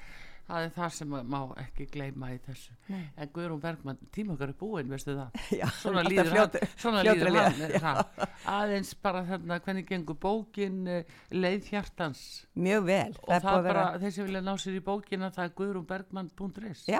það 0.49 0.65
er 0.67 0.71
það 0.75 0.93
sem 0.97 1.11
má 1.29 1.39
ekki 1.63 1.85
gleyma 1.93 2.31
í 2.33 2.39
þessu 2.47 2.73
Nei. 2.89 3.03
en 3.21 3.29
Guðrún 3.35 3.61
Bergmann, 3.63 3.99
tíma 4.15 4.33
okkar 4.35 4.51
er 4.53 4.57
búinn 4.59 4.89
veistu 4.89 5.13
það, 5.13 5.37
Já, 5.61 5.65
svona 5.79 6.03
líður 6.07 6.31
fljót- 6.33 6.57
hann 6.63 6.73
svona 6.83 7.03
líður 7.05 7.31
hann 7.37 7.77
það, 7.85 8.25
aðeins 8.57 8.93
bara 9.05 9.21
þarna 9.29 9.59
hvernig 9.67 9.87
gengur 9.91 10.17
bókin 10.25 10.81
uh, 10.89 11.15
leið 11.37 11.69
hjartans 11.73 12.25
Mjög 12.57 12.89
vel. 12.89 13.13
og 13.21 13.29
það, 13.29 13.45
búið 13.45 13.53
að 13.53 13.61
er 13.61 13.69
bara, 13.69 13.85
vera- 13.85 14.03
þeir 14.03 14.17
sem 14.17 14.29
vilja 14.31 14.43
ná 14.49 14.51
sér 14.65 14.75
í 14.81 14.83
bókina 14.89 15.31
það 15.37 15.45
er 15.45 15.55
guðrúnbergmann.is 15.61 16.83
Já, 16.89 16.99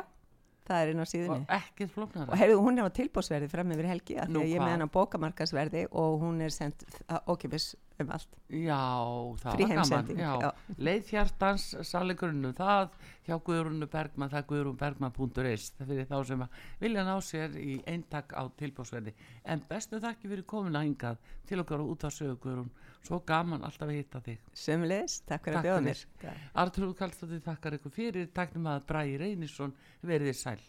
það 0.70 0.82
er 0.86 0.93
inn 0.93 1.02
á 1.02 1.08
síðunni. 1.10 1.41
og 1.50 1.54
ekkert 1.60 1.93
flóknara 1.95 2.30
Og 2.36 2.38
heyrðu, 2.43 2.58
hún 2.62 2.78
er 2.80 2.86
á 2.86 2.91
tilbúsverði 2.93 3.50
fram 3.50 3.72
yfir 3.74 3.88
helgi 3.89 4.18
að 4.22 4.36
ég 4.45 4.60
með 4.60 4.60
hvað? 4.62 4.74
hennar 4.76 4.91
bókamarkasverði 4.93 5.86
og 5.97 6.20
hún 6.22 6.41
er 6.45 6.54
sendt 6.54 6.86
okkipis 7.26 7.72
um 8.00 8.12
allt. 8.16 8.36
já, 8.50 8.80
það 9.41 9.56
Frí 9.56 9.66
var 9.68 9.80
gaman 9.80 10.12
já. 10.16 10.32
já. 10.43 10.50
leið 10.78 11.10
hjartans, 11.14 11.66
saligrunnu 11.89 12.52
það 12.58 12.93
hjá 13.28 13.36
Guðrúnu 13.45 13.89
Bergmann, 13.91 14.32
það 14.32 14.39
er 14.41 14.47
guðrúnbergmann.is 14.52 15.66
það 15.78 15.91
fyrir 15.91 16.10
þá 16.10 16.18
sem 16.30 16.45
vilja 16.80 17.06
ná 17.08 17.14
sér 17.26 17.58
í 17.60 17.76
eintak 17.89 18.34
á 18.34 18.43
tilbúsverði 18.62 19.14
en 19.43 19.64
bestu 19.70 20.00
þakki 20.00 20.32
fyrir 20.32 20.47
komin 20.50 20.80
að 20.80 20.88
hingað 20.89 21.22
til 21.50 21.62
okkar 21.64 21.84
á 21.84 21.86
út 21.86 22.08
af 22.08 22.16
sögu 22.16 22.39
Guðrún 22.45 22.72
svo 23.04 23.22
gaman 23.28 23.64
alltaf 23.64 23.88
að 23.88 23.95
hitta 24.00 24.24
þig 24.24 24.50
Sömulegis, 24.54 25.22
takk 25.28 25.45
fyrir 25.45 25.60
að 25.60 25.70
bjóða 25.70 25.86
mér. 25.86 26.04
Artrúð 26.64 26.97
Kallstóttir 27.00 27.43
þakkar 27.45 27.80
ykkur 27.80 27.95
fyrir, 27.95 28.28
taknum 28.36 28.68
að 28.72 28.84
Bræði 28.89 29.22
Reynisson 29.24 29.76
verið 30.02 30.36
sæl 30.39 30.60